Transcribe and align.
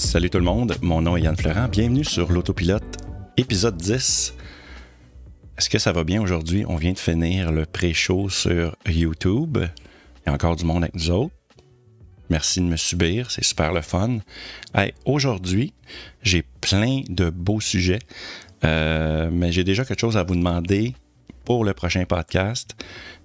Salut 0.00 0.30
tout 0.30 0.38
le 0.38 0.44
monde, 0.44 0.74
mon 0.80 1.02
nom 1.02 1.16
est 1.18 1.20
Yann 1.20 1.36
Florent. 1.36 1.68
Bienvenue 1.68 2.04
sur 2.04 2.32
l'autopilote, 2.32 2.96
épisode 3.36 3.76
10. 3.76 4.34
Est-ce 5.58 5.68
que 5.68 5.78
ça 5.78 5.92
va 5.92 6.04
bien 6.04 6.22
aujourd'hui? 6.22 6.64
On 6.66 6.76
vient 6.76 6.92
de 6.92 6.98
finir 6.98 7.52
le 7.52 7.66
pré-show 7.66 8.30
sur 8.30 8.74
YouTube. 8.88 9.58
Il 9.60 10.26
y 10.26 10.30
a 10.30 10.32
encore 10.32 10.56
du 10.56 10.64
monde 10.64 10.84
avec 10.84 10.94
nous 10.94 11.10
autres. 11.10 11.34
Merci 12.30 12.60
de 12.60 12.64
me 12.64 12.76
subir, 12.76 13.30
c'est 13.30 13.44
super 13.44 13.74
le 13.74 13.82
fun. 13.82 14.20
aujourd'hui, 15.04 15.74
j'ai 16.22 16.44
plein 16.62 17.02
de 17.08 17.28
beaux 17.28 17.60
sujets, 17.60 18.00
euh, 18.64 19.28
mais 19.30 19.52
j'ai 19.52 19.64
déjà 19.64 19.84
quelque 19.84 20.00
chose 20.00 20.16
à 20.16 20.22
vous 20.22 20.34
demander 20.34 20.94
pour 21.44 21.62
le 21.62 21.74
prochain 21.74 22.04
podcast. 22.06 22.74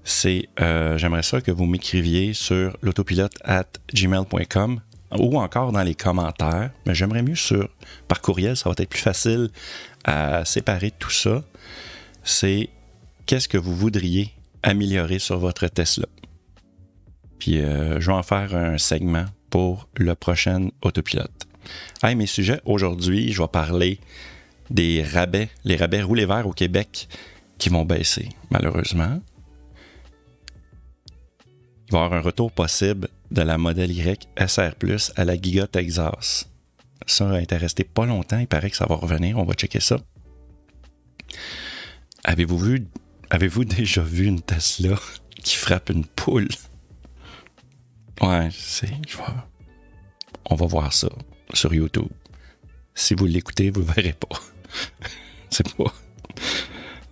C'est, 0.03 0.49
euh, 0.59 0.97
j'aimerais 0.97 1.23
ça 1.23 1.39
que 1.39 1.51
vous 1.51 1.65
m'écriviez 1.65 2.33
sur 2.33 2.77
l'autopilote 2.81 3.33
at 3.45 3.65
gmail.com 3.93 4.81
ou 5.11 5.39
encore 5.39 5.71
dans 5.71 5.83
les 5.83 5.95
commentaires, 5.95 6.71
mais 6.85 6.95
j'aimerais 6.95 7.21
mieux 7.21 7.35
sur 7.35 7.69
par 8.07 8.21
courriel, 8.21 8.57
ça 8.57 8.69
va 8.69 8.75
être 8.77 8.89
plus 8.89 9.01
facile 9.01 9.49
à 10.03 10.45
séparer 10.45 10.91
tout 10.91 11.11
ça. 11.11 11.43
C'est 12.23 12.69
qu'est-ce 13.25 13.47
que 13.47 13.57
vous 13.57 13.75
voudriez 13.75 14.31
améliorer 14.63 15.19
sur 15.19 15.37
votre 15.37 15.67
Tesla? 15.67 16.07
Puis 17.39 17.59
euh, 17.59 17.99
je 17.99 18.07
vais 18.07 18.17
en 18.17 18.23
faire 18.23 18.55
un 18.55 18.77
segment 18.77 19.25
pour 19.49 19.87
le 19.95 20.15
prochain 20.15 20.69
autopilote. 20.81 21.31
Hey, 22.03 22.15
mes 22.15 22.25
sujets, 22.25 22.61
aujourd'hui, 22.65 23.31
je 23.31 23.41
vais 23.41 23.47
parler 23.47 23.99
des 24.69 25.03
rabais, 25.03 25.49
les 25.63 25.75
rabais 25.75 26.01
roulés 26.01 26.25
verts 26.25 26.47
au 26.47 26.53
Québec 26.53 27.07
qui 27.57 27.69
vont 27.69 27.85
baisser, 27.85 28.29
malheureusement. 28.49 29.21
Il 31.87 31.91
va 31.91 31.99
y 31.99 32.03
avoir 32.03 32.19
un 32.19 32.21
retour 32.21 32.51
possible 32.51 33.09
de 33.31 33.41
la 33.41 33.57
modèle 33.57 33.91
Y 33.91 34.27
SR 34.37 34.75
Plus 34.75 35.11
à 35.15 35.25
la 35.25 35.39
Giga 35.39 35.67
Texas. 35.67 36.49
Ça 37.05 37.29
a 37.29 37.41
été 37.41 37.57
resté 37.57 37.83
pas 37.83 38.05
longtemps, 38.05 38.39
il 38.39 38.47
paraît 38.47 38.71
que 38.71 38.77
ça 38.77 38.87
va 38.87 38.95
revenir, 38.95 39.37
on 39.37 39.43
va 39.43 39.53
checker 39.53 39.79
ça. 39.79 39.99
Avez-vous 42.23 42.57
vu, 42.57 42.87
avez-vous 43.29 43.65
déjà 43.65 44.01
vu 44.01 44.25
une 44.25 44.41
Tesla 44.41 44.95
qui 45.43 45.55
frappe 45.55 45.89
une 45.89 46.05
poule? 46.05 46.47
Ouais, 48.21 48.49
c'est, 48.51 48.89
on 50.49 50.55
va 50.55 50.65
voir 50.65 50.91
ça 50.93 51.09
sur 51.53 51.73
YouTube. 51.73 52.07
Si 52.95 53.13
vous 53.13 53.25
l'écoutez, 53.25 53.69
vous 53.69 53.81
ne 53.81 53.91
verrez 53.91 54.13
pas. 54.13 54.39
c'est 55.49 55.75
pas. 55.75 55.93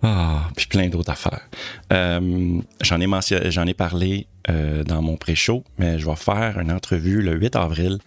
Ah, 0.02 0.48
puis 0.56 0.66
plein 0.66 0.88
d'autres 0.88 1.12
affaires. 1.12 1.48
Euh, 1.92 2.60
j'en 2.80 3.00
ai 3.00 3.50
j'en 3.50 3.66
ai 3.66 3.74
parlé 3.74 4.26
euh, 4.50 4.84
dans 4.84 5.02
mon 5.02 5.16
pré-show, 5.16 5.64
mais 5.78 5.98
je 5.98 6.06
vais 6.06 6.16
faire 6.16 6.58
une 6.58 6.70
entrevue 6.70 7.22
le 7.22 7.34
8 7.34 7.56
avril 7.56 7.98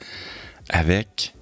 avec 0.70 1.34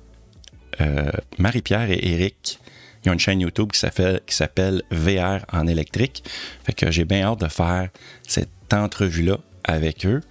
euh, 0.81 1.11
Marie-Pierre 1.37 1.89
et 1.91 1.99
Eric. 2.13 2.59
Ils 3.03 3.09
ont 3.09 3.13
une 3.13 3.19
chaîne 3.19 3.41
YouTube 3.41 3.71
qui 3.71 3.79
s'appelle 3.79 4.81
VR 4.91 5.45
en 5.51 5.67
électrique. 5.67 6.23
Fait 6.63 6.73
que 6.73 6.91
j'ai 6.91 7.05
bien 7.05 7.23
hâte 7.23 7.41
de 7.41 7.47
faire 7.47 7.89
cette 8.27 8.49
entrevue-là 8.73 9.37
avec 9.63 10.05
eux. 10.05 10.21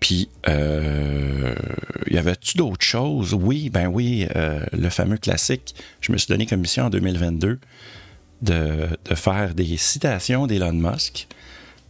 Puis, 0.00 0.30
il 0.46 2.14
y 2.14 2.18
avait-tu 2.18 2.56
d'autres 2.56 2.84
choses? 2.84 3.34
Oui, 3.34 3.68
ben 3.68 3.88
oui, 3.88 4.26
le 4.72 4.88
fameux 4.88 5.18
classique. 5.18 5.74
Je 6.00 6.12
me 6.12 6.18
suis 6.18 6.28
donné 6.28 6.46
comme 6.46 6.60
mission 6.60 6.84
en 6.84 6.90
2022 6.90 7.58
de, 8.42 8.88
faire 9.14 9.54
des 9.54 9.76
citations 9.76 10.46
d'Elon 10.46 10.72
Musk. 10.72 11.26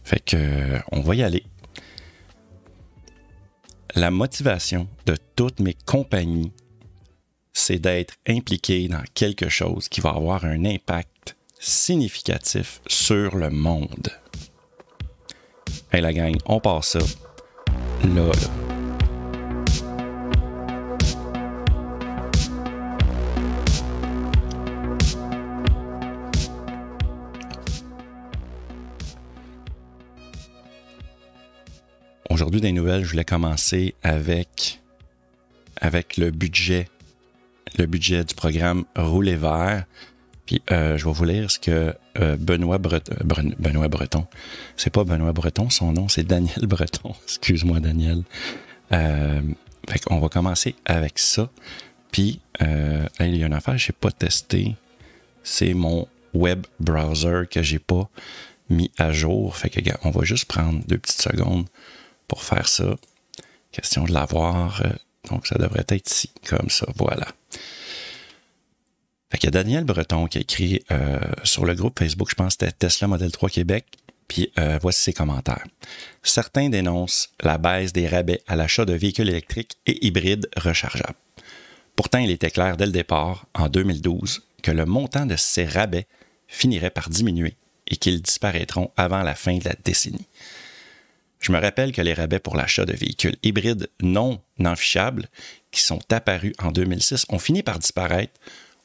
Fait 0.03 0.19
que 0.19 0.79
on 0.91 1.01
va 1.01 1.15
y 1.15 1.23
aller. 1.23 1.43
La 3.95 4.11
motivation 4.11 4.87
de 5.05 5.15
toutes 5.35 5.59
mes 5.59 5.75
compagnies, 5.85 6.51
c'est 7.53 7.79
d'être 7.79 8.15
impliqué 8.27 8.87
dans 8.87 9.03
quelque 9.13 9.49
chose 9.49 9.89
qui 9.89 10.01
va 10.01 10.11
avoir 10.11 10.45
un 10.45 10.65
impact 10.65 11.35
significatif 11.59 12.81
sur 12.87 13.35
le 13.35 13.49
monde. 13.49 14.09
Hey 15.91 16.01
la 16.01 16.13
gang, 16.13 16.35
on 16.45 16.59
passe 16.59 16.89
ça 16.89 16.99
là, 18.03 18.27
là. 18.27 18.66
Aujourd'hui, 32.37 32.61
des 32.61 32.71
nouvelles, 32.71 33.03
je 33.03 33.09
voulais 33.09 33.25
commencer 33.25 33.95
avec, 34.03 34.79
avec 35.81 36.17
le 36.17 36.29
budget, 36.29 36.87
le 37.79 37.87
budget 37.87 38.23
du 38.25 38.35
programme 38.35 38.85
Rouler 38.95 39.35
vert. 39.35 39.85
Puis 40.45 40.61
euh, 40.69 40.99
je 40.99 41.05
vais 41.05 41.11
vous 41.11 41.25
lire 41.25 41.49
ce 41.49 41.57
que 41.57 41.95
euh, 42.19 42.37
Benoît, 42.37 42.77
Breton, 42.77 43.15
Benoît 43.57 43.87
Breton, 43.87 44.27
c'est 44.75 44.91
pas 44.91 45.03
Benoît 45.03 45.33
Breton, 45.33 45.71
son 45.71 45.93
nom 45.93 46.09
c'est 46.09 46.25
Daniel 46.25 46.59
Breton. 46.67 47.15
Excuse-moi 47.23 47.79
Daniel. 47.79 48.21
Euh, 48.91 49.41
fait 49.89 49.97
qu'on 49.97 50.19
va 50.19 50.29
commencer 50.29 50.75
avec 50.85 51.17
ça. 51.17 51.49
Puis 52.11 52.39
il 52.59 53.35
y 53.35 53.43
a 53.43 53.47
une 53.47 53.53
affaire 53.53 53.73
que 53.73 53.79
j'ai 53.79 53.93
pas 53.93 54.11
testé. 54.11 54.75
C'est 55.41 55.73
mon 55.73 56.07
web 56.35 56.67
browser 56.79 57.45
que 57.49 57.63
j'ai 57.63 57.79
pas 57.79 58.07
mis 58.69 58.91
à 58.99 59.11
jour. 59.11 59.57
Fait 59.57 59.71
que 59.71 59.79
on 60.03 60.11
va 60.11 60.23
juste 60.23 60.45
prendre 60.45 60.85
deux 60.85 60.99
petites 60.99 61.23
secondes 61.23 61.65
pour 62.27 62.43
faire 62.43 62.67
ça. 62.67 62.95
Question 63.71 64.03
de 64.03 64.13
l'avoir. 64.13 64.81
Euh, 64.81 64.89
donc, 65.29 65.47
ça 65.47 65.57
devrait 65.57 65.85
être 65.87 66.09
ici, 66.09 66.31
comme 66.47 66.69
ça. 66.69 66.87
Voilà. 66.95 67.27
Fait 69.29 69.39
il 69.39 69.43
y 69.45 69.47
a 69.47 69.51
Daniel 69.51 69.83
Breton 69.83 70.27
qui 70.27 70.37
a 70.37 70.41
écrit 70.41 70.83
euh, 70.91 71.19
sur 71.43 71.65
le 71.65 71.75
groupe 71.75 71.99
Facebook, 71.99 72.29
je 72.29 72.35
pense 72.35 72.55
que 72.55 72.65
c'était 72.65 72.71
Tesla 72.71 73.07
Model 73.07 73.31
3 73.31 73.49
Québec, 73.49 73.85
puis 74.27 74.51
euh, 74.57 74.79
voici 74.81 75.01
ses 75.01 75.13
commentaires. 75.13 75.65
Certains 76.23 76.69
dénoncent 76.69 77.29
la 77.41 77.57
baisse 77.57 77.91
des 77.91 78.07
rabais 78.07 78.41
à 78.47 78.55
l'achat 78.55 78.85
de 78.85 78.93
véhicules 78.93 79.27
électriques 79.27 79.77
et 79.85 80.05
hybrides 80.05 80.49
rechargeables. 80.55 81.17
Pourtant, 81.97 82.19
il 82.19 82.31
était 82.31 82.51
clair 82.51 82.77
dès 82.77 82.85
le 82.85 82.91
départ, 82.91 83.47
en 83.53 83.67
2012, 83.67 84.43
que 84.63 84.71
le 84.71 84.85
montant 84.85 85.25
de 85.25 85.35
ces 85.35 85.65
rabais 85.65 86.07
finirait 86.47 86.89
par 86.89 87.09
diminuer 87.09 87.57
et 87.87 87.97
qu'ils 87.97 88.21
disparaîtront 88.21 88.91
avant 88.97 89.23
la 89.23 89.35
fin 89.35 89.57
de 89.57 89.65
la 89.65 89.75
décennie. 89.83 90.27
Je 91.39 91.51
me 91.51 91.59
rappelle 91.59 91.91
que 91.91 92.01
les 92.01 92.13
rabais 92.13 92.39
pour 92.39 92.55
l'achat 92.55 92.85
de 92.85 92.93
véhicules 92.93 93.37
hybrides 93.43 93.89
non 94.01 94.41
enfichables 94.63 95.27
qui 95.71 95.81
sont 95.81 95.99
apparus 96.11 96.53
en 96.59 96.71
2006 96.71 97.25
ont 97.29 97.39
fini 97.39 97.63
par 97.63 97.79
disparaître 97.79 98.33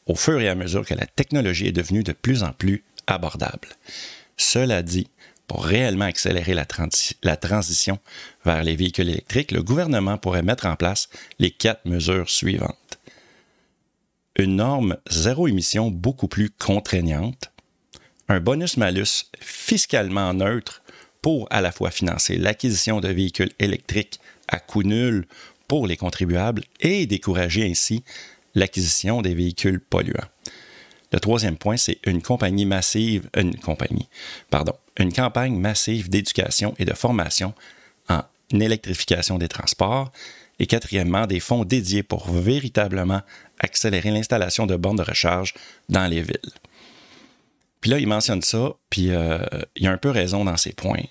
au 0.07 0.15
fur 0.15 0.41
et 0.41 0.49
à 0.49 0.55
mesure 0.55 0.85
que 0.85 0.95
la 0.95 1.07
technologie 1.07 1.69
est 1.69 1.73
devenue 1.73 2.03
de 2.03 2.13
plus 2.13 2.43
en 2.43 2.53
plus 2.53 2.85
abordable. 3.07 3.69
Cela 4.37 4.83
dit, 4.83 5.09
pour 5.47 5.65
réellement 5.65 6.07
accélérer 6.07 6.55
la, 6.55 6.67
la, 7.23 7.37
transition 7.37 7.99
vers 8.45 8.63
les 8.65 8.77
véhicules 8.77 9.09
électriques, 9.09 9.53
le 9.53 9.63
gouvernement 9.63 10.19
pourrait 10.19 10.43
mettre 10.43 10.67
en 10.67 10.77
place 10.77 11.09
les 11.39 11.51
quatre 11.51 11.84
mesures 11.84 12.31
suivantes. 12.31 12.99
Une 14.39 14.57
norme 14.57 14.97
zéro 15.11 15.47
émission 15.47 15.91
beaucoup 15.91 16.29
plus 16.29 16.51
contraignante, 16.51 17.51
un 18.29 18.41
bonus-malus 18.41 19.27
fiscalement 19.41 20.33
neutre 20.33 20.81
pour 21.22 21.47
à 21.50 21.60
la 21.60 21.72
fois 21.72 21.91
financer 21.91 22.37
l'acquisition 22.37 23.00
de 23.00 23.09
véhicules 23.09 23.53
électriques 23.59 24.21
à 24.49 24.59
coût 24.59 24.83
nul 24.83 25.27
pour 25.69 25.87
les 25.87 25.97
contribuables 25.97 26.65
et 26.81 27.06
décourager 27.06 27.65
ainsi 27.65 28.05
l'acquisition 28.55 29.22
des 29.22 29.34
véhicules 29.34 29.81
polluants. 29.81 30.28
Le 31.12 31.21
troisième 31.21 31.56
point, 31.56 31.77
c'est 31.77 31.99
une 32.06 32.22
campagne 32.22 32.66
massive 32.66 33.28
d'éducation 36.10 36.74
et 36.78 36.84
de 36.84 36.95
formation 36.95 37.54
en 38.09 38.22
électrification 38.51 39.39
des 39.39 39.48
transports. 39.48 40.10
Et 40.59 40.66
quatrièmement, 40.66 41.27
des 41.27 41.41
fonds 41.41 41.65
dédiés 41.65 42.03
pour 42.03 42.30
véritablement 42.30 43.22
accélérer 43.59 44.10
l'installation 44.10 44.66
de 44.66 44.77
bornes 44.77 44.98
de 44.98 45.03
recharge 45.03 45.54
dans 45.89 46.07
les 46.07 46.22
villes. 46.22 46.53
Puis 47.83 47.91
là, 47.91 47.99
il 47.99 48.07
mentionne 48.07 48.43
ça, 48.43 48.73
puis 48.89 49.11
euh, 49.11 49.39
il 49.77 49.87
a 49.87 49.91
un 49.91 49.99
peu 49.99 50.09
raison 50.09 50.45
dans 50.45 50.57
ses 50.57 50.73
points. 50.73 51.03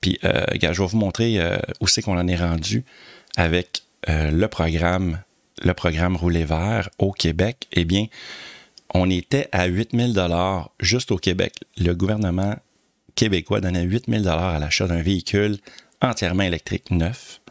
Puis, 0.00 0.18
euh, 0.24 0.44
je 0.60 0.82
vais 0.82 0.88
vous 0.88 0.98
montrer 0.98 1.40
euh, 1.40 1.56
où 1.80 1.86
c'est 1.86 2.02
qu'on 2.02 2.18
en 2.18 2.26
est 2.26 2.36
rendu 2.36 2.84
avec 3.36 3.84
le 4.08 4.46
programme, 4.46 5.20
le 5.62 5.74
programme 5.74 6.16
Rouler 6.16 6.44
Vert 6.44 6.90
au 6.98 7.12
Québec. 7.12 7.68
Eh 7.72 7.84
bien, 7.84 8.06
on 8.92 9.08
était 9.08 9.48
à 9.52 9.66
8000 9.66 10.12
dollars 10.12 10.72
juste 10.80 11.12
au 11.12 11.18
Québec. 11.18 11.54
Le 11.78 11.92
gouvernement 11.92 12.56
québécois 13.14 13.60
donnait 13.60 13.84
8000 13.84 14.22
dollars 14.22 14.56
à 14.56 14.58
l'achat 14.58 14.88
d'un 14.88 15.02
véhicule 15.02 15.58
entièrement 16.00 16.42
électrique 16.42 16.90
neuf. 16.90 17.41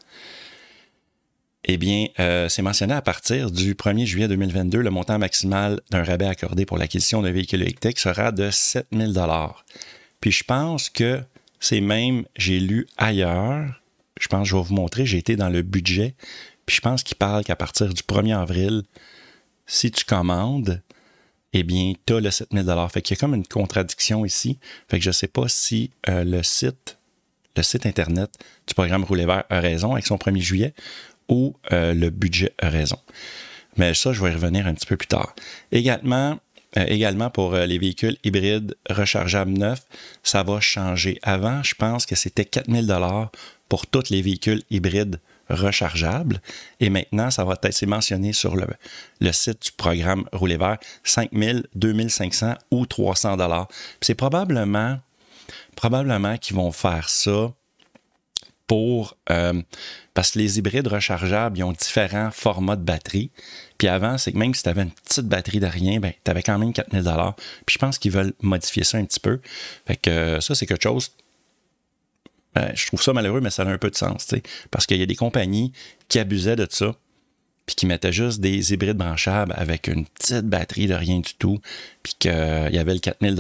Eh 1.63 1.77
bien, 1.77 2.07
euh, 2.19 2.49
c'est 2.49 2.63
mentionné 2.63 2.93
à 2.93 3.03
partir 3.03 3.51
du 3.51 3.75
1er 3.75 4.05
juillet 4.05 4.27
2022, 4.27 4.79
le 4.79 4.89
montant 4.89 5.19
maximal 5.19 5.79
d'un 5.91 6.03
rabais 6.03 6.25
accordé 6.25 6.65
pour 6.65 6.77
l'acquisition 6.77 7.21
d'un 7.21 7.31
véhicule 7.31 7.61
électrique 7.61 7.99
sera 7.99 8.31
de 8.31 8.49
7000 8.49 9.13
dollars. 9.13 9.63
Puis 10.21 10.31
je 10.31 10.43
pense 10.43 10.89
que 10.89 11.21
c'est 11.59 11.81
même, 11.81 12.25
j'ai 12.35 12.59
lu 12.59 12.87
ailleurs, 12.97 13.79
je 14.19 14.27
pense 14.27 14.43
que 14.43 14.49
je 14.49 14.55
vais 14.55 14.63
vous 14.63 14.73
montrer, 14.73 15.05
j'ai 15.05 15.19
été 15.19 15.35
dans 15.35 15.49
le 15.49 15.61
budget, 15.61 16.15
Puis 16.65 16.77
je 16.77 16.81
pense 16.81 17.03
qu'il 17.03 17.17
parle 17.17 17.43
qu'à 17.43 17.55
partir 17.55 17.93
du 17.93 18.01
1er 18.01 18.35
avril, 18.35 18.83
si 19.67 19.91
tu 19.91 20.03
commandes, 20.03 20.81
eh 21.53 21.63
bien, 21.63 21.93
tu 22.07 22.13
as 22.15 22.21
le 22.21 22.31
7000 22.31 22.65
Fait 22.91 23.01
qu'il 23.03 23.15
y 23.15 23.19
a 23.19 23.19
comme 23.19 23.35
une 23.35 23.45
contradiction 23.45 24.25
ici. 24.25 24.57
Fait 24.89 24.97
que 24.97 25.03
je 25.03 25.09
ne 25.09 25.13
sais 25.13 25.27
pas 25.27 25.47
si 25.47 25.91
euh, 26.09 26.23
le 26.23 26.41
site 26.41 26.97
le 27.57 27.63
site 27.63 27.85
Internet 27.85 28.31
du 28.67 28.73
programme 28.73 29.03
Rouler 29.03 29.25
Vert 29.25 29.43
a 29.49 29.59
raison 29.59 29.93
avec 29.93 30.05
son 30.05 30.15
1er 30.15 30.39
juillet 30.39 30.73
ou 31.31 31.55
euh, 31.71 31.95
le 31.95 32.11
budget 32.11 32.53
raison. 32.61 32.99
Mais 33.77 33.95
ça, 33.95 34.13
je 34.13 34.21
vais 34.21 34.29
y 34.29 34.33
revenir 34.33 34.67
un 34.67 34.75
petit 34.75 34.85
peu 34.85 34.97
plus 34.97 35.07
tard. 35.07 35.33
Également, 35.71 36.37
euh, 36.77 36.85
également 36.87 37.31
pour 37.31 37.55
les 37.55 37.79
véhicules 37.79 38.17
hybrides 38.23 38.75
rechargeables 38.89 39.53
neufs, 39.53 39.83
ça 40.21 40.43
va 40.43 40.59
changer. 40.59 41.17
Avant, 41.23 41.63
je 41.63 41.73
pense 41.73 42.05
que 42.05 42.15
c'était 42.15 42.45
4000 42.45 42.85
dollars 42.85 43.31
pour 43.69 43.87
tous 43.87 44.09
les 44.11 44.21
véhicules 44.21 44.61
hybrides 44.69 45.19
rechargeable. 45.51 46.41
Et 46.79 46.89
maintenant, 46.89 47.31
ça 47.31 47.43
va 47.43 47.57
être 47.61 47.85
mentionné 47.85 48.33
sur 48.33 48.55
le, 48.55 49.31
site 49.31 49.63
du 49.63 49.71
programme 49.71 50.25
Rouler 50.31 50.57
Vert, 50.57 50.77
5000, 51.03 51.67
2500 51.75 52.55
ou 52.71 52.85
300 52.85 53.37
dollars. 53.37 53.67
C'est 54.01 54.15
probablement, 54.15 54.99
probablement 55.75 56.37
qu'ils 56.37 56.55
vont 56.55 56.71
faire 56.71 57.09
ça 57.09 57.53
pour... 58.71 59.17
Euh, 59.29 59.61
parce 60.13 60.31
que 60.31 60.39
les 60.39 60.57
hybrides 60.57 60.87
rechargeables, 60.87 61.57
ils 61.57 61.63
ont 61.63 61.73
différents 61.73 62.31
formats 62.31 62.77
de 62.77 62.83
batterie. 62.83 63.29
Puis 63.77 63.89
avant, 63.89 64.17
c'est 64.17 64.31
que 64.31 64.37
même 64.37 64.53
si 64.53 64.63
tu 64.63 64.69
avais 64.69 64.83
une 64.83 64.91
petite 64.91 65.25
batterie 65.25 65.59
de 65.59 65.65
rien, 65.65 65.99
ben, 65.99 66.13
tu 66.23 66.31
avais 66.31 66.41
quand 66.41 66.57
même 66.57 66.71
4000 66.71 67.03
dollars. 67.03 67.35
Puis 67.65 67.73
je 67.73 67.79
pense 67.79 67.97
qu'ils 67.97 68.13
veulent 68.13 68.31
modifier 68.41 68.85
ça 68.85 68.97
un 68.97 69.03
petit 69.03 69.19
peu. 69.19 69.41
Fait 69.85 69.97
que 69.97 70.09
euh, 70.09 70.39
ça, 70.39 70.55
c'est 70.55 70.65
quelque 70.67 70.83
chose 70.83 71.11
ben, 72.55 72.71
je 72.73 72.87
trouve 72.87 73.01
ça 73.01 73.11
malheureux, 73.11 73.41
mais 73.41 73.49
ça 73.49 73.63
a 73.63 73.65
un 73.65 73.77
peu 73.77 73.89
de 73.89 73.95
sens, 73.95 74.27
parce 74.71 74.85
qu'il 74.85 74.97
y 74.97 75.03
a 75.03 75.05
des 75.05 75.15
compagnies 75.15 75.73
qui 76.07 76.19
abusaient 76.19 76.57
de 76.57 76.67
ça, 76.69 76.95
puis 77.65 77.75
qui 77.75 77.85
mettaient 77.85 78.11
juste 78.13 78.39
des 78.39 78.73
hybrides 78.73 78.97
branchables 78.97 79.53
avec 79.55 79.87
une 79.87 80.05
petite 80.05 80.45
batterie 80.45 80.87
de 80.87 80.93
rien 80.93 81.19
du 81.19 81.33
tout, 81.35 81.59
puis 82.03 82.13
qu'il 82.19 82.31
y 82.31 82.77
avait 82.77 82.93
le 82.93 82.99
4000 82.99 83.35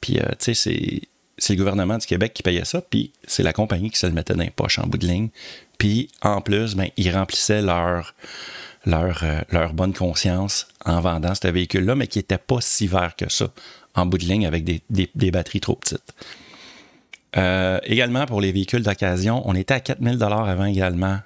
puis 0.00 0.18
euh, 0.18 0.24
tu 0.38 0.54
sais, 0.54 1.02
c'est 1.40 1.54
le 1.54 1.58
gouvernement 1.58 1.98
du 1.98 2.06
Québec 2.06 2.32
qui 2.34 2.42
payait 2.42 2.64
ça, 2.64 2.82
puis 2.82 3.12
c'est 3.26 3.42
la 3.42 3.52
compagnie 3.52 3.90
qui 3.90 3.98
se 3.98 4.06
le 4.06 4.12
mettait 4.12 4.34
dans 4.34 4.42
les 4.42 4.50
poches 4.50 4.78
en 4.78 4.86
bout 4.86 4.98
de 4.98 5.06
ligne. 5.06 5.30
Puis 5.78 6.08
en 6.20 6.42
plus, 6.42 6.76
ben, 6.76 6.88
ils 6.98 7.10
remplissaient 7.10 7.62
leur, 7.62 8.14
euh, 8.86 9.68
bonne 9.72 9.94
conscience 9.94 10.68
en 10.84 11.00
vendant 11.00 11.34
ce 11.34 11.48
véhicule-là, 11.48 11.94
mais 11.94 12.06
qui 12.06 12.18
n'était 12.18 12.38
pas 12.38 12.60
si 12.60 12.86
vert 12.86 13.16
que 13.16 13.30
ça 13.30 13.48
en 13.94 14.06
bout 14.06 14.18
de 14.18 14.24
ligne 14.24 14.46
avec 14.46 14.64
des, 14.64 15.30
batteries 15.30 15.60
trop 15.60 15.74
petites. 15.74 16.14
Euh, 17.36 17.80
également 17.84 18.26
pour 18.26 18.40
les 18.40 18.52
véhicules 18.52 18.82
d'occasion, 18.82 19.42
on 19.46 19.54
était 19.54 19.74
à 19.74 19.80
4000 19.80 20.18
dollars 20.18 20.48
avant 20.48 20.66
également. 20.66 21.18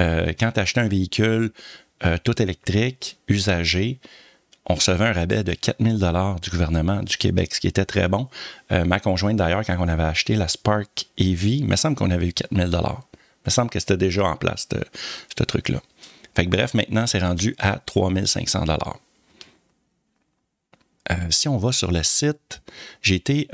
Euh, 0.00 0.32
quand 0.38 0.52
tu 0.52 0.60
achetais 0.60 0.80
un 0.80 0.88
véhicule 0.88 1.50
tout 2.22 2.40
électrique, 2.40 3.18
usagé, 3.26 3.98
on 4.68 4.74
recevait 4.74 5.06
un 5.06 5.12
rabais 5.12 5.44
de 5.44 5.52
4000 5.52 5.98
dollars 5.98 6.40
du 6.40 6.50
gouvernement 6.50 7.02
du 7.02 7.16
Québec, 7.16 7.54
ce 7.54 7.60
qui 7.60 7.66
était 7.66 7.84
très 7.84 8.08
bon. 8.08 8.28
ma 8.70 9.00
conjointe, 9.00 9.36
d'ailleurs, 9.36 9.64
quand 9.64 9.76
on 9.78 9.88
avait 9.88 10.02
acheté 10.02 10.34
la 10.34 10.46
Spark 10.46 11.06
EV, 11.16 11.56
il 11.56 11.66
me 11.66 11.76
semble 11.76 11.96
qu'on 11.96 12.10
avait 12.10 12.28
eu 12.28 12.32
4000 12.32 12.68
dollars. 12.68 13.02
Il 13.14 13.46
me 13.46 13.50
semble 13.50 13.70
que 13.70 13.80
c'était 13.80 13.96
déjà 13.96 14.24
en 14.24 14.36
place, 14.36 14.68
ce 15.38 15.44
truc-là. 15.44 15.80
Fait 16.34 16.46
bref, 16.46 16.74
maintenant, 16.74 17.06
c'est 17.06 17.20
rendu 17.20 17.56
à 17.58 17.78
3500 17.78 18.66
dollars. 18.66 18.98
si 21.30 21.48
on 21.48 21.56
va 21.56 21.72
sur 21.72 21.90
le 21.90 22.02
site, 22.02 22.60
j'ai 23.00 23.14
été 23.14 23.48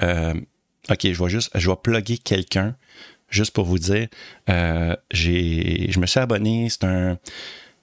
OK, 0.91 1.01
je 1.03 1.23
vais 1.23 1.31
juste, 1.31 1.51
je 1.55 1.71
vais 1.71 1.77
plugger 1.77 2.19
quelqu'un, 2.19 2.77
juste 3.31 3.53
pour 3.53 3.65
vous 3.65 3.79
dire. 3.79 4.09
Euh, 4.51 4.95
je 5.13 5.99
me 5.99 6.07
suis 6.07 6.21
abonné, 6.21 6.69
c'est 6.69 6.85
un, 6.85 7.19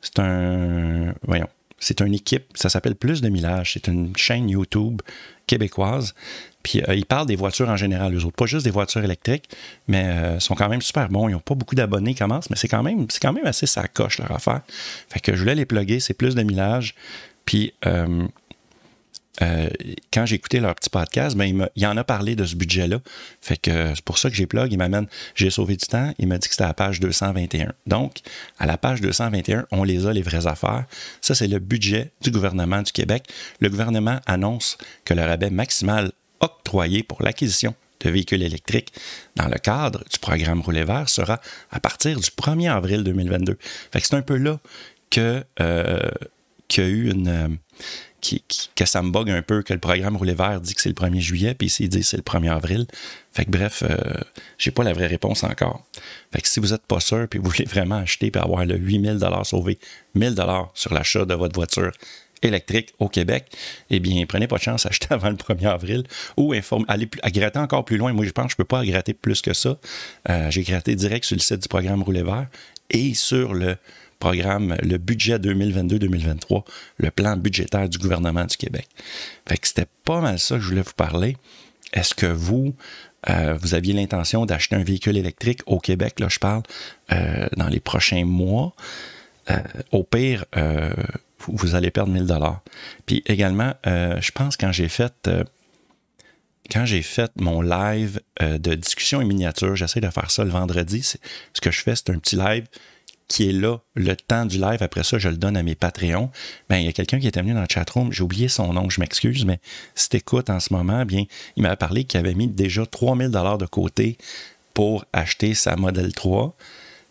c'est 0.01 0.19
un, 0.19 1.13
voyons, 1.23 1.49
c'est 1.81 1.99
une 1.99 2.13
équipe, 2.13 2.45
ça 2.53 2.69
s'appelle 2.69 2.95
Plus 2.95 3.21
de 3.21 3.27
Millage, 3.27 3.73
c'est 3.73 3.87
une 3.87 4.15
chaîne 4.15 4.49
YouTube 4.49 5.01
québécoise. 5.47 6.13
Puis 6.63 6.81
euh, 6.87 6.95
ils 6.95 7.07
parlent 7.07 7.25
des 7.25 7.35
voitures 7.35 7.69
en 7.69 7.75
général, 7.75 8.15
eux 8.15 8.23
autres, 8.23 8.35
pas 8.35 8.45
juste 8.45 8.63
des 8.63 8.71
voitures 8.71 9.03
électriques, 9.03 9.49
mais 9.87 10.05
euh, 10.05 10.39
sont 10.39 10.53
quand 10.53 10.69
même 10.69 10.81
super 10.81 11.09
bons. 11.09 11.27
Ils 11.27 11.33
n'ont 11.33 11.39
pas 11.39 11.55
beaucoup 11.55 11.75
d'abonnés, 11.75 12.13
commencent, 12.13 12.51
mais 12.51 12.55
c'est 12.55 12.67
quand 12.67 12.83
même, 12.83 13.07
c'est 13.09 13.19
quand 13.19 13.33
même 13.33 13.47
assez 13.47 13.65
sacoche 13.65 14.19
leur 14.19 14.31
affaire. 14.31 14.61
Fait 15.09 15.19
que 15.19 15.33
je 15.33 15.39
voulais 15.39 15.55
les 15.55 15.65
plugger, 15.65 15.99
c'est 15.99 16.13
Plus 16.13 16.35
de 16.35 16.43
Millage. 16.43 16.95
Puis 17.45 17.73
euh, 17.87 18.27
euh, 19.41 19.69
quand 20.11 20.25
j'ai 20.25 20.35
écouté 20.35 20.59
leur 20.59 20.75
petit 20.75 20.89
podcast, 20.89 21.37
ben, 21.37 21.67
il, 21.75 21.87
en 21.87 21.97
a 21.97 22.03
parlé 22.03 22.35
de 22.35 22.45
ce 22.45 22.55
budget-là. 22.55 22.99
Fait 23.41 23.57
que 23.57 23.93
c'est 23.95 24.03
pour 24.03 24.17
ça 24.17 24.29
que 24.29 24.35
j'ai 24.35 24.45
plug. 24.45 24.71
Il 24.71 24.77
m'amène, 24.77 25.07
j'ai 25.35 25.49
sauvé 25.49 25.77
du 25.77 25.85
temps. 25.85 26.13
Il 26.19 26.27
m'a 26.27 26.37
dit 26.37 26.47
que 26.47 26.53
c'était 26.53 26.65
à 26.65 26.67
la 26.67 26.73
page 26.73 26.99
221. 26.99 27.73
Donc, 27.87 28.17
à 28.59 28.65
la 28.65 28.77
page 28.77 29.01
221, 29.01 29.65
on 29.71 29.83
les 29.83 30.05
a, 30.05 30.13
les 30.13 30.21
vraies 30.21 30.47
affaires. 30.47 30.85
Ça, 31.21 31.33
c'est 31.33 31.47
le 31.47 31.59
budget 31.59 32.11
du 32.21 32.31
gouvernement 32.31 32.81
du 32.81 32.91
Québec. 32.91 33.27
Le 33.59 33.69
gouvernement 33.69 34.19
annonce 34.25 34.77
que 35.05 35.13
le 35.13 35.23
rabais 35.23 35.49
maximal 35.49 36.11
octroyé 36.41 37.03
pour 37.03 37.23
l'acquisition 37.23 37.73
de 38.01 38.09
véhicules 38.09 38.41
électriques 38.41 38.91
dans 39.35 39.47
le 39.47 39.57
cadre 39.57 40.03
du 40.11 40.17
programme 40.19 40.61
Roulet 40.61 40.83
Vert 40.83 41.07
sera 41.07 41.39
à 41.69 41.79
partir 41.79 42.19
du 42.19 42.29
1er 42.29 42.71
avril 42.71 43.03
2022. 43.03 43.57
Fait 43.91 44.01
que 44.01 44.07
c'est 44.07 44.15
un 44.15 44.23
peu 44.23 44.37
là 44.37 44.59
que, 45.11 45.43
euh, 45.59 46.09
qu'il 46.67 46.83
y 46.83 46.87
a 46.87 46.89
eu 46.89 47.11
une 47.11 47.57
que 48.75 48.85
ça 48.85 49.01
me 49.01 49.11
bug 49.11 49.29
un 49.29 49.41
peu, 49.41 49.63
que 49.63 49.73
le 49.73 49.79
programme 49.79 50.15
Rouler 50.15 50.33
Vert 50.33 50.61
dit 50.61 50.73
que 50.73 50.81
c'est 50.81 50.89
le 50.89 50.95
1er 50.95 51.19
juillet, 51.19 51.53
puis 51.53 51.67
ici, 51.67 51.83
il 51.83 51.89
dit 51.89 51.99
que 51.99 52.05
c'est 52.05 52.17
le 52.17 52.23
1er 52.23 52.51
avril. 52.51 52.85
Fait 53.33 53.45
que 53.45 53.51
bref, 53.51 53.83
euh, 53.83 53.97
j'ai 54.57 54.71
pas 54.71 54.83
la 54.83 54.93
vraie 54.93 55.07
réponse 55.07 55.43
encore. 55.43 55.83
Fait 56.31 56.41
que 56.41 56.47
si 56.47 56.59
vous 56.59 56.67
n'êtes 56.67 56.85
pas 56.85 56.99
sûr, 56.99 57.27
puis 57.27 57.39
vous 57.39 57.49
voulez 57.49 57.65
vraiment 57.65 57.97
acheter, 57.97 58.31
puis 58.31 58.41
avoir 58.41 58.65
le 58.65 58.77
8000 58.77 59.19
sauvé, 59.43 59.79
1000 60.15 60.35
sur 60.73 60.93
l'achat 60.93 61.25
de 61.25 61.33
votre 61.33 61.55
voiture 61.55 61.91
électrique 62.41 62.93
au 62.99 63.07
Québec, 63.07 63.45
eh 63.89 63.99
bien, 63.99 64.25
prenez 64.25 64.47
pas 64.47 64.57
de 64.57 64.63
chance, 64.63 64.85
achetez 64.87 65.13
avant 65.13 65.29
le 65.29 65.35
1er 65.35 65.67
avril 65.67 66.03
ou 66.37 66.53
informe, 66.53 66.85
allez 66.87 67.09
à 67.21 67.31
gratter 67.31 67.59
encore 67.59 67.85
plus 67.85 67.97
loin. 67.97 68.13
Moi, 68.13 68.25
je 68.25 68.31
pense 68.31 68.45
que 68.45 68.51
je 68.51 68.57
peux 68.57 68.65
pas 68.65 68.83
gratter 68.85 69.13
plus 69.13 69.41
que 69.41 69.53
ça. 69.53 69.77
Euh, 70.29 70.51
j'ai 70.51 70.63
gratté 70.63 70.95
direct 70.95 71.25
sur 71.25 71.35
le 71.35 71.41
site 71.41 71.61
du 71.61 71.67
programme 71.67 72.03
Rouler 72.03 72.23
Vert 72.23 72.47
et 72.89 73.13
sur 73.13 73.53
le 73.53 73.77
programme, 74.21 74.77
le 74.81 74.97
budget 74.97 75.37
2022-2023, 75.39 76.63
le 76.97 77.11
plan 77.11 77.35
budgétaire 77.35 77.89
du 77.89 77.97
gouvernement 77.97 78.45
du 78.45 78.55
Québec. 78.55 78.87
Fait 79.49 79.57
que 79.57 79.67
c'était 79.67 79.87
pas 80.05 80.21
mal 80.21 80.39
ça 80.39 80.55
que 80.55 80.61
je 80.61 80.69
voulais 80.69 80.83
vous 80.83 80.93
parler. 80.95 81.35
Est-ce 81.91 82.13
que 82.13 82.27
vous, 82.27 82.73
euh, 83.29 83.57
vous 83.59 83.73
aviez 83.73 83.93
l'intention 83.93 84.45
d'acheter 84.45 84.75
un 84.75 84.83
véhicule 84.83 85.17
électrique 85.17 85.61
au 85.65 85.79
Québec, 85.79 86.19
là 86.19 86.27
je 86.29 86.39
parle, 86.39 86.61
euh, 87.11 87.47
dans 87.57 87.67
les 87.67 87.81
prochains 87.81 88.23
mois? 88.23 88.73
Euh, 89.49 89.57
au 89.91 90.03
pire, 90.03 90.45
vous 91.47 91.75
allez 91.75 91.89
perdre 91.89 92.13
1000 92.13 92.27
dollars. 92.27 92.61
Puis 93.07 93.23
également, 93.25 93.73
je 93.85 94.31
pense 94.31 94.55
quand 94.55 94.71
j'ai 94.71 94.87
fait 94.87 95.29
quand 96.71 96.85
j'ai 96.85 97.01
fait 97.01 97.31
mon 97.35 97.61
live 97.61 98.21
de 98.39 98.75
discussion 98.75 99.19
et 99.19 99.25
miniature, 99.25 99.75
j'essaie 99.75 99.99
de 99.99 100.09
faire 100.09 100.29
ça 100.29 100.45
le 100.45 100.51
vendredi. 100.51 101.01
Ce 101.01 101.59
que 101.59 101.71
je 101.71 101.81
fais, 101.81 101.95
c'est 101.95 102.11
un 102.11 102.19
petit 102.19 102.35
live 102.37 102.67
qui 103.31 103.47
est 103.47 103.53
là 103.53 103.77
le 103.95 104.13
temps 104.17 104.45
du 104.45 104.59
live. 104.59 104.79
Après 104.81 105.03
ça, 105.03 105.17
je 105.17 105.29
le 105.29 105.37
donne 105.37 105.55
à 105.55 105.63
mes 105.63 105.73
Patreons. 105.73 106.29
Ben, 106.69 106.79
il 106.79 106.85
y 106.85 106.89
a 106.89 106.91
quelqu'un 106.91 107.17
qui 107.17 107.27
était 107.29 107.41
venu 107.41 107.53
dans 107.53 107.61
le 107.61 107.67
chatroom. 107.69 108.11
J'ai 108.11 108.23
oublié 108.23 108.49
son 108.49 108.73
nom, 108.73 108.89
je 108.89 108.99
m'excuse, 108.99 109.45
mais 109.45 109.61
si 109.95 110.09
t'écoutes 110.09 110.49
en 110.49 110.59
ce 110.59 110.73
moment, 110.73 111.05
bien, 111.05 111.23
il 111.55 111.63
m'avait 111.63 111.77
parlé 111.77 112.03
qu'il 112.03 112.19
avait 112.19 112.33
mis 112.33 112.49
déjà 112.49 112.85
3000 112.85 113.29
dollars 113.29 113.57
de 113.57 113.65
côté 113.65 114.17
pour 114.73 115.05
acheter 115.13 115.53
sa 115.53 115.77
Model 115.77 116.13
3. 116.13 116.53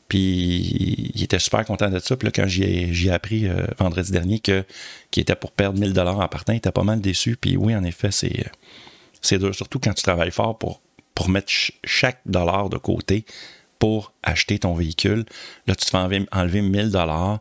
Puis 0.09 1.11
il 1.15 1.23
était 1.23 1.39
super 1.39 1.65
content 1.65 1.89
de 1.89 1.99
ça. 1.99 2.19
Puis 2.19 2.27
là, 2.27 2.33
quand 2.35 2.47
j'ai 2.47 3.11
appris 3.11 3.49
euh, 3.49 3.65
vendredi 3.79 4.13
dernier 4.13 4.41
que 4.41 4.65
qu'il 5.11 5.23
était 5.23 5.37
pour 5.37 5.53
perdre 5.53 5.81
1000 5.81 5.95
dollars 5.95 6.19
en 6.19 6.29
partant, 6.29 6.53
il 6.53 6.57
était 6.57 6.71
pas 6.71 6.85
mal 6.85 7.01
déçu. 7.01 7.39
Puis 7.41 7.57
oui, 7.57 7.75
en 7.75 7.83
effet, 7.85 8.11
c'est 8.11 8.45
c'est 9.23 9.39
dur, 9.39 9.55
surtout 9.55 9.79
quand 9.79 9.95
tu 9.95 10.03
travailles 10.03 10.33
fort 10.33 10.59
pour, 10.59 10.83
pour 11.15 11.31
mettre 11.31 11.51
chaque 11.85 12.21
dollar 12.27 12.69
de 12.69 12.77
côté 12.77 13.25
pour 13.81 14.13
acheter 14.23 14.61
ton 14.61 14.75
véhicule. 14.75 15.25
Là, 15.67 15.75
tu 15.75 15.85
te 15.85 15.91
fais 15.91 15.97
enlever, 15.97 16.63
1000 16.63 16.91
dollars. 16.91 17.41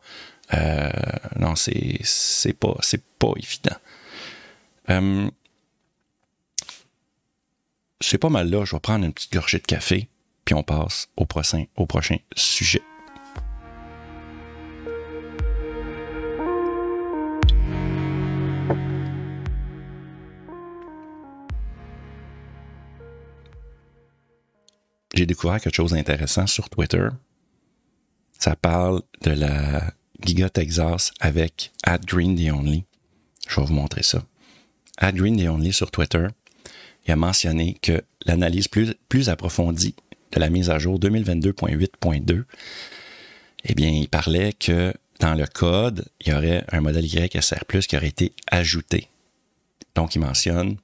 Euh, 0.56 0.90
non, 1.38 1.56
c'est, 1.56 2.00
c'est 2.04 2.54
pas, 2.54 2.76
c'est 2.80 3.04
pas 3.20 3.34
évident. 3.38 3.76
Euh, 4.90 5.30
c'est 8.02 8.18
pas 8.18 8.30
mal 8.30 8.50
là. 8.50 8.66
Je 8.66 8.76
vais 8.76 8.80
prendre 8.80 9.06
une 9.06 9.14
petite 9.14 9.34
gorgée 9.34 9.60
de 9.60 9.68
café, 9.68 10.08
puis 10.46 10.56
on 10.56 10.64
passe 10.64 11.10
au 11.18 11.26
prochain 11.26 12.18
sujet. 12.36 12.82
J'ai 25.20 25.26
découvert 25.26 25.60
quelque 25.60 25.76
chose 25.76 25.92
d'intéressant 25.92 26.48
sur 26.48 26.70
Twitter. 26.70 27.10
Ça 28.40 28.56
parle 28.56 29.02
de 29.22 29.32
la 29.32 29.94
Giga 30.24 30.50
Texas 30.50 31.12
avec 31.20 31.74
Ad 31.84 32.06
Green 32.06 32.38
the 32.38 32.54
Only. 32.54 32.86
Je 33.46 33.60
vais 33.60 33.66
vous 33.66 33.74
montrer 33.74 34.02
ça. 34.02 34.24
Ad 34.98 35.16
Green 35.16 35.36
the 35.36 35.50
Only 35.50 35.74
sur 35.74 35.92
Twitter, 35.92 36.28
il 37.06 37.12
a 37.12 37.18
mentionné 37.18 37.78
que 37.82 38.02
l'analyse 38.26 38.70
plus, 38.70 38.94
plus 39.10 39.28
approfondie 39.28 39.96
de 40.32 40.40
la 40.40 40.50
mise 40.50 40.70
à 40.70 40.80
jour 40.80 40.98
2022.8.2 41.00 42.46
eh 43.66 43.74
bien, 43.74 43.90
il 43.90 44.08
parlait 44.08 44.54
que 44.54 44.94
dans 45.20 45.34
le 45.34 45.48
code, 45.48 46.06
il 46.22 46.30
y 46.30 46.34
aurait 46.34 46.64
un 46.72 46.80
modèle 46.80 47.06
YSR 47.06 47.66
qui 47.68 47.98
aurait 47.98 48.08
été 48.08 48.32
ajouté. 48.48 49.10
Donc, 49.96 50.16
il 50.16 50.20
mentionne, 50.20 50.78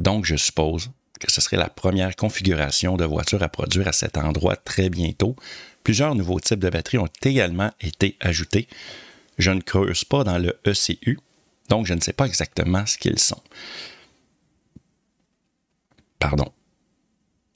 donc 0.00 0.24
je 0.24 0.34
suppose 0.34 0.90
que 1.18 1.32
ce 1.32 1.40
serait 1.40 1.56
la 1.56 1.68
première 1.68 2.16
configuration 2.16 2.96
de 2.96 3.04
voiture 3.04 3.42
à 3.42 3.48
produire 3.48 3.88
à 3.88 3.92
cet 3.92 4.16
endroit 4.16 4.56
très 4.56 4.90
bientôt. 4.90 5.36
Plusieurs 5.84 6.14
nouveaux 6.14 6.40
types 6.40 6.60
de 6.60 6.70
batteries 6.70 6.98
ont 6.98 7.08
également 7.22 7.70
été 7.80 8.16
ajoutés. 8.20 8.68
Je 9.38 9.50
ne 9.50 9.60
creuse 9.60 10.04
pas 10.04 10.24
dans 10.24 10.38
le 10.38 10.58
ECU, 10.66 11.18
donc 11.68 11.86
je 11.86 11.94
ne 11.94 12.00
sais 12.00 12.12
pas 12.12 12.26
exactement 12.26 12.84
ce 12.86 12.98
qu'ils 12.98 13.18
sont. 13.18 13.42
Pardon. 16.18 16.52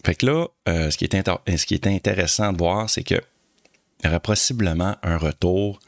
Fait 0.04 0.14
que 0.14 0.26
là, 0.26 0.46
euh, 0.68 0.90
ce, 0.90 0.96
qui 0.96 1.04
est 1.74 1.86
intéressant 1.86 2.52
de 2.52 2.58
voir, 2.58 2.90
c'est 2.90 3.02
qu'il 3.02 3.20
y 4.04 4.08
aurait 4.08 4.20
possiblement 4.20 4.96
un 5.02 5.16
retour 5.16 5.80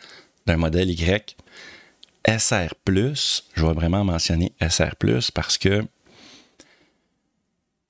d'un 0.47 0.57
modèle 0.57 0.91
Y 0.91 1.37
SR+. 2.27 2.75
Je 2.87 3.67
vais 3.67 3.73
vraiment 3.73 4.05
mentionner 4.05 4.53
SR+, 4.61 4.95
parce 5.35 5.59
que 5.59 5.85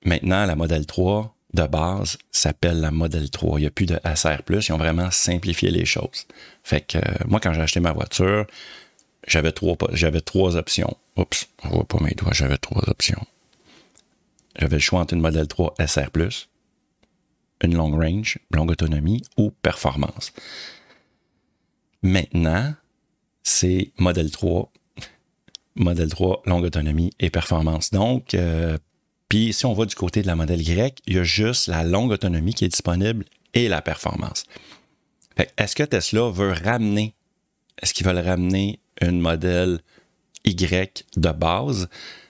maintenant, 0.05 0.45
la 0.45 0.55
modèle 0.55 0.85
3 0.85 1.35
de 1.53 1.67
base 1.67 2.17
s'appelle 2.31 2.81
la 2.81 2.91
modèle 2.91 3.29
3. 3.29 3.59
Il 3.59 3.61
n'y 3.61 3.67
a 3.67 3.71
plus 3.71 3.85
de 3.85 3.99
SR+. 4.15 4.41
Ils 4.49 4.73
ont 4.73 4.77
vraiment 4.77 5.11
simplifié 5.11 5.71
les 5.71 5.85
choses. 5.85 6.27
Fait 6.63 6.81
que 6.81 6.97
euh, 6.97 7.01
moi, 7.27 7.39
quand 7.39 7.53
j'ai 7.53 7.61
acheté 7.61 7.79
ma 7.79 7.93
voiture, 7.93 8.45
j'avais 9.27 9.51
trois, 9.51 10.55
options. 10.55 10.97
Oups, 11.17 11.47
on 11.63 11.69
voit 11.69 11.85
pas 11.85 11.99
mes 12.01 12.11
doigts, 12.11 12.33
j'avais 12.33 12.57
trois 12.57 12.83
options. 12.87 13.25
J'avais 14.57 14.77
le 14.77 14.81
choix 14.81 15.01
entre 15.01 15.13
une 15.13 15.21
modèle 15.21 15.47
3 15.47 15.75
SR+, 15.85 16.09
une 17.61 17.75
long 17.75 17.91
range, 17.91 18.39
longue 18.51 18.71
autonomie 18.71 19.21
ou 19.37 19.51
performance. 19.61 20.31
Maintenant, 22.01 22.73
c'est 23.43 23.91
modèle 23.97 24.31
3, 24.31 24.71
modèle 25.75 26.09
3, 26.09 26.43
longue 26.45 26.63
autonomie 26.63 27.11
et 27.19 27.29
performance. 27.29 27.91
Donc, 27.91 28.33
euh, 28.33 28.77
puis 29.35 29.51
si 29.51 29.65
on 29.65 29.73
va 29.73 29.85
du 29.85 29.95
côté 29.95 30.21
de 30.21 30.27
la 30.27 30.37
modèle 30.37 30.61
Y, 30.61 31.01
il 31.07 31.15
y 31.17 31.19
a 31.19 31.25
juste 31.25 31.67
la 31.67 31.83
longue 31.83 32.11
autonomie 32.11 32.53
qui 32.53 32.63
est 32.63 32.69
disponible 32.69 33.25
et 33.53 33.67
la 33.67 33.81
performance. 33.81 34.45
Est-ce 35.57 35.75
que 35.75 35.83
Tesla 35.83 36.29
veut 36.29 36.53
ramener, 36.53 37.13
est-ce 37.81 37.93
qu'ils 37.93 38.07
veulent 38.07 38.25
ramener 38.25 38.79
une 39.01 39.19
modèle 39.19 39.81
Y 40.45 41.03
de 41.17 41.31
base? 41.31 41.89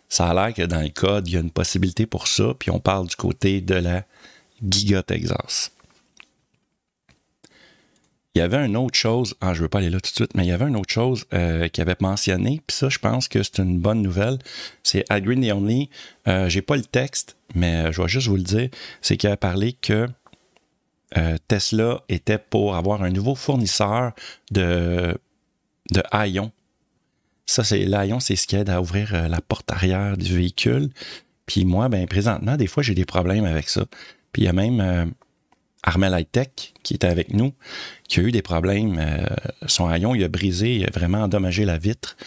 Ça 0.09 0.31
a 0.31 0.33
l'air 0.33 0.55
que 0.55 0.63
dans 0.63 0.81
le 0.81 0.89
code, 0.89 1.27
il 1.27 1.35
y 1.35 1.37
a 1.37 1.41
une 1.41 1.51
possibilité 1.51 2.07
pour 2.07 2.27
ça, 2.27 2.55
puis 2.57 2.71
on 2.71 2.79
parle 2.79 3.05
du 3.05 3.15
côté 3.15 3.61
de 3.61 3.75
la 3.75 4.03
Giga 4.67 5.03
Texas. 5.03 5.73
Il 8.35 8.39
y 8.39 8.41
avait 8.41 8.65
une 8.65 8.75
autre 8.75 8.97
chose, 8.97 9.35
ah, 9.41 9.53
je 9.53 9.59
ne 9.59 9.63
veux 9.63 9.69
pas 9.69 9.79
aller 9.79 9.89
là 9.89 9.99
tout 9.99 10.11
de 10.11 10.15
suite, 10.15 10.35
mais 10.35 10.43
il 10.43 10.49
y 10.49 10.51
avait 10.51 10.67
une 10.67 10.75
autre 10.75 10.93
chose 10.93 11.25
euh, 11.33 11.69
qu'il 11.69 11.81
avait 11.81 11.95
mentionné, 12.01 12.61
puis 12.67 12.75
ça, 12.75 12.89
je 12.89 12.99
pense 12.99 13.29
que 13.29 13.41
c'est 13.41 13.59
une 13.59 13.79
bonne 13.79 14.01
nouvelle. 14.01 14.39
C'est 14.83 15.05
Agree 15.09 15.39
the 15.39 15.53
Only. 15.53 15.89
Euh, 16.27 16.49
j'ai 16.49 16.61
pas 16.61 16.75
le 16.75 16.83
texte, 16.83 17.37
mais 17.55 17.91
je 17.93 18.01
vais 18.01 18.07
juste 18.09 18.27
vous 18.27 18.35
le 18.35 18.43
dire. 18.43 18.69
C'est 19.01 19.15
qu'il 19.15 19.29
a 19.29 19.37
parlé 19.37 19.73
que 19.73 20.07
euh, 21.17 21.37
Tesla 21.47 22.01
était 22.09 22.37
pour 22.37 22.75
avoir 22.75 23.03
un 23.03 23.09
nouveau 23.09 23.35
fournisseur 23.35 24.11
de, 24.51 25.17
de 25.91 26.03
Ion 26.27 26.51
ça, 27.45 27.63
c'est 27.63 27.85
l'Aion, 27.85 28.19
c'est 28.19 28.35
ce 28.35 28.47
qui 28.47 28.55
aide 28.55 28.69
à 28.69 28.81
ouvrir 28.81 29.13
euh, 29.13 29.27
la 29.27 29.39
porte 29.39 29.71
arrière 29.71 30.17
du 30.17 30.35
véhicule. 30.35 30.89
Puis 31.45 31.63
moi, 31.63 31.89
ben 31.89 32.07
présentement, 32.07 32.57
des 32.57 32.67
fois, 32.67 32.81
j'ai 32.81 32.95
des 32.95 33.05
problèmes 33.05 33.45
avec 33.45 33.69
ça. 33.69 33.85
Puis 34.31 34.43
il 34.43 34.45
y 34.45 34.47
a 34.47 34.53
même 34.53 34.81
euh, 34.81 35.05
Armel 35.85 36.13
High 36.19 36.27
Tech 36.29 36.73
qui 36.83 36.93
était 36.93 37.07
avec 37.07 37.33
nous, 37.33 37.53
qui 38.09 38.19
a 38.19 38.23
eu 38.23 38.31
des 38.31 38.41
problèmes. 38.41 38.97
Euh, 38.99 39.25
son 39.67 39.87
haillon, 39.87 40.13
il 40.15 40.23
a 40.23 40.27
brisé, 40.27 40.75
il 40.75 40.85
a 40.85 40.89
vraiment 40.91 41.19
endommagé 41.19 41.63
la 41.63 41.77
vitre. 41.77 42.17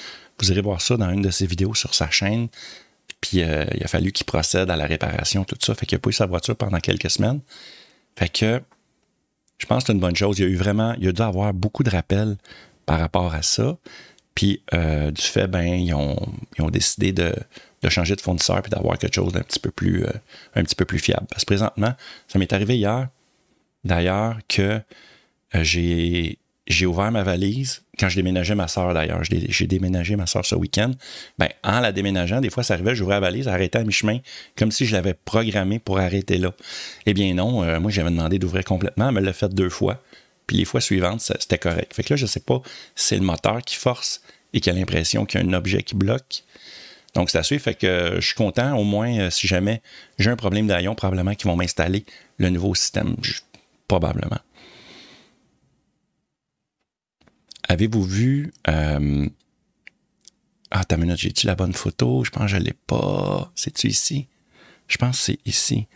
Vous 0.40 0.50
irez 0.50 0.62
voir 0.62 0.80
ça 0.80 0.96
dans 0.96 1.10
une 1.10 1.22
de 1.22 1.30
ses 1.30 1.46
vidéos 1.46 1.74
sur 1.74 1.94
sa 1.94 2.08
chaîne. 2.10 2.48
Puis 3.20 3.38
il 3.38 3.42
a 3.42 3.88
fallu 3.88 4.12
qu'il 4.12 4.24
procède 4.26 4.70
à 4.70 4.76
la 4.76 4.86
réparation, 4.86 5.44
tout 5.44 5.56
ça. 5.60 5.74
Fait 5.74 5.86
qu'il 5.86 5.96
a 5.96 5.98
pas 5.98 6.10
eu 6.10 6.12
sa 6.12 6.26
voiture 6.26 6.54
pendant 6.54 6.78
quelques 6.78 7.10
semaines. 7.10 7.40
Fait 8.16 8.28
que 8.28 8.62
je 9.58 9.66
pense 9.66 9.82
que 9.82 9.86
c'est 9.88 9.92
une 9.92 10.00
bonne 10.00 10.16
chose. 10.16 10.38
Il 10.38 10.42
y 10.42 10.44
a 10.46 10.48
eu 10.48 10.56
vraiment, 10.56 10.94
il 10.94 11.04
y 11.04 11.08
a 11.08 11.12
dû 11.12 11.22
avoir 11.22 11.52
beaucoup 11.52 11.82
de 11.82 11.90
rappels 11.90 12.36
par 12.86 13.00
rapport 13.00 13.34
à 13.34 13.42
ça. 13.42 13.76
Puis 14.34 14.62
euh, 14.72 15.10
du 15.10 15.22
fait, 15.22 15.48
ben, 15.48 15.64
ils 15.64 15.92
ont, 15.94 16.16
décidé 16.70 17.12
de, 17.12 17.34
changer 17.88 18.14
de 18.14 18.20
fournisseur 18.20 18.62
puis 18.62 18.70
d'avoir 18.70 18.96
quelque 18.98 19.14
chose 19.14 19.32
d'un 19.32 19.42
petit 19.42 19.58
peu 19.58 19.72
plus 19.72 20.04
euh, 20.04 20.12
un 20.54 20.62
petit 20.62 20.76
peu 20.76 20.84
plus 20.84 21.00
fiable. 21.00 21.26
Parce 21.28 21.42
que 21.44 21.46
présentement, 21.46 21.92
ça 22.28 22.38
m'est 22.38 22.52
arrivé 22.52 22.76
hier, 22.76 23.08
d'ailleurs, 23.88 24.38
que 24.48 24.80
euh, 25.54 25.62
j'ai, 25.64 26.38
ouvert 26.86 27.10
ma 27.10 27.24
valise 27.24 27.82
quand 27.98 28.08
je 28.08 28.16
déménageais 28.16 28.54
ma 28.54 28.68
soeur 28.68 28.94
d'ailleurs. 28.94 29.22
J'ai 29.24 29.66
déménagé 29.66 30.14
ma 30.14 30.26
soeur 30.26 30.46
ce 30.46 30.54
week-end. 30.54 30.92
Ben, 31.38 31.48
en 31.64 31.80
la 31.80 31.90
déménageant, 31.90 32.40
des 32.40 32.50
fois, 32.50 32.62
ça 32.62 32.74
arrivait, 32.74 32.94
j'ouvrais 32.94 33.16
la 33.16 33.20
valise, 33.20 33.48
arrêtais 33.48 33.78
à 33.78 33.84
mi-chemin, 33.84 34.18
comme 34.56 34.70
si 34.70 34.86
je 34.86 34.94
l'avais 34.94 35.14
programmé 35.14 35.80
pour 35.80 35.98
arrêter 35.98 36.38
là. 36.38 36.52
Eh 37.06 37.14
bien 37.14 37.34
non, 37.34 37.80
moi 37.80 37.90
j'avais 37.90 38.10
demandé 38.10 38.38
d'ouvrir 38.38 38.64
complètement, 38.64 39.08
elle 39.08 39.14
me 39.14 39.20
l'a 39.20 39.32
fait 39.32 39.52
deux 39.52 39.70
fois. 39.70 40.02
Puis 40.46 40.56
les 40.56 40.64
fois 40.64 40.80
suivantes, 40.80 41.20
c'était 41.20 41.58
correct. 41.58 41.92
Fait 41.94 42.02
que 42.02 42.12
là, 42.12 42.16
je 42.16 42.24
ne 42.24 42.28
sais 42.28 42.40
pas 42.40 42.62
c'est 42.94 43.16
le 43.16 43.22
moteur 43.22 43.62
qui 43.62 43.76
force 43.76 44.22
et 44.52 44.60
qui 44.60 44.70
a 44.70 44.72
l'impression 44.72 45.24
qu'il 45.24 45.40
y 45.40 45.44
a 45.44 45.46
un 45.46 45.52
objet 45.52 45.82
qui 45.82 45.94
bloque. 45.94 46.44
Donc, 47.14 47.30
ça 47.30 47.42
suit. 47.42 47.58
Fait 47.58 47.74
que 47.74 48.16
je 48.16 48.26
suis 48.26 48.34
content. 48.34 48.76
Au 48.76 48.84
moins, 48.84 49.18
euh, 49.18 49.30
si 49.30 49.46
jamais 49.46 49.82
j'ai 50.18 50.30
un 50.30 50.36
problème 50.36 50.66
d'aillon, 50.66 50.94
probablement 50.94 51.34
qu'ils 51.34 51.50
vont 51.50 51.56
m'installer 51.56 52.04
le 52.38 52.50
nouveau 52.50 52.74
système. 52.74 53.16
Probablement. 53.88 54.40
Avez-vous 57.68 58.04
vu. 58.04 58.52
Euh, 58.68 59.28
ah, 60.70 60.84
ta 60.84 60.96
minute, 60.96 61.18
j'ai-tu 61.18 61.46
la 61.46 61.54
bonne 61.54 61.72
photo? 61.72 62.24
Je 62.24 62.30
pense 62.30 62.42
que 62.42 62.48
je 62.48 62.56
ne 62.56 62.62
l'ai 62.62 62.74
pas. 62.86 63.50
C'est-tu 63.54 63.88
ici? 63.88 64.28
Je 64.86 64.96
pense 64.96 65.18
que 65.18 65.24
c'est 65.24 65.38
ici. 65.46 65.86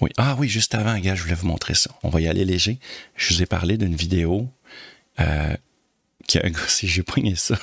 Oui. 0.00 0.10
Ah 0.16 0.36
oui, 0.38 0.48
juste 0.48 0.74
avant, 0.74 0.98
gars, 0.98 1.14
je 1.14 1.22
voulais 1.22 1.34
vous 1.34 1.46
montrer 1.46 1.74
ça. 1.74 1.90
On 2.02 2.08
va 2.08 2.20
y 2.20 2.28
aller 2.28 2.44
léger. 2.44 2.78
Je 3.16 3.34
vous 3.34 3.42
ai 3.42 3.46
parlé 3.46 3.76
d'une 3.76 3.94
vidéo 3.94 4.48
euh, 5.20 5.54
qui 6.26 6.38
a 6.38 6.48
gossé. 6.48 6.86
J'ai 6.86 7.02
poigné 7.02 7.34
ça. 7.34 7.58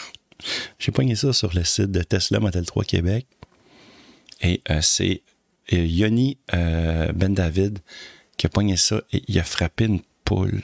J'ai 0.77 0.91
poigné 0.91 1.15
ça 1.15 1.33
sur 1.33 1.53
le 1.53 1.63
site 1.63 1.91
de 1.91 2.03
Tesla 2.03 2.39
Model 2.39 2.65
3 2.65 2.83
Québec. 2.83 3.25
Et 4.41 4.61
euh, 4.69 4.81
c'est 4.81 5.21
euh, 5.73 5.85
Yoni 5.85 6.37
Ben 6.51 7.33
David 7.33 7.79
qui 8.37 8.45
a 8.45 8.49
poigné 8.49 8.77
ça 8.77 9.01
et 9.11 9.23
il 9.27 9.39
a 9.39 9.43
frappé 9.43 9.85
une 9.85 10.01
poule. 10.23 10.63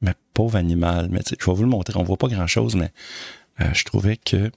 Mais 0.00 0.14
pauvre 0.34 0.56
animal. 0.56 1.08
Mais 1.10 1.20
je 1.26 1.44
vais 1.44 1.56
vous 1.56 1.62
le 1.62 1.68
montrer. 1.68 1.94
On 1.96 2.02
voit 2.04 2.16
pas 2.16 2.28
grand-chose, 2.28 2.76
mais 2.76 2.92
je 3.58 3.84
trouvais 3.84 4.16
que. 4.16 4.50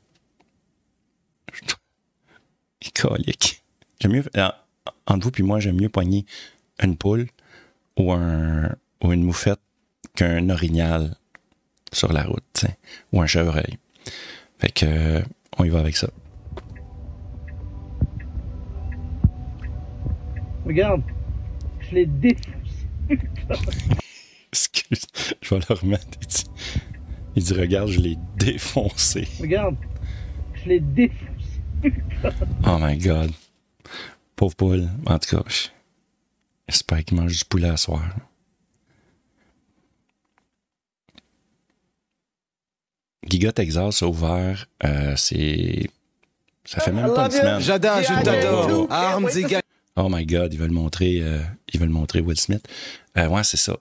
Colique. 2.96 3.64
J'aime 4.00 4.14
mieux 4.14 4.24
entre 5.06 5.26
vous 5.26 5.32
puis 5.32 5.44
moi, 5.44 5.60
j'aime 5.60 5.80
mieux 5.80 5.90
poigner 5.90 6.26
une 6.82 6.98
poule 6.98 7.28
ou, 7.98 8.12
un, 8.12 8.70
ou 9.04 9.12
une 9.14 9.24
moufette 9.24 9.60
qu'un 10.16 10.50
orignal 10.50 11.16
sur 11.92 12.12
la 12.14 12.24
route, 12.24 12.66
ou 13.12 13.22
un 13.22 13.28
chevreuil. 13.28 13.78
Fait 14.60 14.72
que, 14.72 15.22
on 15.58 15.64
y 15.64 15.70
va 15.70 15.80
avec 15.80 15.98
ça. 15.98 16.10
Regarde, 20.66 21.02
je 21.92 21.96
l'ai 21.96 22.06
défoncé. 22.06 22.88
Excuse, 24.52 25.06
je 25.42 25.56
vais 25.56 25.62
le 25.68 25.76
remettre. 25.76 26.18
Il 27.36 27.44
dit, 27.44 27.54
regarde, 27.54 27.90
je 27.90 28.00
l'ai 28.00 28.18
défoncé. 28.38 29.28
Regarde, 29.40 29.76
je 30.54 30.70
l'ai 30.70 30.80
défoncé. 30.80 31.62
oh 32.66 32.78
my 32.80 32.98
god. 32.98 33.32
Pauvre 34.36 34.56
poule. 34.56 34.90
En 35.06 35.20
tout 35.20 35.38
cas, 35.38 35.44
j'espère 36.68 37.04
qu'il 37.04 37.18
mange 37.18 37.38
du 37.38 37.46
poulet 37.46 37.70
à 37.70 37.78
soir. 37.78 38.04
Giga 43.28 43.52
Texas 43.52 44.02
a 44.02 44.08
ouvert, 44.08 44.66
euh, 44.84 45.16
c'est. 45.16 45.90
Ça 46.66 46.80
fait 46.80 46.92
même 46.92 47.14
pas 47.14 47.26
une 47.26 47.32
semaine. 47.32 47.60
J'adore, 47.60 48.02
je 48.02 48.24
t'adore. 48.24 48.88
Oh 49.98 50.08
my 50.10 50.26
God, 50.26 50.54
ils 50.54 50.60
veulent 50.60 50.72
montrer, 50.72 51.20
euh, 51.22 51.40
montrer 51.80 52.22
Will 52.22 52.40
Smith. 52.40 52.66
Euh, 53.18 53.28
ouais, 53.28 53.44
c'est 53.44 53.58
ça. 53.58 53.78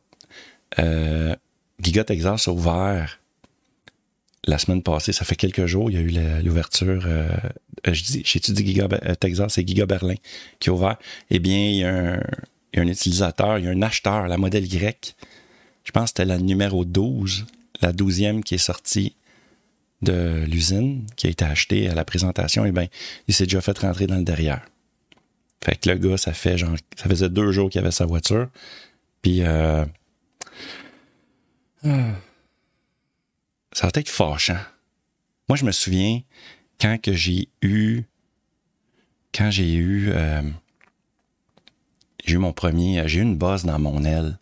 Euh, 0.78 1.34
Giga 1.80 2.04
Texas 2.04 2.48
a 2.48 2.52
ouvert 2.52 3.20
la 4.44 4.58
semaine 4.58 4.82
passée, 4.82 5.12
ça 5.12 5.24
fait 5.24 5.36
quelques 5.36 5.66
jours, 5.66 5.90
il 5.90 5.94
y 5.94 5.98
a 5.98 6.00
eu 6.00 6.42
l'ouverture. 6.42 7.02
Euh, 7.06 7.28
je 7.86 8.02
dis, 8.02 8.22
j'ai-tu 8.24 8.52
dit 8.52 8.66
Giga 8.66 8.88
Texas, 9.16 9.54
c'est 9.54 9.66
Giga 9.66 9.86
Berlin 9.86 10.14
qui 10.58 10.70
a 10.70 10.72
ouvert? 10.72 10.98
Eh 11.30 11.38
bien, 11.38 11.68
il 11.68 11.76
y, 11.76 11.84
a 11.84 12.20
un, 12.76 12.88
utilisateur, 12.88 13.58
il 13.58 13.66
y 13.66 13.68
a 13.68 13.70
un 13.70 13.82
acheteur, 13.82 14.26
la 14.26 14.38
modèle 14.38 14.64
Y. 14.64 15.14
Je 15.84 15.92
pense 15.92 16.04
que 16.04 16.08
c'était 16.08 16.24
la 16.24 16.38
numéro 16.38 16.84
12, 16.84 17.46
la 17.82 17.92
12e 17.92 18.42
qui 18.42 18.54
est 18.54 18.58
sortie 18.58 19.14
de 20.02 20.44
l'usine, 20.46 21.06
qui 21.16 21.26
a 21.26 21.30
été 21.30 21.44
achetée 21.44 21.88
à 21.88 21.94
la 21.94 22.04
présentation. 22.04 22.64
Eh 22.64 22.72
bien, 22.72 22.86
il 23.28 23.34
s'est 23.34 23.44
déjà 23.44 23.60
fait 23.60 23.78
rentrer 23.78 24.06
dans 24.06 24.16
le 24.16 24.24
derrière. 24.24 24.62
Fait 25.64 25.76
que 25.76 25.90
le 25.90 25.96
gars, 25.96 26.16
ça 26.16 26.32
fait 26.32 26.56
genre, 26.56 26.74
ça 26.96 27.08
faisait 27.08 27.28
deux 27.28 27.52
jours 27.52 27.68
qu'il 27.70 27.80
avait 27.80 27.90
sa 27.90 28.06
voiture. 28.06 28.48
Puis, 29.22 29.42
euh. 29.42 29.84
Ça 33.72 33.86
va 33.86 33.90
être 33.94 34.08
fâchant. 34.08 34.58
Moi, 35.48 35.56
je 35.56 35.64
me 35.64 35.70
souviens 35.72 36.20
quand 36.80 37.00
que 37.00 37.12
j'ai 37.12 37.48
eu. 37.62 38.02
Quand 39.32 39.50
j'ai 39.50 39.72
eu. 39.74 40.10
euh, 40.12 40.42
j'ai 42.24 42.34
eu 42.34 42.38
mon 42.38 42.52
premier. 42.52 43.02
J'ai 43.06 43.20
eu 43.20 43.22
une 43.22 43.36
bosse 43.36 43.64
dans 43.64 43.78
mon 43.78 44.02
aile. 44.04 44.38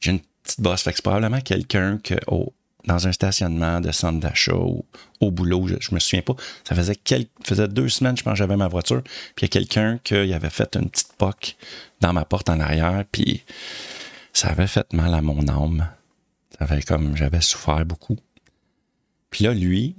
J'ai 0.00 0.10
une 0.10 0.20
petite 0.42 0.60
bosse. 0.60 0.82
Fait 0.82 0.90
que 0.90 0.96
c'est 0.96 1.02
probablement 1.02 1.40
quelqu'un 1.40 1.98
que. 1.98 2.14
au- 2.26 2.52
dans 2.84 3.06
un 3.06 3.12
stationnement 3.12 3.80
de 3.80 3.92
centre 3.92 4.20
d'achat 4.20 4.54
ou 4.54 4.84
au 5.20 5.30
boulot, 5.30 5.66
je, 5.68 5.74
je 5.80 5.94
me 5.94 6.00
souviens 6.00 6.22
pas. 6.22 6.34
Ça 6.64 6.74
faisait, 6.74 6.96
quel- 6.96 7.26
faisait 7.44 7.68
deux 7.68 7.88
semaines, 7.88 8.16
je 8.16 8.22
pense, 8.22 8.36
j'avais 8.38 8.56
ma 8.56 8.68
voiture. 8.68 9.02
Puis 9.02 9.42
il 9.42 9.42
y 9.42 9.44
a 9.46 9.48
quelqu'un 9.48 9.98
qui 10.02 10.14
avait 10.14 10.50
fait 10.50 10.76
une 10.76 10.88
petite 10.88 11.12
poque 11.18 11.56
dans 12.00 12.12
ma 12.12 12.24
porte 12.24 12.48
en 12.48 12.60
arrière. 12.60 13.04
Puis 13.12 13.44
ça 14.32 14.48
avait 14.48 14.66
fait 14.66 14.92
mal 14.92 15.14
à 15.14 15.22
mon 15.22 15.46
âme. 15.48 15.88
Ça 16.58 16.64
avait 16.64 16.82
comme. 16.82 17.16
J'avais 17.16 17.40
souffert 17.40 17.84
beaucoup. 17.84 18.16
Puis 19.30 19.44
là, 19.44 19.54
lui, 19.54 19.96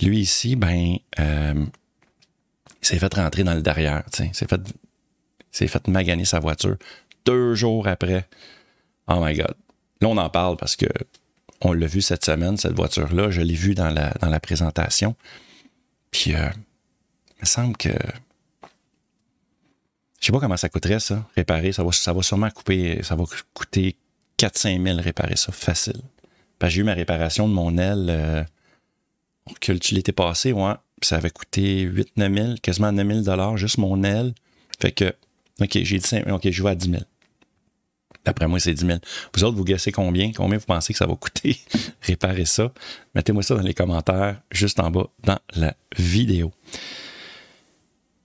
lui 0.00 0.20
ici, 0.20 0.56
ben, 0.56 0.96
euh, 1.18 1.66
il 2.82 2.86
s'est 2.86 2.98
fait 2.98 3.14
rentrer 3.14 3.44
dans 3.44 3.54
le 3.54 3.62
derrière. 3.62 4.02
Il 4.18 4.34
s'est 4.34 4.46
fait, 4.46 4.60
s'est 5.50 5.68
fait 5.68 5.86
maganer 5.88 6.24
sa 6.24 6.40
voiture 6.40 6.76
deux 7.26 7.54
jours 7.54 7.86
après. 7.86 8.26
Oh 9.08 9.22
my 9.22 9.34
God. 9.34 9.54
Là, 10.00 10.08
on 10.08 10.16
en 10.16 10.30
parle 10.30 10.56
parce 10.56 10.76
que 10.76 10.86
on 11.60 11.72
l'a 11.72 11.86
vu 11.86 12.00
cette 12.00 12.24
semaine, 12.24 12.56
cette 12.56 12.74
voiture-là. 12.74 13.30
Je 13.30 13.42
l'ai 13.42 13.54
vue 13.54 13.74
dans 13.74 13.90
la, 13.90 14.40
présentation. 14.40 15.14
Puis, 16.10 16.34
euh, 16.34 16.48
il 17.36 17.42
me 17.42 17.46
semble 17.46 17.76
que. 17.76 17.90
Je 20.20 20.26
sais 20.26 20.32
pas 20.32 20.40
comment 20.40 20.56
ça 20.56 20.68
coûterait, 20.68 21.00
ça, 21.00 21.26
réparer. 21.36 21.72
Ça 21.72 21.82
va, 21.82 22.22
sûrement 22.22 22.50
couper, 22.50 23.02
ça 23.02 23.14
va 23.14 23.24
coûter 23.54 23.96
4-5 24.38 24.82
000 24.82 25.00
réparer 25.00 25.36
ça, 25.36 25.52
facile. 25.52 26.00
Que 26.58 26.68
j'ai 26.68 26.82
eu 26.82 26.84
ma 26.84 26.94
réparation 26.94 27.48
de 27.48 27.54
mon 27.54 27.78
aile. 27.78 28.06
euh, 28.10 28.44
on 29.46 29.52
recule-tu 29.52 29.94
l'été 29.94 30.12
passé, 30.12 30.52
ouais. 30.52 30.74
Ça 31.02 31.16
avait 31.16 31.30
coûté 31.30 31.86
8-9 31.86 32.34
000, 32.34 32.54
quasiment 32.62 32.92
9 32.92 33.06
000 33.06 33.20
dollars, 33.20 33.56
juste 33.56 33.78
mon 33.78 34.02
aile. 34.02 34.34
Fait 34.78 34.92
que, 34.92 35.14
OK, 35.60 35.78
j'ai 35.82 35.98
dit 35.98 36.06
5 36.06 36.28
OK, 36.28 36.50
je 36.50 36.62
vais 36.62 36.70
à 36.70 36.74
10 36.74 36.90
000. 36.90 37.02
D'après 38.24 38.46
moi, 38.46 38.60
c'est 38.60 38.74
10 38.74 38.86
000. 38.86 38.98
Vous 39.34 39.44
autres, 39.44 39.56
vous 39.56 39.64
guessez 39.64 39.92
combien? 39.92 40.32
Combien 40.32 40.58
vous 40.58 40.66
pensez 40.66 40.92
que 40.92 40.98
ça 40.98 41.06
va 41.06 41.14
coûter? 41.16 41.58
Réparer 42.02 42.44
ça? 42.44 42.72
Mettez-moi 43.14 43.42
ça 43.42 43.54
dans 43.54 43.62
les 43.62 43.74
commentaires, 43.74 44.40
juste 44.50 44.78
en 44.80 44.90
bas, 44.90 45.08
dans 45.24 45.38
la 45.54 45.74
vidéo. 45.96 46.52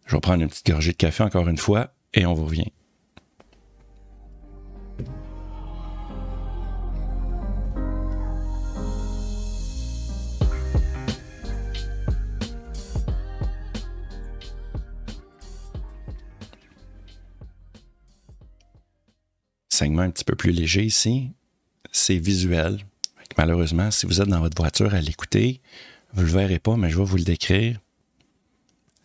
Je 0.05 0.15
vais 0.15 0.21
prendre 0.21 0.43
une 0.43 0.49
petite 0.49 0.69
gorgée 0.69 0.91
de 0.91 0.97
café 0.97 1.23
encore 1.23 1.47
une 1.47 1.57
fois 1.57 1.93
et 2.13 2.25
on 2.25 2.33
vous 2.33 2.45
revient. 2.45 2.71
Segment 19.75 20.03
un 20.03 20.12
petit 20.12 20.24
peu 20.24 20.36
plus 20.36 20.51
léger 20.51 20.84
ici, 20.84 21.32
c'est 21.91 22.17
visuel. 22.17 22.79
Malheureusement, 23.38 23.91
si 23.91 24.05
vous 24.05 24.22
êtes 24.22 24.27
dans 24.27 24.39
votre 24.39 24.58
voiture 24.58 24.94
à 24.94 25.01
l'écouter, 25.01 25.62
vous 26.13 26.22
ne 26.22 26.27
le 26.27 26.32
verrez 26.32 26.60
pas, 26.60 26.77
mais 26.77 26.89
je 26.89 26.98
vais 26.98 27.03
vous 27.03 27.17
le 27.17 27.24
décrire. 27.24 27.79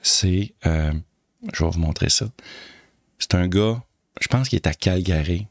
C'est. 0.03 0.55
euh, 0.67 0.93
je 1.53 1.65
vais 1.65 1.71
vous 1.71 1.81
montrer 1.81 2.11
ça. 2.11 2.27
C'est 3.19 3.35
un 3.35 3.49
gars, 3.49 3.83
je 4.21 4.29
pense 4.29 4.49
qu'il 4.49 4.57
est 4.57 4.67
à 4.67 4.75
Calgary. 4.75 5.47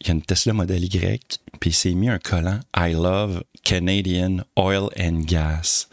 Il 0.00 0.08
y 0.08 0.10
a 0.10 0.14
une 0.14 0.22
Tesla 0.22 0.52
Model 0.52 0.84
Y, 0.84 1.40
puis 1.60 1.70
il 1.70 1.74
s'est 1.74 1.94
mis 1.94 2.08
un 2.08 2.18
collant 2.18 2.60
I 2.76 2.92
love 2.92 3.44
Canadian 3.62 4.38
Oil 4.56 4.88
and 4.98 5.20
Gas. 5.24 5.88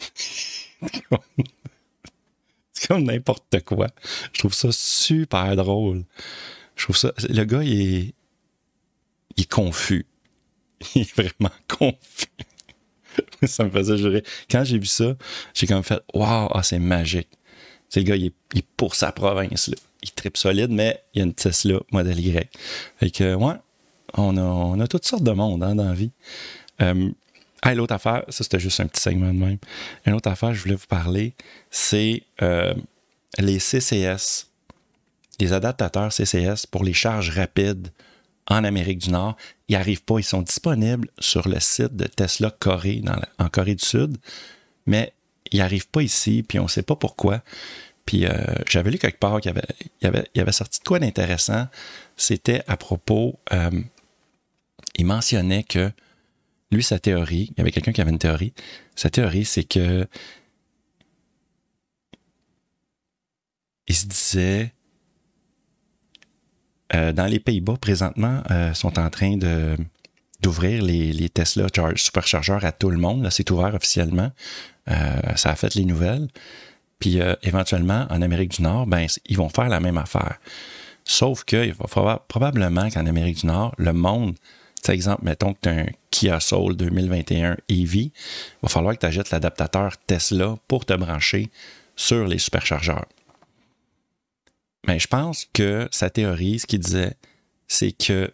C'est 2.72 2.88
comme 2.88 3.04
n'importe 3.04 3.60
quoi. 3.64 3.86
Je 4.32 4.40
trouve 4.40 4.54
ça 4.54 4.68
super 4.72 5.54
drôle. 5.56 6.04
Je 6.76 6.84
trouve 6.84 6.96
ça. 6.96 7.12
Le 7.28 7.44
gars, 7.44 7.62
il 7.62 8.14
est. 9.38 9.50
Confus. 9.50 10.06
Il 10.94 11.02
est 11.02 11.14
vraiment 11.14 11.54
confus. 11.68 12.26
ça 13.44 13.64
me 13.64 13.70
faisait 13.70 13.96
jurer. 13.96 14.24
Quand 14.50 14.64
j'ai 14.64 14.78
vu 14.78 14.86
ça, 14.86 15.14
j'ai 15.54 15.66
comme 15.66 15.82
fait 15.82 16.00
Waouh, 16.14 16.48
c'est 16.62 16.78
magique. 16.78 17.28
C'est 17.88 18.00
le 18.00 18.06
gars, 18.06 18.16
il 18.16 18.26
est, 18.26 18.66
pour 18.76 18.94
sa 18.94 19.12
province. 19.12 19.68
Là. 19.68 19.76
Il 20.02 20.10
tripe 20.12 20.36
solide, 20.36 20.70
mais 20.70 21.02
il 21.14 21.18
y 21.18 21.22
a 21.22 21.24
une 21.24 21.34
Tesla 21.34 21.78
modèle 21.92 22.18
Y. 22.18 22.48
Fait 22.98 23.10
que, 23.10 23.34
ouais, 23.34 23.54
on 24.14 24.36
a, 24.36 24.42
on 24.42 24.80
a 24.80 24.88
toutes 24.88 25.06
sortes 25.06 25.22
de 25.22 25.32
monde 25.32 25.62
hein, 25.62 25.74
dans 25.74 25.88
la 25.88 25.94
vie. 25.94 26.10
Ah, 27.64 27.74
l'autre 27.76 27.94
affaire, 27.94 28.24
ça 28.28 28.42
c'était 28.42 28.58
juste 28.58 28.80
un 28.80 28.88
petit 28.88 29.00
segment 29.00 29.32
de 29.32 29.38
même. 29.38 29.58
Une 30.04 30.14
autre 30.14 30.28
affaire, 30.28 30.52
je 30.52 30.60
voulais 30.60 30.74
vous 30.74 30.88
parler, 30.88 31.32
c'est 31.70 32.24
euh, 32.42 32.74
les 33.38 33.60
CCS, 33.60 34.50
les 35.40 35.52
adaptateurs 35.52 36.12
CCS 36.12 36.66
pour 36.70 36.84
les 36.84 36.92
charges 36.92 37.30
rapides 37.30 37.88
en 38.48 38.64
Amérique 38.64 38.98
du 38.98 39.10
Nord. 39.10 39.36
Ils 39.68 39.72
n'arrivent 39.72 40.04
pas, 40.04 40.18
ils 40.18 40.24
sont 40.24 40.42
disponibles 40.42 41.08
sur 41.18 41.48
le 41.48 41.60
site 41.60 41.96
de 41.96 42.06
Tesla 42.06 42.50
Corée, 42.50 43.02
en 43.38 43.48
Corée 43.48 43.74
du 43.74 43.84
Sud, 43.84 44.18
mais 44.86 45.12
ils 45.50 45.58
n'arrivent 45.58 45.88
pas 45.88 46.02
ici, 46.02 46.44
puis 46.46 46.58
on 46.58 46.64
ne 46.64 46.68
sait 46.68 46.82
pas 46.82 46.96
pourquoi. 46.96 47.42
Puis 48.04 48.26
euh, 48.26 48.32
j'avais 48.68 48.90
lu 48.90 48.98
quelque 48.98 49.18
part 49.18 49.40
qu'il 49.40 49.52
y 50.02 50.40
avait 50.40 50.52
sorti 50.52 50.80
de 50.80 50.84
quoi 50.84 50.98
d'intéressant. 50.98 51.68
C'était 52.16 52.62
à 52.66 52.76
propos, 52.76 53.38
euh, 53.52 53.70
il 54.96 55.06
mentionnait 55.06 55.62
que 55.62 55.90
lui, 56.72 56.82
sa 56.82 56.98
théorie, 56.98 57.50
il 57.52 57.58
y 57.58 57.60
avait 57.60 57.70
quelqu'un 57.70 57.92
qui 57.92 58.00
avait 58.00 58.10
une 58.10 58.18
théorie. 58.18 58.54
Sa 58.96 59.10
théorie, 59.10 59.44
c'est 59.44 59.64
que 59.64 60.06
il 63.86 63.94
se 63.94 64.06
disait 64.06 64.72
euh, 66.94 67.12
dans 67.12 67.26
les 67.26 67.40
Pays-Bas, 67.40 67.76
présentement, 67.80 68.42
euh, 68.50 68.74
sont 68.74 68.98
en 68.98 69.10
train 69.10 69.36
de 69.36 69.76
d'ouvrir 70.42 70.82
les, 70.82 71.12
les 71.12 71.28
Tesla 71.28 71.66
char- 71.74 71.92
superchargeurs 71.96 72.64
à 72.64 72.72
tout 72.72 72.90
le 72.90 72.98
monde. 72.98 73.22
Là, 73.22 73.30
c'est 73.30 73.48
ouvert 73.52 73.74
officiellement. 73.76 74.32
Euh, 74.90 75.20
ça 75.36 75.50
a 75.50 75.54
fait 75.54 75.74
les 75.76 75.84
nouvelles. 75.84 76.26
Puis 76.98 77.20
euh, 77.20 77.34
éventuellement, 77.44 78.06
en 78.10 78.20
Amérique 78.22 78.50
du 78.56 78.62
Nord, 78.62 78.86
ben, 78.88 79.06
ils 79.26 79.36
vont 79.36 79.48
faire 79.48 79.68
la 79.68 79.78
même 79.78 79.98
affaire. 79.98 80.38
Sauf 81.04 81.44
que 81.44 81.64
il 81.66 81.74
va 81.74 81.86
falloir- 81.86 82.20
probablement 82.26 82.90
qu'en 82.90 83.06
Amérique 83.06 83.38
du 83.40 83.46
Nord, 83.46 83.72
le 83.78 83.92
monde, 83.92 84.34
sais, 84.82 84.94
exemple, 84.94 85.24
mettons 85.24 85.52
que 85.54 85.58
tu 85.62 85.68
as 85.68 85.72
un 85.72 85.86
Kia 86.10 86.40
Soul 86.40 86.76
2021 86.76 87.56
EV, 87.68 87.94
il 88.00 88.10
va 88.62 88.68
falloir 88.68 88.94
que 88.94 89.00
tu 89.00 89.06
achètes 89.06 89.30
l'adaptateur 89.30 89.92
Tesla 90.08 90.56
pour 90.66 90.84
te 90.84 90.92
brancher 90.94 91.50
sur 91.94 92.26
les 92.26 92.38
superchargeurs. 92.38 93.06
Mais 94.86 94.98
je 94.98 95.06
pense 95.06 95.46
que 95.52 95.88
sa 95.90 96.10
théorie, 96.10 96.58
ce 96.58 96.66
qu'il 96.66 96.80
disait, 96.80 97.14
c'est 97.68 97.92
que 97.92 98.32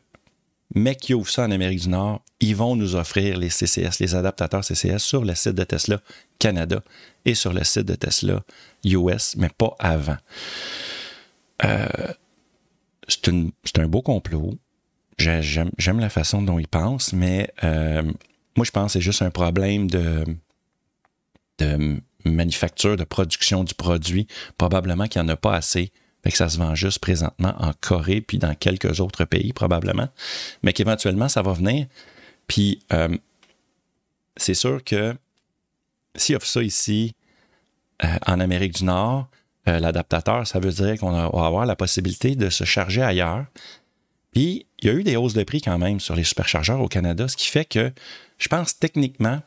mec 0.75 0.99
qui 0.99 1.15
ouvre 1.15 1.31
ça 1.31 1.45
en 1.45 1.51
Amérique 1.51 1.81
du 1.81 1.89
Nord, 1.89 2.23
ils 2.41 2.55
vont 2.57 2.77
nous 2.77 2.95
offrir 2.95 3.37
les 3.39 3.51
CCS, 3.51 3.99
les 4.01 4.15
adaptateurs 4.15 4.65
CCS 4.65 4.99
sur 4.99 5.25
le 5.25 5.35
site 5.35 5.55
de 5.55 5.65
Tesla 5.65 6.01
Canada 6.39 6.83
et 7.25 7.35
sur 7.35 7.53
le 7.53 7.65
site 7.65 7.85
de 7.87 7.95
Tesla 7.95 8.43
US, 8.85 9.35
mais 9.37 9.49
pas 9.57 9.75
avant. 9.79 10.17
Euh, 11.65 11.87
c'est 13.09 13.79
un 13.79 13.89
beau 13.89 14.03
complot. 14.03 14.55
J'ai- 15.19 15.43
J'aime 15.43 15.71
j'aime 15.79 15.99
la 16.01 16.11
façon 16.11 16.43
dont 16.43 16.59
ils 16.59 16.69
pensent, 16.69 17.13
mais 17.13 17.51
euh, 17.65 18.03
moi, 18.57 18.65
je 18.65 18.71
pense 18.71 18.87
que 18.87 18.93
c'est 18.95 19.01
juste 19.05 19.23
un 19.23 19.31
problème 19.31 19.89
de, 19.91 20.25
de 21.59 22.01
manufacture, 22.25 22.97
de 22.97 23.05
production 23.05 23.65
du 23.65 23.75
produit. 23.75 24.27
Probablement 24.59 25.07
qu'il 25.09 25.21
n'y 25.23 25.27
en 25.29 25.33
a 25.33 25.37
pas 25.37 25.55
assez. 25.57 25.93
Fait 26.29 26.33
que 26.33 26.37
ça 26.37 26.51
se 26.51 26.59
vend 26.59 26.75
juste 26.75 26.99
présentement 26.99 27.55
en 27.59 27.73
Corée 27.81 28.21
puis 28.21 28.37
dans 28.37 28.55
quelques 28.55 29.01
autres 29.01 29.25
pays, 29.25 29.55
probablement. 29.55 30.11
Mais 30.63 30.75
qu'éventuellement, 30.75 31.31
ça 31.31 31.41
va 31.41 31.55
venir. 31.55 31.87
Puis, 32.47 32.83
euh, 32.93 33.17
c'est 34.37 34.53
sûr 34.53 34.85
que 34.85 35.17
s'il 36.17 36.37
offre 36.37 36.47
ça 36.47 36.63
ici, 36.63 37.15
euh, 38.05 38.09
en 38.27 38.41
Amérique 38.41 38.75
du 38.75 38.85
Nord, 38.85 39.31
euh, 39.69 39.79
l'adaptateur, 39.79 40.47
ça 40.47 40.61
veut 40.61 40.71
dire 40.71 40.99
qu'on 40.99 41.13
va 41.13 41.47
avoir 41.47 41.65
la 41.65 41.77
possibilité 41.77 42.37
de 42.37 42.51
se 42.51 42.65
charger 42.65 43.01
ailleurs. 43.01 43.47
Puis, 44.33 44.67
il 44.81 44.87
y 44.87 44.91
a 44.91 44.93
eu 44.93 45.05
des 45.05 45.17
hausses 45.17 45.33
de 45.33 45.45
prix 45.45 45.63
quand 45.63 45.79
même 45.79 45.99
sur 45.99 46.15
les 46.15 46.25
superchargeurs 46.25 46.83
au 46.83 46.89
Canada, 46.89 47.27
ce 47.27 47.39
qui 47.39 47.47
fait 47.47 47.65
que 47.65 47.91
je 48.37 48.49
pense 48.49 48.79
techniquement, 48.79 49.41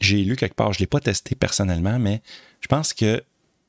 j'ai 0.00 0.22
lu 0.22 0.36
quelque 0.36 0.54
part, 0.54 0.74
je 0.74 0.80
ne 0.80 0.80
l'ai 0.80 0.86
pas 0.86 1.00
testé 1.00 1.34
personnellement, 1.34 1.98
mais 1.98 2.20
je 2.60 2.68
pense 2.68 2.92
que 2.92 3.24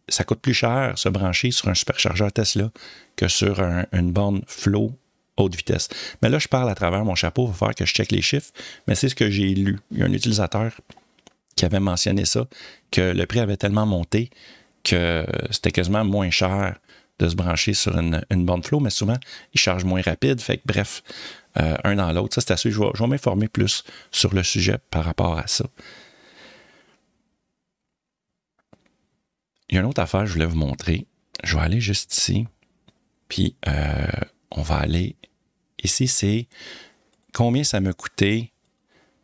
ça 0.09 0.23
coûte 0.23 0.39
plus 0.41 0.53
cher 0.53 0.93
se 0.97 1.09
brancher 1.09 1.51
sur 1.51 1.67
un 1.69 1.73
superchargeur 1.73 2.31
Tesla 2.31 2.71
que 3.15 3.27
sur 3.27 3.59
un- 3.61 3.85
une 3.93 4.11
borne 4.11 4.41
flow 4.47 4.93
haute 5.37 5.55
vitesse. 5.55 5.89
Mais 6.21 6.29
là, 6.29 6.39
je 6.39 6.47
parle 6.47 6.69
à 6.69 6.75
travers 6.75 7.05
mon 7.05 7.15
chapeau, 7.15 7.45
il 7.45 7.47
va 7.49 7.53
falloir 7.53 7.75
que 7.75 7.85
je 7.85 7.93
check 7.93 8.11
les 8.11 8.21
chiffres, 8.21 8.51
mais 8.87 8.95
c'est 8.95 9.09
ce 9.09 9.15
que 9.15 9.29
j'ai 9.29 9.53
lu. 9.53 9.79
Il 9.91 9.99
y 9.99 10.03
a 10.03 10.05
un 10.05 10.13
utilisateur 10.13 10.71
qui 11.55 11.65
avait 11.65 11.79
mentionné 11.79 12.25
ça, 12.25 12.47
que 12.91 13.01
le 13.01 13.25
prix 13.25 13.39
avait 13.39 13.57
tellement 13.57 13.85
monté 13.85 14.29
que 14.83 15.25
c'était 15.51 15.71
quasiment 15.71 16.03
moins 16.03 16.29
cher 16.31 16.75
de 17.19 17.29
se 17.29 17.35
brancher 17.35 17.73
sur 17.73 17.95
une, 17.97 18.45
borne 18.45 18.63
flow, 18.63 18.79
mais 18.79 18.89
souvent, 18.89 19.17
ils 19.53 19.59
chargent 19.59 19.85
moins 19.85 20.01
rapide. 20.01 20.41
Fait 20.41 20.59
bref, 20.65 21.03
euh, 21.59 21.77
un 21.83 21.95
dans 21.95 22.11
l'autre. 22.11 22.33
Ça, 22.33 22.41
c'est 22.41 22.51
assez. 22.51 22.71
Je 22.71 22.79
vais 22.79 23.07
m'informer 23.07 23.47
plus 23.47 23.83
sur 24.11 24.33
le 24.33 24.41
sujet 24.41 24.77
par 24.89 25.05
rapport 25.05 25.37
à 25.37 25.45
ça. 25.45 25.65
Il 29.71 29.75
y 29.75 29.77
a 29.77 29.81
une 29.81 29.87
autre 29.87 30.01
affaire 30.01 30.25
je 30.25 30.33
voulais 30.33 30.45
vous 30.45 30.57
montrer. 30.57 31.07
Je 31.43 31.55
vais 31.55 31.63
aller 31.63 31.79
juste 31.79 32.15
ici. 32.15 32.45
Puis, 33.29 33.55
euh, 33.67 34.05
on 34.51 34.61
va 34.61 34.75
aller. 34.75 35.15
Ici, 35.81 36.07
c'est 36.07 36.47
combien 37.33 37.63
ça 37.63 37.79
m'a 37.79 37.93
coûté 37.93 38.51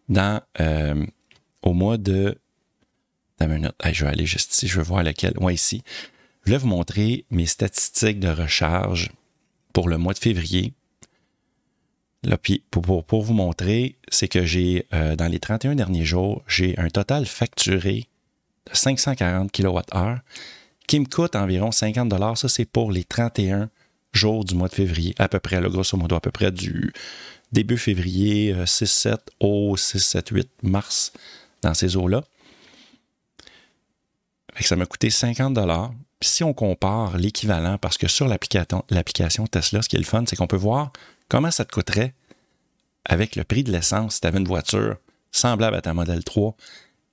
dans, 0.07 0.41
euh, 0.61 1.05
au 1.61 1.73
mois 1.73 1.97
de. 1.97 2.39
minute. 3.41 3.73
je 3.91 4.05
vais 4.05 4.11
aller 4.11 4.25
juste 4.25 4.53
ici. 4.53 4.67
Je 4.67 4.77
vais 4.77 4.83
voir 4.83 5.03
lequel. 5.03 5.37
Ouais, 5.39 5.53
ici. 5.53 5.83
Je 6.41 6.45
voulais 6.45 6.57
vous 6.57 6.67
montrer 6.67 7.25
mes 7.29 7.45
statistiques 7.45 8.21
de 8.21 8.29
recharge 8.29 9.11
pour 9.73 9.89
le 9.89 9.97
mois 9.97 10.13
de 10.13 10.19
février. 10.19 10.73
Là, 12.23 12.37
puis 12.37 12.63
pour, 12.71 13.03
pour, 13.03 13.21
vous 13.21 13.33
montrer, 13.33 13.97
c'est 14.09 14.29
que 14.29 14.45
j'ai, 14.45 14.87
euh, 14.93 15.17
dans 15.17 15.27
les 15.27 15.39
31 15.39 15.75
derniers 15.75 16.05
jours, 16.05 16.41
j'ai 16.47 16.77
un 16.79 16.89
total 16.89 17.25
facturé 17.25 18.07
de 18.69 18.75
540 18.75 19.51
kWh 19.51 20.21
qui 20.87 20.99
me 20.99 21.05
coûte 21.05 21.35
environ 21.35 21.71
50 21.71 22.37
Ça, 22.37 22.47
c'est 22.47 22.65
pour 22.65 22.91
les 22.91 23.03
31 23.03 23.69
jours 24.13 24.45
du 24.45 24.55
mois 24.55 24.69
de 24.69 24.73
février, 24.73 25.13
à 25.19 25.27
peu 25.27 25.39
près, 25.39 25.61
le 25.61 25.69
grosso 25.69 25.97
modo, 25.97 26.15
à 26.15 26.21
peu 26.21 26.31
près 26.31 26.51
du 26.51 26.93
début 27.51 27.77
février 27.77 28.53
6-7 28.53 29.07
euh, 29.07 29.17
au 29.39 29.75
6-7-8 29.75 30.47
mars, 30.63 31.13
dans 31.61 31.73
ces 31.73 31.95
eaux-là. 31.95 32.23
Ça 34.59 34.75
m'a 34.75 34.85
coûté 34.85 35.09
50 35.09 35.55
Puis 36.19 36.29
si 36.29 36.43
on 36.43 36.53
compare 36.53 37.17
l'équivalent, 37.17 37.77
parce 37.77 37.97
que 37.97 38.07
sur 38.07 38.27
l'application 38.27 39.47
Tesla, 39.47 39.81
ce 39.81 39.89
qui 39.89 39.97
est 39.97 39.99
le 39.99 40.05
fun, 40.05 40.23
c'est 40.27 40.35
qu'on 40.35 40.47
peut 40.47 40.55
voir 40.55 40.91
comment 41.29 41.51
ça 41.51 41.63
te 41.63 41.71
coûterait 41.71 42.13
avec 43.05 43.35
le 43.35 43.43
prix 43.43 43.63
de 43.63 43.71
l'essence. 43.71 44.15
Si 44.15 44.21
tu 44.21 44.27
avais 44.27 44.39
une 44.39 44.47
voiture 44.47 44.97
semblable 45.31 45.75
à 45.75 45.81
ta 45.81 45.93
modèle 45.93 46.23
3 46.23 46.55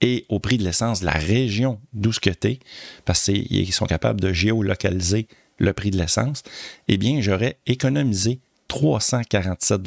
et 0.01 0.27
au 0.29 0.39
prix 0.39 0.59
de 0.59 0.65
l'essence 0.65 1.01
de 1.01 1.07
la 1.07 1.13
région 1.13 1.81
d'où 1.93 2.13
ce 2.13 2.21
que 2.21 2.31
tu 2.31 2.59
parce 3.05 3.25
qu'ils 3.25 3.73
sont 3.73 3.87
capables 3.87 4.21
de 4.21 4.33
géolocaliser 4.33 5.29
le 5.59 5.73
prix 5.73 5.91
de 5.91 5.99
l'essence, 5.99 6.43
eh 6.89 6.97
bien, 6.97 7.21
j'aurais 7.21 7.59
économisé 7.67 8.41
347 8.69 9.81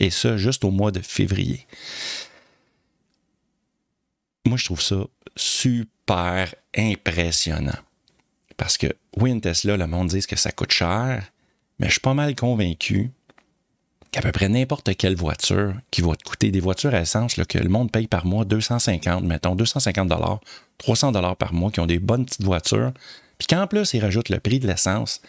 et 0.00 0.10
ça 0.10 0.36
juste 0.36 0.64
au 0.64 0.70
mois 0.70 0.90
de 0.90 1.00
février. 1.00 1.66
Moi, 4.44 4.56
je 4.56 4.64
trouve 4.64 4.82
ça 4.82 5.06
super 5.36 6.54
impressionnant. 6.76 7.78
Parce 8.56 8.76
que 8.76 8.88
oui, 9.16 9.30
une 9.30 9.40
Tesla, 9.40 9.76
le 9.76 9.86
monde 9.86 10.08
dit 10.08 10.26
que 10.26 10.36
ça 10.36 10.52
coûte 10.52 10.72
cher, 10.72 11.32
mais 11.78 11.86
je 11.86 11.92
suis 11.92 12.00
pas 12.00 12.14
mal 12.14 12.34
convaincu 12.34 13.10
qu'à 14.12 14.20
peu 14.20 14.30
près 14.30 14.48
n'importe 14.48 14.94
quelle 14.96 15.16
voiture 15.16 15.74
qui 15.90 16.02
va 16.02 16.14
te 16.14 16.22
coûter 16.22 16.50
des 16.50 16.60
voitures 16.60 16.94
à 16.94 17.00
essence 17.00 17.34
que 17.34 17.58
le 17.58 17.68
monde 17.68 17.90
paye 17.90 18.06
par 18.06 18.26
mois 18.26 18.44
250, 18.44 19.24
mettons 19.24 19.56
250 19.56 20.06
dollars, 20.06 20.40
300 20.78 21.12
dollars 21.12 21.36
par 21.36 21.54
mois, 21.54 21.70
qui 21.70 21.80
ont 21.80 21.86
des 21.86 21.98
bonnes 21.98 22.26
petites 22.26 22.44
voitures, 22.44 22.92
puis 23.38 23.46
qu'en 23.48 23.66
plus 23.66 23.94
ils 23.94 24.00
rajoutent 24.00 24.28
le 24.28 24.38
prix 24.38 24.60
de 24.60 24.66
l'essence 24.66 25.22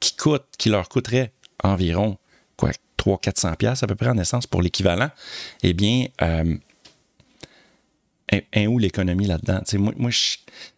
qui 0.00 0.16
coûte, 0.16 0.44
qui 0.56 0.70
leur 0.70 0.88
coûterait 0.88 1.32
environ 1.62 2.16
quoi 2.56 2.70
300-400 2.98 3.56
pièces 3.56 3.82
à 3.82 3.86
peu 3.86 3.94
près 3.94 4.08
en 4.08 4.16
essence 4.16 4.46
pour 4.46 4.62
l'équivalent, 4.62 5.10
eh 5.62 5.74
bien, 5.74 6.06
euh, 6.22 6.56
un, 8.54 8.66
où 8.66 8.78
l'économie 8.78 9.26
là-dedans? 9.26 9.60
Moi, 9.74 9.92
moi 9.96 10.10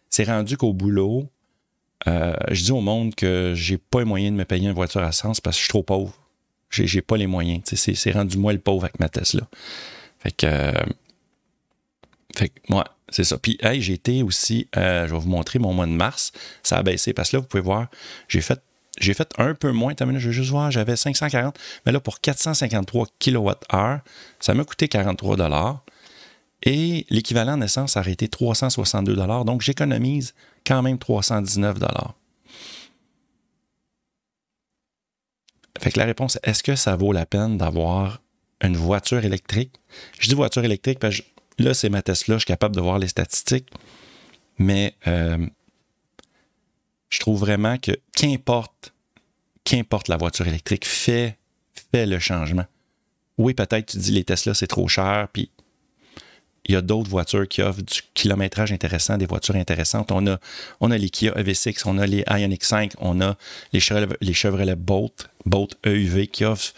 c'est 0.09 0.25
rendu 0.25 0.57
qu'au 0.57 0.73
boulot, 0.73 1.29
euh, 2.07 2.35
je 2.51 2.61
dis 2.65 2.71
au 2.73 2.81
monde 2.81 3.15
que 3.15 3.53
j'ai 3.55 3.77
pas 3.77 3.99
les 3.99 4.05
moyens 4.05 4.33
de 4.33 4.37
me 4.37 4.43
payer 4.43 4.67
une 4.67 4.75
voiture 4.75 5.01
à 5.01 5.09
essence 5.09 5.39
parce 5.39 5.55
que 5.55 5.59
je 5.59 5.63
suis 5.63 5.69
trop 5.69 5.83
pauvre 5.83 6.13
j'ai 6.73 7.01
pas 7.01 7.17
les 7.17 7.27
moyens. 7.27 7.61
C'est 7.65 8.11
rendu 8.11 8.37
moi 8.37 8.53
le 8.53 8.59
pauvre 8.59 8.83
avec 8.83 8.99
ma 8.99 9.09
Tesla. 9.09 9.47
Fait 10.19 10.31
que. 10.31 10.45
Euh, 10.47 10.71
fait 12.35 12.49
que, 12.49 12.59
moi, 12.69 12.85
c'est 13.09 13.23
ça. 13.23 13.37
Puis, 13.37 13.57
hey, 13.61 13.81
j'ai 13.81 13.93
été 13.93 14.23
aussi, 14.23 14.67
euh, 14.75 15.07
je 15.07 15.13
vais 15.13 15.19
vous 15.19 15.29
montrer 15.29 15.59
mon 15.59 15.73
mois 15.73 15.85
de 15.85 15.91
mars. 15.91 16.31
Ça 16.63 16.77
a 16.77 16.83
baissé 16.83 17.13
parce 17.13 17.29
que 17.29 17.37
là, 17.37 17.41
vous 17.41 17.47
pouvez 17.47 17.61
voir, 17.61 17.87
j'ai 18.27 18.41
fait, 18.41 18.59
j'ai 18.99 19.13
fait 19.13 19.31
un 19.37 19.53
peu 19.53 19.71
moins. 19.71 19.93
Je 19.97 20.05
vais 20.05 20.33
juste 20.33 20.49
voir, 20.49 20.71
j'avais 20.71 20.95
540. 20.95 21.57
Mais 21.85 21.91
là, 21.91 21.99
pour 21.99 22.21
453 22.21 23.07
kWh, 23.19 23.51
ça 24.39 24.53
m'a 24.55 24.63
coûté 24.63 24.87
43 24.87 25.85
Et 26.63 27.05
l'équivalent 27.09 27.53
en 27.53 27.61
essence 27.61 27.97
a 27.97 28.09
été 28.09 28.27
362 28.27 29.15
Donc, 29.45 29.61
j'économise 29.61 30.33
quand 30.65 30.81
même 30.81 30.97
319 30.97 31.77
Fait 35.83 35.91
que 35.91 35.99
la 35.99 36.05
réponse, 36.05 36.39
est-ce 36.43 36.63
que 36.63 36.77
ça 36.77 36.95
vaut 36.95 37.11
la 37.11 37.25
peine 37.25 37.57
d'avoir 37.57 38.21
une 38.61 38.77
voiture 38.77 39.25
électrique? 39.25 39.73
Je 40.17 40.29
dis 40.29 40.33
voiture 40.33 40.63
électrique 40.63 40.97
parce 40.97 41.17
que 41.17 41.23
là, 41.59 41.73
c'est 41.73 41.89
ma 41.89 42.01
Tesla, 42.01 42.35
je 42.35 42.39
suis 42.39 42.45
capable 42.45 42.73
de 42.73 42.79
voir 42.79 42.99
les 42.99 43.09
statistiques. 43.09 43.67
Mais 44.57 44.95
euh, 45.07 45.45
je 47.09 47.19
trouve 47.19 47.37
vraiment 47.37 47.77
que 47.77 47.91
qu'importe, 48.15 48.93
qu'importe 49.65 50.07
la 50.07 50.15
voiture 50.15 50.47
électrique, 50.47 50.87
fait, 50.87 51.37
fait 51.91 52.05
le 52.05 52.17
changement. 52.17 52.65
Oui, 53.37 53.53
peut-être 53.53 53.87
tu 53.87 53.97
dis 53.97 54.11
les 54.11 54.23
Tesla, 54.23 54.53
c'est 54.53 54.67
trop 54.67 54.87
cher, 54.87 55.27
puis 55.33 55.51
il 56.65 56.73
y 56.73 56.77
a 56.77 56.81
d'autres 56.81 57.09
voitures 57.09 57.47
qui 57.47 57.61
offrent 57.61 57.81
du 57.81 58.01
kilométrage 58.13 58.71
intéressant, 58.71 59.17
des 59.17 59.25
voitures 59.25 59.55
intéressantes. 59.55 60.11
On 60.11 60.25
a, 60.27 60.97
les 60.97 61.09
Kia 61.09 61.31
EV6, 61.33 61.83
on 61.85 61.97
a 61.97 62.05
les 62.05 62.23
Ioniq 62.29 62.63
5, 62.63 62.93
on 62.99 63.19
a 63.21 63.35
les 63.73 63.79
Chevrolet, 63.79 64.75
Bolt, 64.75 65.29
Bolt 65.45 65.77
EUV 65.85 66.27
qui 66.27 66.45
offrent, 66.45 66.73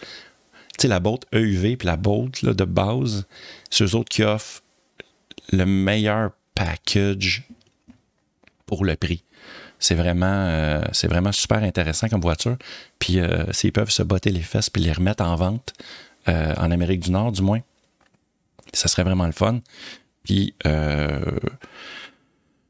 la 0.83 0.99
Bolt 0.99 1.25
EUV 1.33 1.77
puis 1.77 1.85
la 1.85 1.97
Bolt 1.97 2.41
là, 2.41 2.53
de 2.53 2.65
base, 2.65 3.25
c'est 3.69 3.83
eux 3.83 3.95
autres 3.95 4.09
qui 4.09 4.23
offrent 4.23 4.61
le 5.51 5.65
meilleur 5.65 6.31
package 6.53 7.43
pour 8.65 8.85
le 8.85 8.95
prix. 8.95 9.23
C'est 9.79 9.95
vraiment, 9.95 10.25
euh, 10.25 10.81
vraiment 11.03 11.31
super 11.31 11.63
intéressant 11.63 12.07
comme 12.07 12.21
voiture. 12.21 12.57
Puis 12.99 13.19
euh, 13.19 13.51
s'ils 13.51 13.71
peuvent 13.71 13.91
se 13.91 14.03
botter 14.03 14.31
les 14.31 14.41
fesses 14.41 14.69
puis 14.69 14.81
les 14.81 14.91
remettre 14.91 15.23
en 15.23 15.35
vente, 15.35 15.73
euh, 16.27 16.53
en 16.57 16.71
Amérique 16.71 17.01
du 17.01 17.11
Nord 17.11 17.31
du 17.31 17.41
moins, 17.41 17.61
ça 18.75 18.87
serait 18.87 19.03
vraiment 19.03 19.25
le 19.25 19.31
fun. 19.31 19.61
Puis, 20.23 20.55
euh, 20.65 21.19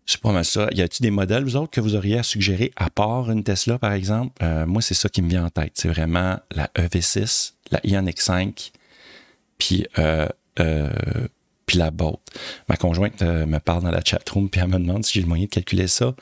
c'est 0.06 0.22
pas 0.22 0.32
mal 0.32 0.46
ça. 0.46 0.68
Y 0.72 0.82
a-t-il 0.82 1.04
des 1.04 1.12
modèles, 1.12 1.44
vous 1.44 1.56
autres, 1.56 1.72
que 1.72 1.82
vous 1.82 1.96
auriez 1.96 2.20
à 2.20 2.24
suggérer, 2.24 2.72
à 2.76 2.90
part 2.90 3.32
une 3.32 3.44
Tesla, 3.44 3.80
par 3.80 3.94
exemple? 3.94 4.34
Euh, 4.44 4.66
moi, 4.66 4.82
c'est 4.82 4.94
ça 4.94 5.10
qui 5.10 5.22
me 5.22 5.30
vient 5.30 5.46
en 5.46 5.50
tête. 5.50 5.72
C'est 5.76 5.88
vraiment 5.88 6.40
la 6.52 6.70
EV6, 6.76 7.54
la 7.72 7.80
Ioniq 7.84 8.22
5, 8.22 8.72
puis, 9.58 9.88
euh, 9.98 10.28
euh, 10.60 10.90
puis 11.66 11.80
la 11.80 11.90
Bolt. 11.90 12.20
Ma 12.70 12.78
conjointe 12.78 13.22
me 13.22 13.58
parle 13.58 13.84
dans 13.84 13.92
la 13.92 14.02
chatroom, 14.04 14.50
puis 14.50 14.62
elle 14.62 14.68
me 14.68 14.78
demande 14.78 15.04
si 15.04 15.14
j'ai 15.14 15.22
le 15.22 15.28
moyen 15.28 15.46
de 15.46 15.50
calculer 15.50 15.88
ça. 15.88 16.14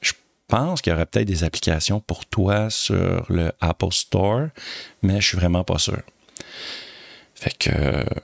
Je 0.00 0.12
pense 0.46 0.80
qu'il 0.80 0.92
y 0.92 0.94
aurait 0.94 1.06
peut-être 1.06 1.26
des 1.26 1.42
applications 1.42 1.98
pour 1.98 2.26
toi 2.26 2.70
sur 2.70 3.26
le 3.28 3.50
Apple 3.60 3.90
Store, 3.90 4.48
mais 5.02 5.20
je 5.20 5.26
suis 5.26 5.36
vraiment 5.36 5.64
pas 5.64 5.78
sûr. 5.78 6.02
Fait 7.42 7.58
que, 7.58 7.70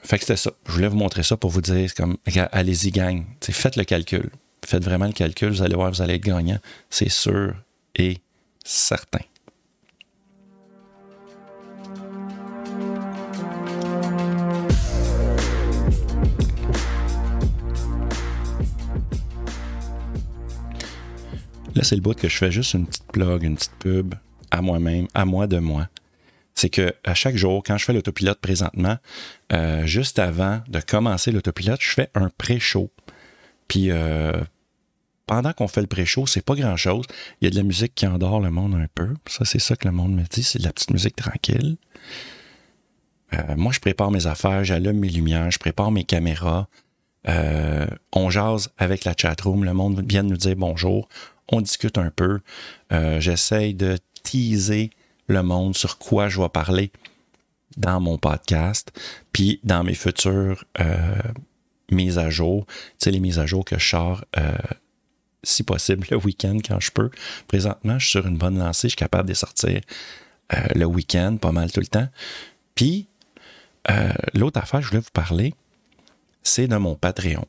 fait 0.04 0.18
que 0.18 0.24
c'était 0.24 0.36
ça. 0.36 0.52
Je 0.64 0.70
voulais 0.70 0.86
vous 0.86 0.96
montrer 0.96 1.24
ça 1.24 1.36
pour 1.36 1.50
vous 1.50 1.60
dire, 1.60 1.92
comme, 1.92 2.18
allez-y, 2.52 2.92
gang. 2.92 3.24
faites 3.40 3.74
le 3.74 3.82
calcul. 3.82 4.30
Faites 4.64 4.84
vraiment 4.84 5.06
le 5.06 5.12
calcul. 5.12 5.48
Vous 5.48 5.60
allez 5.60 5.74
voir, 5.74 5.90
vous 5.90 6.00
allez 6.00 6.14
être 6.14 6.22
gagnant. 6.22 6.60
C'est 6.88 7.08
sûr 7.08 7.56
et 7.96 8.18
certain. 8.64 9.18
Là, 21.74 21.82
c'est 21.82 21.96
le 21.96 22.02
bout 22.02 22.14
que 22.14 22.28
je 22.28 22.36
fais 22.36 22.52
juste 22.52 22.74
une 22.74 22.86
petite 22.86 23.10
plug, 23.10 23.42
une 23.42 23.56
petite 23.56 23.74
pub 23.80 24.14
à 24.52 24.62
moi-même, 24.62 25.08
à 25.12 25.24
moi 25.24 25.48
de 25.48 25.58
moi 25.58 25.88
c'est 26.58 26.70
que 26.70 26.92
à 27.04 27.14
chaque 27.14 27.36
jour, 27.36 27.62
quand 27.64 27.78
je 27.78 27.84
fais 27.84 27.92
l'autopilote 27.92 28.40
présentement, 28.40 28.96
euh, 29.52 29.86
juste 29.86 30.18
avant 30.18 30.60
de 30.68 30.80
commencer 30.80 31.30
l'autopilote, 31.30 31.80
je 31.80 31.90
fais 31.90 32.10
un 32.14 32.30
pré-show. 32.36 32.90
Puis 33.68 33.90
euh, 33.90 34.32
pendant 35.26 35.52
qu'on 35.52 35.68
fait 35.68 35.82
le 35.82 35.86
pré-show, 35.86 36.26
c'est 36.26 36.44
pas 36.44 36.56
grand-chose. 36.56 37.04
Il 37.40 37.44
y 37.44 37.46
a 37.46 37.50
de 37.50 37.56
la 37.56 37.62
musique 37.62 37.94
qui 37.94 38.06
endort 38.06 38.40
le 38.40 38.50
monde 38.50 38.74
un 38.74 38.86
peu. 38.92 39.14
Ça, 39.26 39.44
c'est 39.44 39.60
ça 39.60 39.76
que 39.76 39.86
le 39.86 39.94
monde 39.94 40.14
me 40.14 40.24
dit, 40.24 40.42
c'est 40.42 40.58
de 40.58 40.64
la 40.64 40.72
petite 40.72 40.90
musique 40.90 41.14
tranquille. 41.14 41.76
Euh, 43.34 43.56
moi, 43.56 43.72
je 43.72 43.78
prépare 43.78 44.10
mes 44.10 44.26
affaires, 44.26 44.64
j'allume 44.64 44.98
mes 44.98 45.10
lumières, 45.10 45.50
je 45.52 45.58
prépare 45.58 45.92
mes 45.92 46.04
caméras. 46.04 46.66
on 47.24 48.30
jase 48.30 48.70
avec 48.78 49.04
la 49.04 49.14
chatroom, 49.16 49.64
le 49.64 49.74
monde 49.74 50.02
vient 50.08 50.24
nous 50.24 50.36
dire 50.36 50.56
bonjour, 50.56 51.08
on 51.52 51.60
discute 51.60 51.98
un 51.98 52.10
peu. 52.10 52.40
J'essaye 52.90 53.74
de 53.74 53.98
teaser 54.24 54.90
le 55.28 55.42
monde 55.42 55.76
sur 55.76 55.98
quoi 55.98 56.28
je 56.28 56.40
vais 56.40 56.48
parler 56.48 56.90
dans 57.76 58.00
mon 58.00 58.18
podcast, 58.18 58.90
puis 59.32 59.60
dans 59.62 59.84
mes 59.84 59.94
futures 59.94 60.64
euh, 60.80 61.14
mises 61.90 62.18
à 62.18 62.28
jour, 62.30 62.66
tu 62.66 62.74
sais, 62.98 63.10
les 63.10 63.20
mises 63.20 63.38
à 63.38 63.46
jour 63.46 63.64
que 63.64 63.78
je 63.78 63.88
sors 63.88 64.24
euh, 64.36 64.52
si 65.44 65.62
possible, 65.62 66.06
le 66.10 66.16
week-end 66.16 66.58
quand 66.66 66.80
je 66.80 66.90
peux. 66.90 67.10
Présentement, 67.46 67.98
je 67.98 68.04
suis 68.04 68.18
sur 68.18 68.26
une 68.26 68.36
bonne 68.36 68.58
lancée, 68.58 68.88
je 68.88 68.92
suis 68.92 68.96
capable 68.96 69.28
de 69.28 69.34
sortir 69.34 69.80
euh, 70.54 70.66
le 70.74 70.86
week-end, 70.86 71.36
pas 71.36 71.52
mal 71.52 71.70
tout 71.70 71.80
le 71.80 71.86
temps. 71.86 72.08
Puis, 72.74 73.06
l'autre 74.34 74.60
affaire 74.60 74.80
que 74.80 74.84
je 74.84 74.90
voulais 74.90 75.02
vous 75.02 75.10
parler, 75.12 75.54
c'est 76.42 76.68
de 76.68 76.76
mon 76.76 76.94
Patreon. 76.94 77.46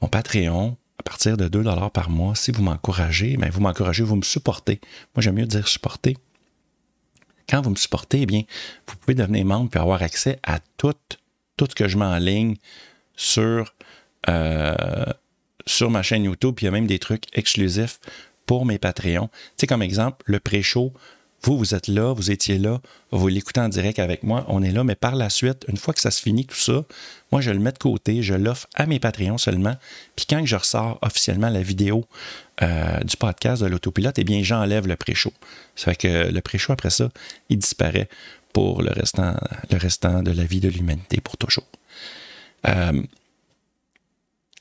Mon 0.00 0.08
Patreon, 0.08 0.76
à 0.98 1.02
partir 1.02 1.36
de 1.36 1.48
2 1.48 1.64
par 1.92 2.10
mois, 2.10 2.34
si 2.34 2.52
vous 2.52 2.62
m'encouragez, 2.62 3.36
ben 3.36 3.50
vous 3.50 3.60
m'encouragez, 3.60 4.02
vous 4.02 4.16
me 4.16 4.22
supportez. 4.22 4.80
Moi, 5.14 5.22
j'aime 5.22 5.34
mieux 5.34 5.46
dire 5.46 5.68
supporter. 5.68 6.16
Quand 7.48 7.62
vous 7.62 7.70
me 7.70 7.76
supportez, 7.76 8.26
bien, 8.26 8.42
vous 8.86 8.96
pouvez 8.96 9.14
devenir 9.14 9.44
membre 9.44 9.70
et 9.74 9.78
avoir 9.78 10.02
accès 10.02 10.38
à 10.42 10.58
tout, 10.76 10.94
ce 11.60 11.74
que 11.74 11.88
je 11.88 11.96
mets 11.96 12.04
en 12.04 12.18
ligne 12.18 12.56
sur, 13.16 13.74
euh, 14.28 15.04
sur 15.66 15.90
ma 15.90 16.02
chaîne 16.02 16.24
YouTube. 16.24 16.54
Puis 16.56 16.64
il 16.64 16.66
y 16.66 16.68
a 16.68 16.72
même 16.72 16.86
des 16.86 16.98
trucs 16.98 17.24
exclusifs 17.36 18.00
pour 18.46 18.66
mes 18.66 18.78
Patreons. 18.78 19.30
Tu 19.56 19.66
comme 19.66 19.82
exemple, 19.82 20.22
le 20.26 20.40
pré-show 20.40 20.92
vous, 21.44 21.58
vous 21.58 21.74
êtes 21.74 21.88
là, 21.88 22.12
vous 22.12 22.30
étiez 22.30 22.58
là, 22.58 22.80
vous 23.10 23.28
l'écoutez 23.28 23.60
en 23.60 23.68
direct 23.68 23.98
avec 23.98 24.22
moi, 24.22 24.44
on 24.48 24.62
est 24.62 24.70
là, 24.70 24.84
mais 24.84 24.94
par 24.94 25.16
la 25.16 25.28
suite, 25.28 25.64
une 25.68 25.76
fois 25.76 25.92
que 25.92 26.00
ça 26.00 26.10
se 26.10 26.22
finit, 26.22 26.46
tout 26.46 26.56
ça, 26.56 26.84
moi, 27.32 27.40
je 27.40 27.50
le 27.50 27.58
mets 27.58 27.72
de 27.72 27.78
côté, 27.78 28.22
je 28.22 28.34
l'offre 28.34 28.66
à 28.74 28.86
mes 28.86 29.00
Patreons 29.00 29.38
seulement. 29.38 29.76
Puis 30.16 30.26
quand 30.28 30.44
je 30.44 30.56
ressors 30.56 30.98
officiellement 31.02 31.48
la 31.48 31.62
vidéo 31.62 32.04
euh, 32.62 33.00
du 33.00 33.16
podcast 33.16 33.62
de 33.62 33.66
l'autopilote, 33.66 34.18
eh 34.18 34.24
bien, 34.24 34.42
j'enlève 34.42 34.86
le 34.86 34.96
pré-show. 34.96 35.32
Ça 35.74 35.92
fait 35.92 35.96
que 35.96 36.30
le 36.30 36.40
pré-show, 36.40 36.72
après 36.72 36.90
ça, 36.90 37.08
il 37.48 37.58
disparaît 37.58 38.08
pour 38.52 38.82
le 38.82 38.90
restant, 38.92 40.22
de 40.22 40.30
la 40.30 40.44
vie 40.44 40.60
de 40.60 40.68
l'humanité, 40.68 41.20
pour 41.20 41.36
toujours. 41.36 41.66
Euh, 42.68 43.02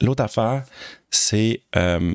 l'autre 0.02 0.24
affaire, 0.24 0.64
c'est 1.10 1.62
euh, 1.76 2.14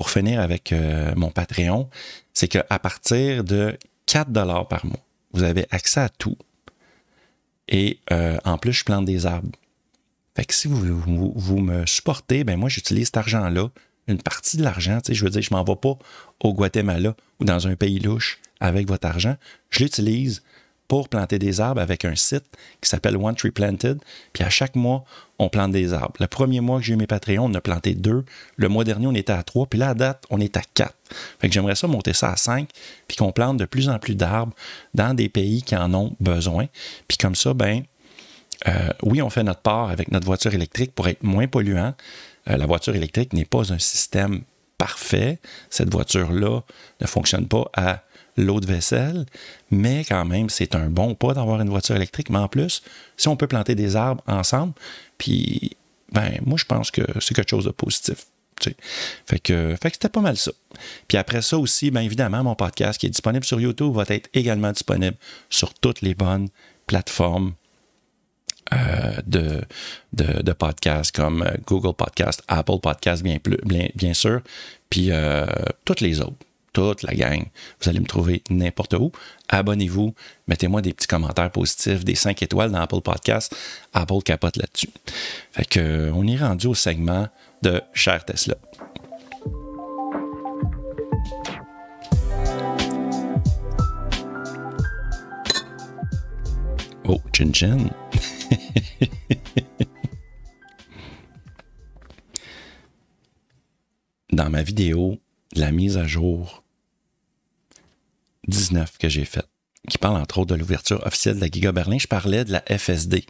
pour 0.00 0.08
finir 0.08 0.40
avec 0.40 0.74
mon 1.14 1.28
Patreon, 1.28 1.90
c'est 2.32 2.48
qu'à 2.48 2.78
partir 2.78 3.44
de 3.44 3.76
4 4.06 4.30
dollars 4.32 4.66
par 4.66 4.86
mois, 4.86 5.04
vous 5.34 5.42
avez 5.42 5.66
accès 5.70 6.00
à 6.00 6.08
tout. 6.08 6.38
Et 7.68 7.98
euh, 8.10 8.38
en 8.46 8.56
plus, 8.56 8.72
je 8.72 8.82
plante 8.82 9.04
des 9.04 9.26
arbres. 9.26 9.50
Fait 10.34 10.46
que 10.46 10.54
si 10.54 10.68
vous, 10.68 11.02
vous, 11.36 11.58
me 11.58 11.84
supportez, 11.84 12.44
ben 12.44 12.58
moi, 12.58 12.70
j'utilise 12.70 13.08
cet 13.08 13.18
argent-là, 13.18 13.68
une 14.08 14.22
partie 14.22 14.56
de 14.56 14.62
l'argent, 14.62 15.00
je 15.06 15.22
veux 15.22 15.28
dire, 15.28 15.42
je 15.42 15.52
m'en 15.52 15.64
vais 15.64 15.76
pas 15.76 15.98
au 16.40 16.54
Guatemala 16.54 17.14
ou 17.38 17.44
dans 17.44 17.68
un 17.68 17.76
pays 17.76 17.98
louche 17.98 18.38
avec 18.58 18.88
votre 18.88 19.06
argent. 19.06 19.36
Je 19.68 19.80
l'utilise 19.80 20.42
pour 20.90 21.08
planter 21.08 21.38
des 21.38 21.60
arbres 21.60 21.80
avec 21.80 22.04
un 22.04 22.16
site 22.16 22.42
qui 22.80 22.88
s'appelle 22.88 23.16
One 23.16 23.36
Tree 23.36 23.52
Planted. 23.52 24.00
Puis 24.32 24.42
à 24.42 24.50
chaque 24.50 24.74
mois, 24.74 25.04
on 25.38 25.48
plante 25.48 25.70
des 25.70 25.92
arbres. 25.92 26.16
Le 26.18 26.26
premier 26.26 26.60
mois 26.60 26.80
que 26.80 26.84
j'ai 26.84 26.94
eu 26.94 26.96
mes 26.96 27.06
Patreons, 27.06 27.44
on 27.44 27.54
a 27.54 27.60
planté 27.60 27.94
deux. 27.94 28.24
Le 28.56 28.68
mois 28.68 28.82
dernier, 28.82 29.06
on 29.06 29.14
était 29.14 29.32
à 29.32 29.44
trois. 29.44 29.66
Puis 29.66 29.78
là, 29.78 29.90
à 29.90 29.94
date, 29.94 30.24
on 30.30 30.40
est 30.40 30.56
à 30.56 30.62
quatre. 30.74 30.96
Fait 31.38 31.46
que 31.46 31.54
j'aimerais 31.54 31.76
ça 31.76 31.86
monter 31.86 32.12
ça 32.12 32.32
à 32.32 32.36
cinq, 32.36 32.70
puis 33.06 33.16
qu'on 33.16 33.30
plante 33.30 33.56
de 33.56 33.66
plus 33.66 33.88
en 33.88 34.00
plus 34.00 34.16
d'arbres 34.16 34.52
dans 34.92 35.14
des 35.14 35.28
pays 35.28 35.62
qui 35.62 35.76
en 35.76 35.94
ont 35.94 36.16
besoin. 36.18 36.66
Puis 37.06 37.18
comme 37.18 37.36
ça, 37.36 37.54
ben, 37.54 37.84
euh, 38.66 38.88
oui, 39.04 39.22
on 39.22 39.30
fait 39.30 39.44
notre 39.44 39.62
part 39.62 39.90
avec 39.90 40.10
notre 40.10 40.26
voiture 40.26 40.52
électrique 40.54 40.92
pour 40.92 41.06
être 41.06 41.22
moins 41.22 41.46
polluant. 41.46 41.94
Euh, 42.48 42.56
la 42.56 42.66
voiture 42.66 42.96
électrique 42.96 43.32
n'est 43.32 43.44
pas 43.44 43.72
un 43.72 43.78
système 43.78 44.42
parfait. 44.76 45.38
Cette 45.68 45.92
voiture-là 45.92 46.62
ne 47.00 47.06
fonctionne 47.06 47.46
pas 47.46 47.70
à 47.74 48.02
l'eau 48.40 48.60
de 48.60 48.66
vaisselle, 48.66 49.26
mais 49.70 50.04
quand 50.04 50.24
même, 50.24 50.48
c'est 50.50 50.74
un 50.74 50.88
bon 50.88 51.14
pas 51.14 51.34
d'avoir 51.34 51.60
une 51.60 51.70
voiture 51.70 51.96
électrique. 51.96 52.30
Mais 52.30 52.38
en 52.38 52.48
plus, 52.48 52.82
si 53.16 53.28
on 53.28 53.36
peut 53.36 53.46
planter 53.46 53.74
des 53.74 53.96
arbres 53.96 54.22
ensemble, 54.26 54.72
puis, 55.18 55.76
ben, 56.12 56.40
moi, 56.44 56.58
je 56.58 56.64
pense 56.64 56.90
que 56.90 57.02
c'est 57.20 57.34
quelque 57.34 57.50
chose 57.50 57.64
de 57.64 57.70
positif. 57.70 58.26
Fait 59.26 59.38
que, 59.38 59.74
fait 59.80 59.90
que 59.90 59.94
c'était 59.94 60.08
pas 60.08 60.20
mal 60.20 60.36
ça. 60.36 60.52
Puis 61.08 61.16
après 61.16 61.40
ça 61.40 61.56
aussi, 61.56 61.90
bien 61.90 62.02
évidemment, 62.02 62.44
mon 62.44 62.54
podcast 62.54 63.00
qui 63.00 63.06
est 63.06 63.10
disponible 63.10 63.44
sur 63.44 63.58
YouTube 63.58 63.94
va 63.94 64.04
être 64.08 64.28
également 64.34 64.70
disponible 64.70 65.16
sur 65.48 65.72
toutes 65.72 66.02
les 66.02 66.14
bonnes 66.14 66.48
plateformes 66.86 67.54
euh, 68.72 69.20
de, 69.26 69.62
de, 70.12 70.52
podcasts 70.52 71.14
comme 71.14 71.42
euh, 71.42 71.56
Google 71.66 71.94
Podcast, 71.94 72.42
Apple 72.46 72.78
Podcast, 72.80 73.22
bien, 73.22 73.38
bien, 73.64 73.88
bien 73.96 74.14
sûr, 74.14 74.42
puis 74.90 75.08
euh, 75.10 75.46
toutes 75.84 76.00
les 76.00 76.20
autres 76.20 76.36
toute 76.72 77.02
la 77.02 77.14
gang. 77.14 77.44
Vous 77.80 77.88
allez 77.88 78.00
me 78.00 78.06
trouver 78.06 78.42
n'importe 78.50 78.94
où. 78.94 79.12
Abonnez-vous, 79.48 80.14
mettez-moi 80.48 80.82
des 80.82 80.92
petits 80.92 81.06
commentaires 81.06 81.50
positifs, 81.50 82.04
des 82.04 82.14
5 82.14 82.42
étoiles 82.42 82.70
dans 82.70 82.80
Apple 82.80 83.00
Podcast. 83.00 83.54
Apple 83.92 84.22
capote 84.24 84.56
là-dessus. 84.56 84.90
Fait 85.52 85.64
que, 85.64 86.10
on 86.14 86.26
est 86.26 86.36
rendu 86.36 86.66
au 86.66 86.74
segment 86.74 87.28
de 87.62 87.80
Cher 87.94 88.24
Tesla. 88.24 88.56
Oh, 97.08 97.20
chin 97.32 97.52
chin. 97.52 97.90
Dans 104.32 104.48
ma 104.48 104.62
vidéo, 104.62 105.18
la 105.54 105.70
mise 105.72 105.96
à 105.96 106.06
jour 106.06 106.62
19 108.48 108.98
que 108.98 109.08
j'ai 109.08 109.24
faite, 109.24 109.48
qui 109.88 109.98
parle 109.98 110.16
entre 110.16 110.38
autres 110.38 110.54
de 110.54 110.60
l'ouverture 110.60 111.04
officielle 111.06 111.36
de 111.36 111.40
la 111.40 111.48
Giga 111.48 111.72
Berlin, 111.72 111.98
je 111.98 112.06
parlais 112.06 112.44
de 112.44 112.52
la 112.52 112.62
FSD, 112.62 113.24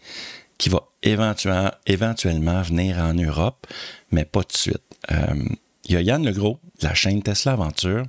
qui 0.58 0.68
va 0.68 0.88
éventuellement, 1.02 2.62
venir 2.62 2.98
en 2.98 3.14
Europe, 3.14 3.66
mais 4.10 4.24
pas 4.24 4.42
tout 4.42 4.52
de 4.52 4.58
suite. 4.58 4.82
Euh, 5.10 5.44
il 5.84 5.92
y 5.92 5.96
a 5.96 6.02
Yann 6.02 6.24
Legros, 6.24 6.60
de 6.80 6.86
la 6.86 6.94
chaîne 6.94 7.22
Tesla 7.22 7.52
Aventure, 7.52 8.04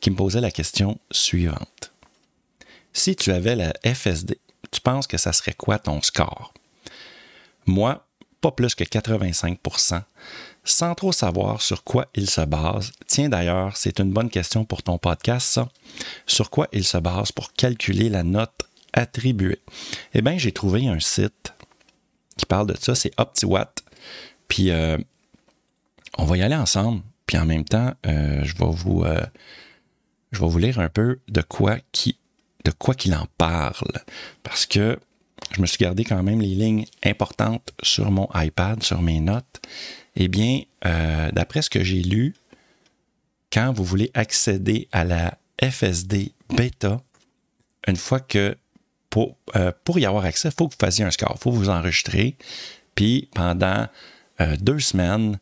qui 0.00 0.10
me 0.10 0.16
posait 0.16 0.40
la 0.40 0.50
question 0.50 0.98
suivante. 1.10 1.92
Si 2.92 3.16
tu 3.16 3.30
avais 3.32 3.56
la 3.56 3.72
FSD, 3.84 4.38
tu 4.70 4.80
penses 4.80 5.06
que 5.06 5.18
ça 5.18 5.32
serait 5.32 5.52
quoi 5.52 5.78
ton 5.78 6.00
score? 6.02 6.54
Moi, 7.66 8.06
pas 8.40 8.52
plus 8.52 8.74
que 8.74 8.84
85 8.84 9.58
sans 10.64 10.94
trop 10.94 11.12
savoir 11.12 11.62
sur 11.62 11.84
quoi 11.84 12.08
il 12.14 12.28
se 12.28 12.42
base. 12.42 12.92
Tiens 13.06 13.28
d'ailleurs, 13.28 13.76
c'est 13.76 13.98
une 13.98 14.12
bonne 14.12 14.30
question 14.30 14.64
pour 14.64 14.82
ton 14.82 14.98
podcast, 14.98 15.46
ça. 15.46 15.68
Sur 16.26 16.50
quoi 16.50 16.68
il 16.72 16.84
se 16.84 16.98
base 16.98 17.32
pour 17.32 17.52
calculer 17.52 18.08
la 18.08 18.22
note 18.22 18.62
attribuée? 18.92 19.60
Eh 20.14 20.22
bien, 20.22 20.38
j'ai 20.38 20.52
trouvé 20.52 20.86
un 20.86 21.00
site 21.00 21.52
qui 22.36 22.46
parle 22.46 22.66
de 22.66 22.76
ça, 22.78 22.94
c'est 22.94 23.12
OptiWatt. 23.18 23.82
Puis, 24.48 24.70
euh, 24.70 24.98
on 26.18 26.24
va 26.24 26.36
y 26.36 26.42
aller 26.42 26.56
ensemble. 26.56 27.02
Puis 27.26 27.38
en 27.38 27.46
même 27.46 27.64
temps, 27.64 27.92
euh, 28.06 28.42
je, 28.42 28.56
vais 28.56 28.70
vous, 28.70 29.04
euh, 29.04 29.20
je 30.32 30.40
vais 30.40 30.48
vous 30.48 30.58
lire 30.58 30.80
un 30.80 30.88
peu 30.88 31.20
de 31.28 31.42
quoi 31.42 31.78
qui 31.92 32.16
de 32.64 32.70
quoi 32.72 32.94
qu'il 32.94 33.14
en 33.14 33.26
parle. 33.38 33.92
Parce 34.42 34.66
que 34.66 34.98
je 35.52 35.60
me 35.60 35.66
suis 35.66 35.78
gardé 35.78 36.04
quand 36.04 36.22
même 36.22 36.40
les 36.40 36.54
lignes 36.54 36.84
importantes 37.04 37.72
sur 37.82 38.10
mon 38.10 38.28
iPad, 38.34 38.82
sur 38.82 39.00
mes 39.00 39.20
notes. 39.20 39.60
Eh 40.16 40.28
bien, 40.28 40.62
euh, 40.86 41.30
d'après 41.32 41.62
ce 41.62 41.70
que 41.70 41.84
j'ai 41.84 42.02
lu, 42.02 42.34
quand 43.52 43.72
vous 43.72 43.84
voulez 43.84 44.10
accéder 44.14 44.88
à 44.92 45.04
la 45.04 45.38
FSD 45.62 46.32
bêta, 46.50 47.00
une 47.86 47.96
fois 47.96 48.20
que 48.20 48.56
pour, 49.08 49.36
euh, 49.56 49.72
y 49.96 50.04
avoir 50.04 50.24
accès, 50.24 50.48
il 50.48 50.54
faut 50.56 50.68
que 50.68 50.74
vous 50.74 50.86
fassiez 50.86 51.04
un 51.04 51.10
score, 51.10 51.34
il 51.36 51.42
faut 51.42 51.50
vous 51.50 51.68
enregistrer. 51.68 52.36
Puis 52.94 53.28
pendant 53.34 53.88
euh, 54.40 54.56
deux 54.56 54.78
semaines, 54.78 55.38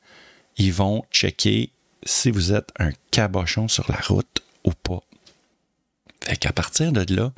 ils 0.57 0.73
vont 0.73 1.05
checker 1.11 1.71
si 2.05 2.31
vous 2.31 2.53
êtes 2.53 2.71
un 2.79 2.91
cabochon 3.11 3.69
sur 3.69 3.91
la 3.91 3.99
route 3.99 4.43
ou 4.65 4.71
pas. 4.71 5.03
Fait 6.25 6.37
qu'à 6.37 6.53
partir 6.53 6.93
de 6.93 7.15
là, 7.15 7.33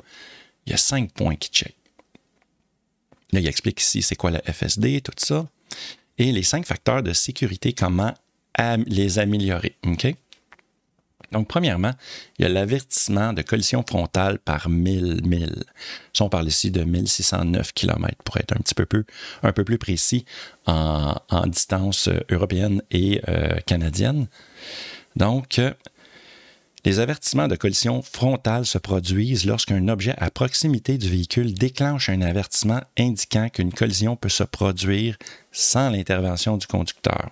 il 0.65 0.71
y 0.71 0.73
a 0.73 0.77
cinq 0.77 1.11
points 1.11 1.35
qui 1.35 1.49
checkent. 1.49 1.75
Là, 3.33 3.39
il 3.39 3.47
explique 3.47 3.81
ici 3.81 4.01
c'est 4.01 4.15
quoi 4.15 4.31
la 4.31 4.41
FSD, 4.41 5.01
tout 5.01 5.13
ça 5.17 5.47
et 6.17 6.31
les 6.31 6.43
cinq 6.43 6.65
facteurs 6.65 7.03
de 7.03 7.13
sécurité, 7.13 7.73
comment 7.73 8.13
les 8.87 9.19
améliorer. 9.19 9.75
Donc, 11.31 11.47
premièrement, 11.47 11.91
il 12.37 12.43
y 12.43 12.45
a 12.45 12.49
l'avertissement 12.49 13.31
de 13.31 13.41
collision 13.41 13.83
frontale 13.87 14.37
par 14.39 14.69
1000 14.69 15.21
milles. 15.23 15.63
on 16.19 16.29
parle 16.29 16.47
ici 16.47 16.71
de 16.71 16.83
1609 16.83 17.73
km 17.73 18.17
pour 18.25 18.37
être 18.37 18.51
un 18.53 18.59
petit 18.59 18.75
peu 18.75 18.85
plus, 18.85 19.05
un 19.41 19.53
peu 19.53 19.63
plus 19.63 19.77
précis 19.77 20.25
en, 20.65 21.15
distance 21.47 22.09
européenne 22.29 22.81
et 22.91 23.21
euh, 23.29 23.59
canadienne. 23.65 24.27
Donc, 25.15 25.61
les 26.83 26.99
avertissements 26.99 27.47
de 27.47 27.55
collision 27.55 28.01
frontale 28.01 28.65
se 28.65 28.77
produisent 28.77 29.45
lorsqu'un 29.45 29.87
objet 29.87 30.15
à 30.17 30.31
proximité 30.31 30.97
du 30.97 31.09
véhicule 31.09 31.53
déclenche 31.53 32.09
un 32.09 32.21
avertissement 32.21 32.81
indiquant 32.97 33.49
qu'une 33.49 33.73
collision 33.73 34.15
peut 34.15 34.29
se 34.29 34.43
produire 34.43 35.17
sans 35.51 35.89
l'intervention 35.89 36.57
du 36.57 36.65
conducteur. 36.65 37.29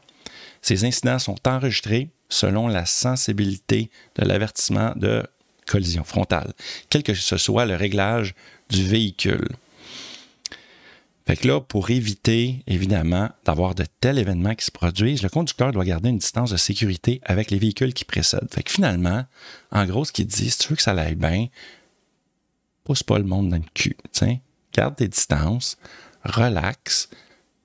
Ces 0.62 0.86
incidents 0.86 1.20
sont 1.20 1.38
enregistrés 1.48 2.10
selon 2.30 2.68
la 2.68 2.86
sensibilité 2.86 3.90
de 4.16 4.26
l'avertissement 4.26 4.94
de 4.96 5.24
collision 5.66 6.04
frontale, 6.04 6.54
quel 6.90 7.04
que 7.04 7.14
soit 7.14 7.66
le 7.66 7.76
réglage 7.76 8.36
du 8.70 8.84
véhicule. 8.84 9.48
Fait 11.30 11.38
que 11.38 11.48
là, 11.48 11.62
pour 11.62 11.92
éviter, 11.92 12.64
évidemment, 12.66 13.30
d'avoir 13.46 13.76
de 13.76 13.86
tels 14.02 14.18
événements 14.18 14.56
qui 14.56 14.66
se 14.66 14.72
produisent, 14.72 15.22
le 15.22 15.30
conducteur 15.30 15.72
doit 15.72 15.86
garder 15.86 16.10
une 16.10 16.18
distance 16.18 16.50
de 16.50 16.58
sécurité 16.58 17.22
avec 17.24 17.52
les 17.52 17.60
véhicules 17.60 17.94
qui 17.94 18.04
précèdent. 18.04 18.52
Fait 18.52 18.64
que 18.64 18.72
finalement, 18.72 19.26
en 19.72 19.86
gros, 19.86 20.06
ce 20.06 20.12
qu'il 20.12 20.26
dit, 20.26 20.50
si 20.50 20.58
tu 20.58 20.70
veux 20.70 20.76
que 20.76 20.82
ça 20.82 20.94
aille 20.94 21.14
bien, 21.14 21.46
pousse 22.84 23.04
pas 23.04 23.20
le 23.20 23.26
monde 23.26 23.50
dans 23.50 23.58
le 23.58 23.64
cul. 23.76 23.96
T'sais. 24.12 24.42
Garde 24.74 24.96
tes 24.96 25.08
distances, 25.08 25.78
relax, 26.24 27.12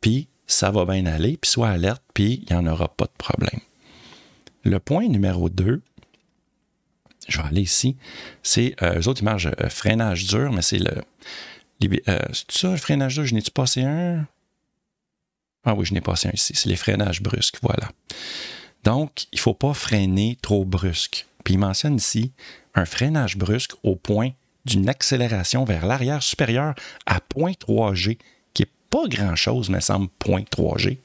puis 0.03 0.29
ça 0.47 0.71
va 0.71 0.85
bien 0.85 1.07
aller, 1.07 1.39
puis 1.39 1.51
sois 1.51 1.71
alerte, 1.71 2.03
puis 2.13 2.45
il 2.47 2.55
n'y 2.55 2.61
en 2.61 2.71
aura 2.71 2.89
pas 2.89 3.07
de 3.07 3.17
problème. 3.17 3.61
Le 4.65 4.79
point 4.79 5.09
numéro 5.09 5.49
2, 5.49 5.81
je 7.29 7.39
vais 7.39 7.49
aller 7.49 7.63
ici, 7.63 7.97
c'est, 8.43 8.75
euh, 8.83 9.01
eux 9.01 9.09
autres, 9.09 9.25
marchent 9.25 9.47
euh, 9.47 9.71
freinage 9.71 10.27
dur, 10.27 10.53
mais 10.53 10.61
c'est 10.61 10.81
le. 10.81 11.03
Euh, 11.83 12.19
c'est 12.33 12.53
ça, 12.53 12.77
freinage 12.77 13.15
dur, 13.15 13.27
je 13.27 13.35
n'ai-tu 13.35 13.51
passé 13.51 13.83
un? 13.83 14.27
Ah 15.65 15.75
oui, 15.75 15.85
je 15.85 15.95
n'ai 15.95 16.01
passé 16.01 16.29
un 16.29 16.33
ici. 16.33 16.53
C'est 16.55 16.69
les 16.69 16.77
freinages 16.77 17.23
brusques, 17.23 17.59
voilà. 17.63 17.91
Donc, 18.85 19.25
il 19.33 19.37
ne 19.37 19.41
faut 19.41 19.55
pas 19.55 19.75
freiner 19.75 20.39
trop 20.43 20.65
brusque. 20.65 21.27
Puis 21.43 21.55
il 21.55 21.59
mentionne 21.59 21.97
ici 21.97 22.33
un 22.75 22.85
freinage 22.85 23.37
brusque 23.37 23.73
au 23.83 23.97
point 23.97 24.31
d'une 24.65 24.89
accélération 24.89 25.65
vers 25.65 25.87
l'arrière 25.87 26.23
supérieure 26.23 26.75
à 27.07 27.19
0.3G, 27.37 28.19
qui 28.55 28.63
n'est 28.63 28.71
pas 28.91 29.07
grand-chose, 29.09 29.69
mais 29.69 29.81
semble 29.81 30.09
0.3G, 30.25 30.99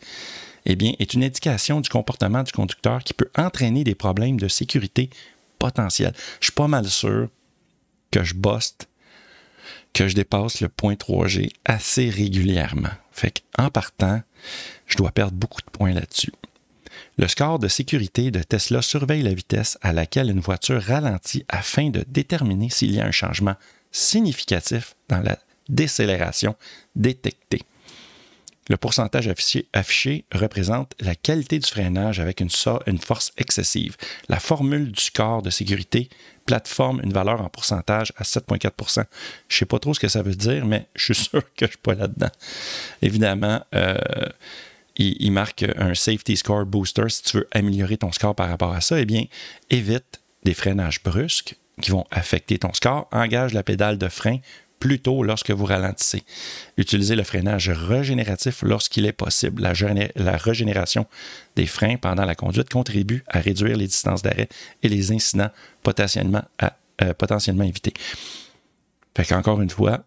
eh 0.66 0.76
bien, 0.76 0.94
est 1.00 1.14
une 1.14 1.24
indication 1.24 1.82
du 1.82 1.90
comportement 1.90 2.44
du 2.44 2.52
conducteur 2.52 3.04
qui 3.04 3.14
peut 3.14 3.30
entraîner 3.36 3.84
des 3.84 3.96
problèmes 3.96 4.40
de 4.40 4.48
sécurité 4.48 5.10
potentiels. 5.58 6.14
Je 6.40 6.46
suis 6.46 6.54
pas 6.54 6.68
mal 6.68 6.86
sûr 6.86 7.30
que 8.12 8.24
je 8.24 8.34
boste, 8.34 8.88
que 9.94 10.08
je 10.08 10.16
dépasse 10.16 10.62
le 10.62 10.68
0.3G 10.68 11.52
assez 11.66 12.10
régulièrement. 12.10 12.90
Fait 13.12 13.42
qu'en 13.56 13.70
partant, 13.70 14.22
je 14.88 14.98
dois 14.98 15.12
perdre 15.12 15.38
beaucoup 15.38 15.62
de 15.62 15.70
points 15.72 15.94
là-dessus. 15.94 16.34
Le 17.18 17.28
score 17.28 17.60
de 17.60 17.68
sécurité 17.68 18.32
de 18.32 18.42
Tesla 18.42 18.82
surveille 18.82 19.24
la 19.24 19.34
vitesse 19.34 19.78
à 19.82 19.94
laquelle 19.94 20.30
une 20.30 20.40
voiture 20.40 20.82
ralentit 20.82 21.46
afin 21.50 21.90
de 21.90 22.04
déterminer 22.08 22.70
s'il 22.70 22.94
y 22.94 23.02
a 23.02 23.06
un 23.06 23.12
changement 23.12 23.56
significatif 23.92 24.96
dans 25.10 25.22
la 25.22 25.38
décélération 25.68 26.56
détectée. 26.96 27.62
Le 28.70 28.78
pourcentage 28.78 29.28
affiché, 29.74 30.26
représente 30.32 30.94
la 31.00 31.16
qualité 31.16 31.58
du 31.58 31.68
freinage 31.68 32.20
avec 32.20 32.40
une, 32.40 32.50
force 33.00 33.32
excessive. 33.38 33.98
La 34.30 34.40
formule 34.40 34.92
du 34.92 35.02
score 35.02 35.42
de 35.42 35.50
sécurité 35.50 36.08
plateforme 36.46 37.02
une 37.04 37.12
valeur 37.12 37.42
en 37.42 37.50
pourcentage 37.50 38.14
à 38.16 38.24
7,4% 38.24 38.94
Je 39.48 39.56
ne 39.56 39.60
sais 39.60 39.66
pas 39.66 39.80
trop 39.80 39.94
ce 39.96 40.00
que 40.00 40.08
ça 40.08 40.22
veut 40.22 40.36
dire, 40.36 40.66
mais 40.66 40.88
je 40.96 41.14
suis 41.14 41.24
sûr 41.30 41.42
que 41.42 41.62
je 41.62 41.66
ne 41.66 41.70
suis 41.70 41.78
pas 41.80 41.96
là-dedans. 41.96 42.30
Évidemment, 43.02 43.60
euh, 43.74 43.98
il, 44.96 45.32
marque 45.32 45.66
un 45.76 45.96
safety 45.96 46.38
score 46.38 46.66
booster. 46.66 47.10
Si 47.10 47.24
tu 47.24 47.38
veux 47.38 47.48
améliorer 47.52 47.98
ton 47.98 48.12
score 48.12 48.36
par 48.36 48.50
rapport 48.50 48.74
à 48.74 48.82
ça, 48.82 49.00
eh 49.00 49.06
bien, 49.06 49.26
évite 49.72 50.22
des 50.44 50.54
freinages 50.54 51.02
brusques 51.02 51.56
qui 51.82 51.90
vont 51.90 52.06
affecter 52.12 52.60
ton 52.60 52.74
score. 52.74 53.08
Engage 53.12 53.54
la 53.54 53.64
pédale 53.64 53.98
de 53.98 54.10
frein 54.10 54.38
plus 54.80 55.00
tôt 55.00 55.24
lorsque 55.24 55.52
vous 55.52 55.66
ralentissez. 55.66 56.24
Utilisez 56.78 57.16
le 57.16 57.24
freinage 57.24 57.70
régénératif 57.70 58.62
lorsqu'il 58.64 59.06
est 59.06 59.14
possible. 59.14 59.62
La, 59.62 59.74
la, 60.16 60.38
régénération 60.38 61.06
des 61.56 61.66
freins 61.66 61.98
pendant 61.98 62.26
la 62.26 62.36
conduite 62.36 62.70
contribue 62.70 63.24
à 63.28 63.40
réduire 63.40 63.78
les 63.78 63.88
distances 63.88 64.22
d'arrêt 64.22 64.50
et 64.82 64.90
les 64.90 65.12
incidents 65.12 65.50
potentiellement, 65.84 66.44
à, 66.58 66.78
euh, 67.02 67.14
potentiellement 67.14 67.64
évités. 67.64 67.94
Fait 69.16 69.26
qu'encore 69.26 69.62
une 69.62 69.70
fois, 69.70 70.06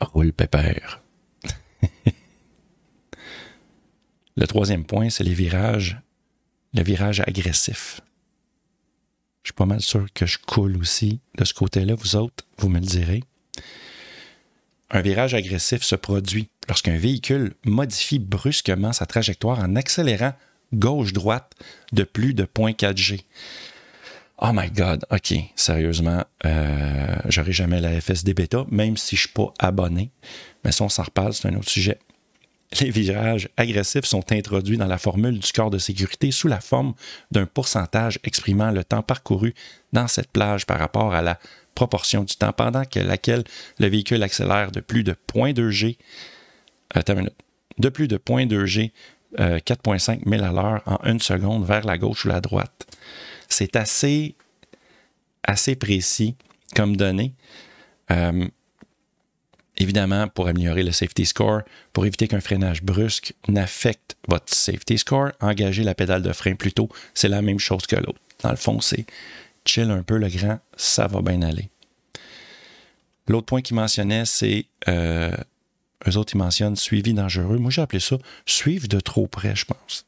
roule 0.00 0.32
pépère. 0.32 1.00
Le 4.36 4.46
troisième 4.46 4.84
point, 4.84 5.10
c'est 5.10 5.24
les 5.24 5.34
virages, 5.34 6.00
le 6.72 6.82
virage 6.82 7.20
agressif. 7.20 8.00
Je 9.42 9.48
suis 9.48 9.54
pas 9.54 9.66
mal 9.66 9.80
sûr 9.80 10.06
que 10.14 10.26
je 10.26 10.38
coule 10.38 10.76
aussi 10.78 11.20
de 11.36 11.44
ce 11.44 11.52
côté-là. 11.52 11.94
Vous 11.94 12.16
autres, 12.16 12.44
vous 12.58 12.68
me 12.68 12.78
le 12.78 12.86
direz. 12.86 13.22
Un 14.90 15.02
virage 15.02 15.34
agressif 15.34 15.82
se 15.82 15.94
produit 15.94 16.48
lorsqu'un 16.68 16.96
véhicule 16.96 17.54
modifie 17.64 18.18
brusquement 18.18 18.92
sa 18.92 19.06
trajectoire 19.06 19.60
en 19.60 19.76
accélérant 19.76 20.32
gauche-droite 20.72 21.52
de 21.92 22.02
plus 22.02 22.34
de 22.34 22.44
0.4 22.44 22.96
G. 22.96 23.24
Oh 24.42 24.50
my 24.54 24.70
God, 24.70 25.04
OK, 25.10 25.34
sérieusement, 25.54 26.24
euh, 26.46 27.16
j'aurai 27.28 27.52
jamais 27.52 27.80
la 27.80 28.00
FSD 28.00 28.32
bêta, 28.32 28.64
même 28.70 28.96
si 28.96 29.14
je 29.14 29.22
ne 29.22 29.26
suis 29.26 29.34
pas 29.34 29.52
abonné. 29.58 30.10
Mais 30.64 30.72
si 30.72 30.80
on 30.80 30.88
s'en 30.88 31.02
reparle, 31.02 31.34
c'est 31.34 31.48
un 31.48 31.56
autre 31.56 31.68
sujet. 31.68 31.98
Les 32.80 32.90
virages 32.90 33.48
agressifs 33.56 34.04
sont 34.04 34.32
introduits 34.32 34.78
dans 34.78 34.86
la 34.86 34.96
formule 34.96 35.40
du 35.40 35.52
corps 35.52 35.70
de 35.70 35.78
sécurité 35.78 36.30
sous 36.30 36.48
la 36.48 36.60
forme 36.60 36.94
d'un 37.32 37.44
pourcentage 37.44 38.18
exprimant 38.24 38.70
le 38.70 38.84
temps 38.84 39.02
parcouru 39.02 39.54
dans 39.92 40.06
cette 40.06 40.30
plage 40.30 40.66
par 40.66 40.78
rapport 40.78 41.12
à 41.12 41.20
la 41.20 41.38
proportion 41.74 42.24
du 42.24 42.36
temps 42.36 42.52
pendant 42.52 42.84
que 42.84 43.00
laquelle 43.00 43.44
le 43.78 43.88
véhicule 43.88 44.22
accélère 44.22 44.70
de 44.70 44.80
plus 44.80 45.04
de 45.04 45.14
0.2 45.32 45.70
G, 45.70 45.98
de 46.96 47.88
plus 47.88 48.08
de 48.08 48.16
0.2 48.16 48.64
G, 48.64 48.92
4.5 49.36 50.28
000 50.28 50.44
à 50.44 50.52
l'heure 50.52 50.82
en 50.86 50.98
une 51.08 51.20
seconde 51.20 51.64
vers 51.64 51.86
la 51.86 51.98
gauche 51.98 52.24
ou 52.24 52.28
la 52.28 52.40
droite. 52.40 52.86
C'est 53.48 53.76
assez, 53.76 54.34
assez 55.44 55.76
précis 55.76 56.36
comme 56.74 56.96
données. 56.96 57.34
Euh, 58.10 58.48
Évidemment, 59.80 60.28
pour 60.28 60.46
améliorer 60.46 60.82
le 60.82 60.92
safety 60.92 61.24
score, 61.24 61.62
pour 61.94 62.04
éviter 62.04 62.28
qu'un 62.28 62.40
freinage 62.40 62.82
brusque 62.82 63.32
n'affecte 63.48 64.14
votre 64.28 64.52
safety 64.52 64.98
score, 64.98 65.30
engagez 65.40 65.84
la 65.84 65.94
pédale 65.94 66.20
de 66.20 66.32
frein 66.34 66.54
plus 66.54 66.72
tôt. 66.72 66.90
C'est 67.14 67.28
la 67.28 67.40
même 67.40 67.58
chose 67.58 67.86
que 67.86 67.96
l'autre. 67.96 68.20
Dans 68.42 68.50
le 68.50 68.56
fond, 68.56 68.80
c'est 68.80 69.06
chill 69.64 69.90
un 69.90 70.02
peu 70.02 70.16
le 70.16 70.28
grand, 70.28 70.60
ça 70.76 71.06
va 71.06 71.22
bien 71.22 71.42
aller. 71.42 71.70
L'autre 73.28 73.46
point 73.46 73.62
qu'il 73.62 73.76
mentionnait, 73.76 74.24
c'est 74.24 74.66
euh, 74.88 75.30
eux 76.08 76.16
autres, 76.16 76.34
ils 76.34 76.38
mentionnent 76.38 76.76
suivi 76.76 77.14
dangereux. 77.14 77.58
Moi, 77.58 77.70
j'ai 77.70 77.82
appelé 77.82 78.00
ça 78.00 78.16
suivre 78.46 78.88
de 78.88 78.98
trop 79.00 79.26
près, 79.26 79.54
je 79.54 79.66
pense. 79.66 80.06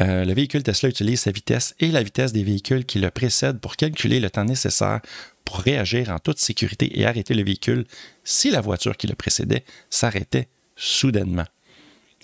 Euh, 0.00 0.24
le 0.24 0.32
véhicule 0.32 0.62
Tesla 0.62 0.88
utilise 0.88 1.20
sa 1.20 1.32
vitesse 1.32 1.74
et 1.78 1.88
la 1.88 2.02
vitesse 2.02 2.32
des 2.32 2.44
véhicules 2.44 2.86
qui 2.86 2.98
le 2.98 3.10
précèdent 3.10 3.60
pour 3.60 3.76
calculer 3.76 4.20
le 4.20 4.30
temps 4.30 4.44
nécessaire 4.44 5.00
pour 5.44 5.58
réagir 5.58 6.08
en 6.10 6.18
toute 6.18 6.38
sécurité 6.38 6.98
et 6.98 7.04
arrêter 7.04 7.34
le 7.34 7.42
véhicule 7.42 7.84
si 8.24 8.50
la 8.50 8.62
voiture 8.62 8.96
qui 8.96 9.06
le 9.06 9.14
précédait 9.14 9.64
s'arrêtait 9.90 10.48
soudainement. 10.76 11.44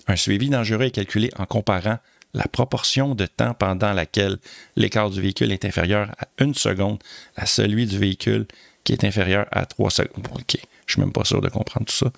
Un 0.07 0.15
suivi 0.15 0.49
dangereux 0.49 0.85
est 0.85 0.91
calculé 0.91 1.29
en 1.37 1.45
comparant 1.45 1.99
la 2.33 2.47
proportion 2.47 3.15
de 3.15 3.25
temps 3.25 3.53
pendant 3.53 3.93
laquelle 3.93 4.37
l'écart 4.75 5.09
du 5.09 5.21
véhicule 5.21 5.51
est 5.51 5.65
inférieur 5.65 6.11
à 6.19 6.27
une 6.43 6.53
seconde 6.53 6.99
à 7.35 7.45
celui 7.45 7.85
du 7.85 7.97
véhicule 7.97 8.47
qui 8.83 8.93
est 8.93 9.03
inférieur 9.03 9.47
à 9.51 9.65
trois 9.65 9.89
secondes. 9.89 10.27
OK, 10.33 10.57
je 10.85 10.93
suis 10.93 11.01
même 11.01 11.11
pas 11.11 11.25
sûr 11.25 11.41
de 11.41 11.49
comprendre 11.49 11.85
tout 11.87 11.95
ça. 11.95 12.11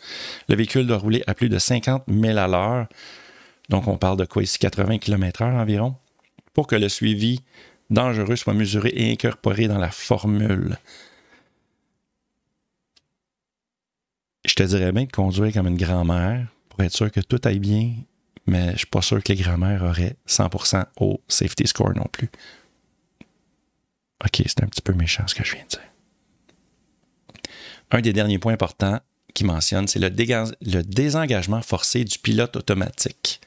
Le 0.50 0.56
véhicule 0.56 0.86
doit 0.86 0.98
rouler 0.98 1.24
à 1.28 1.34
plus 1.34 1.50
de 1.50 1.58
50 1.58 2.04
000 2.08 2.38
à 2.38 2.48
l'heure 2.48 2.88
donc, 3.72 3.88
on 3.88 3.98
parle 3.98 4.18
de 4.18 4.26
quoi 4.26 4.44
ici? 4.44 4.60
80 4.60 4.98
km/h 4.98 5.46
environ, 5.46 5.96
pour 6.54 6.68
que 6.68 6.76
le 6.76 6.90
suivi 6.90 7.40
dangereux 7.90 8.36
soit 8.36 8.54
mesuré 8.54 8.92
et 8.94 9.12
incorporé 9.14 9.70
dans 9.70 9.78
la 9.78 9.90
formule. 9.90 10.78
Je 14.44 14.54
te 14.56 14.64
dirais 14.64 14.92
bien 14.92 15.06
de 15.06 15.12
conduire 15.12 15.54
comme 15.54 15.68
une 15.68 15.78
grand-mère 15.78 16.48
pour 16.68 16.82
être 16.82 16.94
sûr 16.94 17.10
que 17.12 17.22
tout 17.22 17.40
aille 17.46 17.60
bien, 17.60 17.94
mais 18.46 18.72
je 18.74 18.80
suis 18.80 18.88
pas 18.88 19.02
sûr 19.02 19.22
que 19.24 19.32
les 19.32 19.42
grand-mères 19.42 19.84
auraient 19.84 20.16
100% 20.28 20.86
au 21.00 21.22
safety 21.28 21.68
score 21.68 21.94
non 21.96 22.08
plus. 22.12 22.30
OK, 24.24 24.44
c'est 24.46 24.64
un 24.64 24.68
petit 24.68 24.82
peu 24.82 24.94
méchant 24.94 25.24
ce 25.28 25.36
que 25.36 25.44
je 25.44 25.54
viens 25.56 25.64
de 25.64 25.70
dire. 25.70 25.80
Un 27.92 28.02
des 28.02 28.14
derniers 28.14 28.40
points 28.40 28.54
importants 28.54 29.00
qu'il 29.34 29.48
mentionne, 29.48 29.88
c'est 29.88 30.00
le, 30.00 30.10
le 30.10 30.82
désengagement 30.84 31.62
forcé 31.62 32.04
du 32.04 32.20
pilote 32.20 32.56
automatique. 32.56 33.42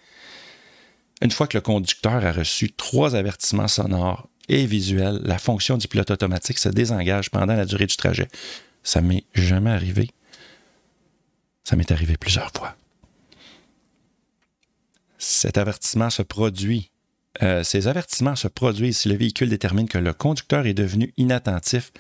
Une 1.23 1.31
fois 1.31 1.47
que 1.47 1.57
le 1.57 1.63
conducteur 1.63 2.25
a 2.25 2.33
reçu 2.33 2.73
trois 2.73 3.15
avertissements 3.15 3.69
sonores 3.69 4.29
et 4.49 4.67
visuels, 4.67 5.21
la 5.25 5.39
fonction 5.39 5.79
du 5.79 5.89
pilote 5.89 6.11
automatique 6.11 6.59
se 6.59 6.69
désengage 6.69 7.31
pendant 7.31 7.55
la 7.55 7.65
durée 7.65 7.87
du 7.87 7.97
trajet. 7.97 8.29
Ça 8.83 9.01
m'est 9.01 9.25
jamais 9.35 9.71
arrivé. 9.71 10.11
Ça 11.63 11.77
m'est 11.77 11.91
arrivé 11.91 12.17
plusieurs 12.19 12.51
fois. 12.51 12.77
Cet 15.27 15.57
avertissement 15.57 16.11
se 16.11 16.21
produit. 16.21 16.91
Euh, 17.43 17.65
ces 17.65 17.89
avertissements 17.89 18.37
se 18.37 18.47
produisent 18.47 18.99
si 18.99 19.09
le 19.09 19.17
véhicule 19.17 19.49
détermine 19.49 19.89
que 19.89 19.97
le 19.97 20.13
conducteur 20.13 20.67
est 20.67 20.75
devenu 20.75 21.15
inattentif 21.17 21.93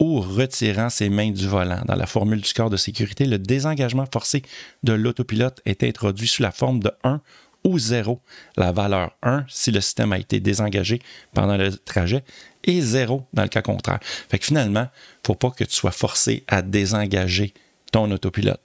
ou 0.00 0.20
retirant 0.20 0.90
ses 0.90 1.08
mains 1.08 1.30
du 1.30 1.46
volant. 1.46 1.82
Dans 1.86 1.94
la 1.94 2.06
formule 2.06 2.40
du 2.40 2.52
corps 2.52 2.68
de 2.68 2.76
sécurité, 2.76 3.24
le 3.24 3.38
désengagement 3.38 4.04
forcé 4.12 4.42
de 4.82 4.92
l'autopilote 4.92 5.60
est 5.64 5.84
introduit 5.84 6.26
sous 6.26 6.42
la 6.42 6.50
forme 6.50 6.80
de 6.80 6.90
1 7.04 7.20
ou 7.62 7.78
0, 7.78 8.20
la 8.56 8.72
valeur 8.72 9.12
1 9.22 9.44
si 9.48 9.70
le 9.70 9.80
système 9.80 10.12
a 10.12 10.18
été 10.18 10.40
désengagé 10.40 11.00
pendant 11.34 11.56
le 11.56 11.70
trajet 11.70 12.24
et 12.64 12.80
0 12.80 13.28
dans 13.32 13.42
le 13.42 13.48
cas 13.48 13.62
contraire. 13.62 14.00
Fait 14.02 14.40
que 14.40 14.44
finalement, 14.44 14.88
il 14.88 15.22
ne 15.22 15.26
faut 15.28 15.34
pas 15.36 15.50
que 15.50 15.62
tu 15.62 15.74
sois 15.74 15.92
forcé 15.92 16.42
à 16.48 16.62
désengager 16.62 17.54
ton 17.92 18.10
autopilote. 18.10 18.60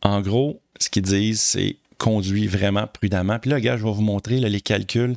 En 0.00 0.22
gros, 0.22 0.61
ce 0.80 0.90
qu'ils 0.90 1.02
disent, 1.02 1.40
c'est 1.40 1.76
conduit 1.98 2.48
vraiment 2.48 2.86
prudemment. 2.86 3.38
Puis 3.38 3.50
là, 3.50 3.60
gars, 3.60 3.76
je 3.76 3.84
vais 3.84 3.92
vous 3.92 4.02
montrer 4.02 4.40
les 4.40 4.60
calculs. 4.60 5.16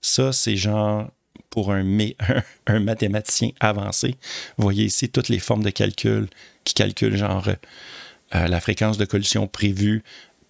Ça, 0.00 0.32
c'est 0.32 0.56
genre 0.56 1.08
pour 1.48 1.72
un, 2.66 2.80
mathématicien 2.80 3.50
avancé. 3.60 4.16
Vous 4.58 4.64
voyez 4.64 4.84
ici 4.84 5.08
toutes 5.08 5.28
les 5.28 5.38
formes 5.38 5.62
de 5.62 5.70
calcul 5.70 6.28
qui 6.64 6.74
calculent 6.74 7.16
genre 7.16 7.48
euh, 8.34 8.48
la 8.48 8.60
fréquence 8.60 8.98
de 8.98 9.04
collision 9.04 9.46
prévue, 9.46 10.02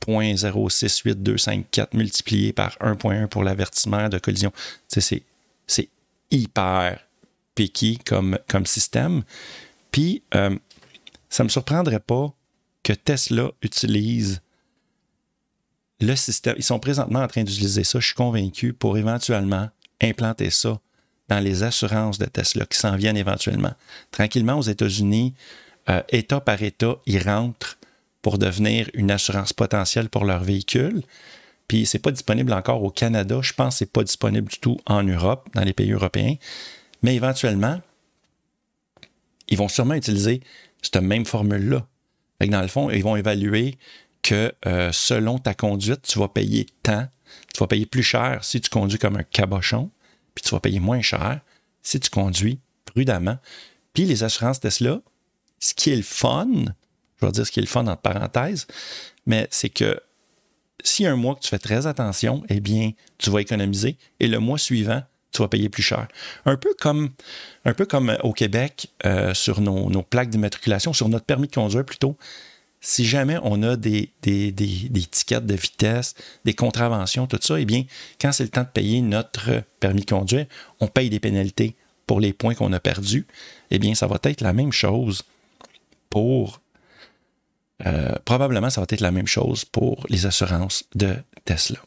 0.068254 0.07 1.89
multiplié 1.95 2.55
par 2.55 2.79
1.1 2.79 3.29
pour 3.29 3.45
l'avertissement 3.45 4.09
de 4.09 4.19
collision. 4.19 4.53
C'est 4.89 5.23
hyper 6.31 6.99
picky 7.55 7.99
comme, 7.99 8.39
comme 8.49 8.65
système. 8.65 9.23
Puis, 9.91 10.23
euh, 10.35 10.57
ça 11.29 11.43
ne 11.43 11.49
me 11.49 11.51
surprendrait 11.51 12.01
pas 12.01 12.33
que 12.83 12.93
Tesla 12.93 13.51
utilise 13.63 14.41
le 16.01 16.17
système. 16.17 16.55
Ils 16.57 16.65
sont 16.65 16.79
présentement 16.79 17.21
en 17.21 17.29
train 17.29 17.45
d'utiliser 17.45 17.85
ça, 17.85 18.01
je 18.01 18.07
suis 18.07 18.15
convaincu, 18.15 18.73
pour 18.73 18.99
éventuellement 18.99 19.69
implanter 20.01 20.51
ça 20.51 20.81
dans 21.29 21.41
les 21.41 21.63
assurances 21.63 22.19
de 22.19 22.27
Tesla 22.27 22.67
qui 22.67 22.79
s'en 22.79 22.97
viennent 22.97 23.17
éventuellement. 23.17 23.73
Tranquillement, 24.11 24.59
aux 24.59 24.63
États-Unis, 24.63 25.35
euh, 25.89 26.03
État 26.11 26.41
par 26.41 26.63
État, 26.63 26.97
ils 27.07 27.23
rentrent 27.23 27.79
pour 28.23 28.39
devenir 28.39 28.89
une 28.95 29.11
assurance 29.11 29.53
potentielle 29.53 30.09
pour 30.09 30.25
leur 30.25 30.43
véhicule. 30.43 31.03
Puis 31.69 31.87
c'est 31.87 31.99
pas 31.99 32.11
disponible 32.11 32.53
encore 32.53 32.83
au 32.83 32.91
Canada. 32.91 33.39
Je 33.43 33.53
pense 33.53 33.75
que 33.75 33.79
c'est 33.79 33.93
pas 33.93 34.05
disponible 34.05 34.49
du 34.49 34.59
tout 34.59 34.79
en 34.87 35.03
Europe, 35.03 35.49
dans 35.55 35.63
les 35.63 35.73
pays 35.73 35.93
européens. 35.93 36.37
Mais 37.03 37.15
éventuellement, 37.15 37.81
ils 39.49 39.59
vont 39.59 39.69
sûrement 39.69 39.95
utiliser 39.95 40.41
cette 40.83 40.97
même 40.97 41.25
formule-là. 41.25 41.87
Dans 42.41 42.63
le 42.63 42.69
fond, 42.69 42.91
ils 42.91 43.03
vont 43.03 43.17
évaluer 43.17 43.79
que 44.25 44.53
euh, 44.67 44.91
selon 44.91 45.39
ta 45.39 45.55
conduite, 45.55 46.03
tu 46.03 46.19
vas 46.19 46.29
payer 46.29 46.67
tant. 46.83 47.07
Tu 47.53 47.61
vas 47.61 47.69
payer 47.69 47.87
plus 47.87 48.03
cher 48.03 48.43
si 48.43 48.61
tu 48.61 48.71
conduis 48.71 48.99
comme 48.99 49.17
un 49.17 49.23
cabochon, 49.23 49.91
puis 50.35 50.43
tu 50.43 50.51
vas 50.51 50.61
payer 50.61 50.81
moins 50.81 51.03
cher 51.03 51.41
si 51.83 52.01
tu 52.01 52.11
conduis 52.11 52.59
prudemment. 52.87 53.39
Puis 53.93 54.07
les 54.07 54.25
assurances 54.25 54.59
Tesla, 54.59 55.01
ce 55.61 55.75
qui 55.75 55.91
est 55.91 55.97
le 55.97 56.03
fun, 56.03 56.49
je 57.21 57.27
vais 57.27 57.33
dire 57.33 57.47
ce 57.47 57.53
qui 57.53 57.61
est 57.61 57.63
le 57.63 57.69
fun 57.69 57.87
entre 57.87 58.01
parenthèses, 58.01 58.67
mais 59.27 59.47
c'est 59.51 59.69
que 59.69 60.01
si 60.83 61.07
un 61.07 61.17
mois 61.17 61.35
que 61.35 61.41
tu 61.41 61.49
fais 61.49 61.59
très 61.59 61.87
attention, 61.87 62.43
eh 62.49 62.61
bien, 62.61 62.93
tu 63.19 63.31
vas 63.31 63.41
économiser 63.41 63.97
et 64.21 64.27
le 64.27 64.39
mois 64.39 64.59
suivant, 64.59 65.03
tu 65.33 65.43
vas 65.43 65.49
payer 65.49 65.69
plus 65.69 65.83
cher. 65.83 66.09
Un 66.47 66.57
peu 66.57 66.75
comme, 66.79 67.11
au 68.23 68.33
Québec, 68.33 68.89
euh, 69.05 69.35
sur 69.35 69.61
nos, 69.61 70.03
plaques 70.03 70.31
d'immatriculation, 70.31 70.93
sur 70.93 71.09
notre 71.09 71.27
permis 71.27 71.49
de 71.49 71.55
conduire 71.55 71.85
plutôt, 71.85 72.17
si 72.85 73.07
jamais 73.07 73.39
on 73.43 73.63
a 73.63 73.77
des, 73.77 74.13
tickets 74.21 75.47
de 75.47 75.55
vitesse, 75.55 76.15
des 76.45 76.53
contraventions, 76.53 77.27
tout 77.27 77.39
ça, 77.41 77.59
eh 77.59 77.65
bien, 77.65 77.85
quand 78.21 78.31
c'est 78.31 78.45
le 78.45 78.51
temps 78.51 78.63
de 78.63 78.69
payer 78.69 79.01
notre 79.01 79.63
permis 79.81 80.03
de 80.03 80.11
conduire, 80.11 80.45
on 80.81 80.87
paye 80.87 81.09
des 81.09 81.19
pénalités 81.19 81.77
pour 82.07 82.21
les 82.21 82.35
points 82.35 82.55
qu'on 82.55 82.75
a 82.75 82.81
perdus. 82.81 83.27
Eh 83.71 83.79
bien, 83.79 83.95
ça 83.95 84.07
va 84.07 84.19
être 84.25 84.43
la 84.43 84.53
même 84.53 84.71
chose 84.71 85.23
pour 86.11 86.61
euh, 87.87 88.15
probablement, 88.27 88.69
ça 88.69 88.83
va 88.83 88.87
être 88.91 89.01
la 89.01 89.11
même 89.11 89.27
chose 89.27 89.65
pour 89.65 90.05
les 90.11 90.27
assurances 90.27 90.85
de 90.95 91.17
Tesla. 91.47 91.79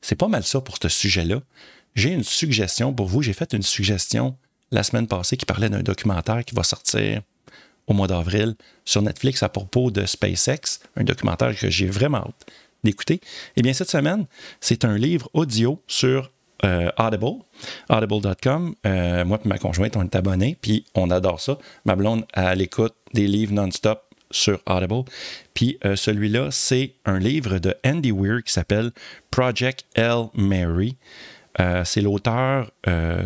C'est 0.00 0.16
pas 0.16 0.28
mal 0.28 0.42
ça 0.42 0.60
pour 0.60 0.78
ce 0.82 0.88
sujet-là. 0.88 1.40
J'ai 1.94 2.10
une 2.10 2.24
suggestion 2.24 2.92
pour 2.92 3.06
vous. 3.06 3.22
J'ai 3.22 3.32
fait 3.32 3.52
une 3.52 3.62
suggestion 3.62 4.36
la 4.72 4.82
semaine 4.82 5.06
passée 5.06 5.36
qui 5.36 5.46
parlait 5.46 5.68
d'un 5.68 5.82
documentaire 5.82 6.44
qui 6.44 6.56
va 6.56 6.64
sortir 6.64 7.22
au 7.86 7.92
mois 7.94 8.06
d'avril 8.06 8.54
sur 8.84 9.02
Netflix 9.02 9.42
à 9.42 9.48
propos 9.48 9.90
de 9.90 10.06
SpaceX, 10.06 10.80
un 10.96 11.04
documentaire 11.04 11.56
que 11.56 11.70
j'ai 11.70 11.86
vraiment 11.86 12.18
hâte 12.18 12.46
d'écouter. 12.84 13.20
Eh 13.56 13.62
bien, 13.62 13.72
cette 13.72 13.90
semaine, 13.90 14.26
c'est 14.60 14.84
un 14.84 14.96
livre 14.96 15.28
audio 15.34 15.80
sur 15.86 16.30
euh, 16.64 16.90
Audible, 16.98 17.42
audible.com. 17.88 18.74
Euh, 18.86 19.24
moi 19.24 19.40
et 19.44 19.48
ma 19.48 19.58
conjointe, 19.58 19.96
on 19.96 20.02
est 20.02 20.14
abonnés, 20.14 20.56
puis 20.60 20.84
on 20.94 21.10
adore 21.10 21.40
ça. 21.40 21.58
Ma 21.84 21.96
blonde, 21.96 22.24
à 22.32 22.54
l'écoute 22.54 22.94
des 23.14 23.26
livres 23.26 23.52
non-stop 23.52 24.02
sur 24.30 24.60
Audible. 24.66 25.04
Puis 25.54 25.78
euh, 25.84 25.96
celui-là, 25.96 26.48
c'est 26.50 26.94
un 27.04 27.18
livre 27.18 27.58
de 27.58 27.74
Andy 27.84 28.12
Weir 28.12 28.42
qui 28.44 28.52
s'appelle 28.52 28.92
Project 29.30 29.84
L. 29.94 30.26
Mary. 30.34 30.96
C'est 31.84 32.00
l'auteur 32.00 32.70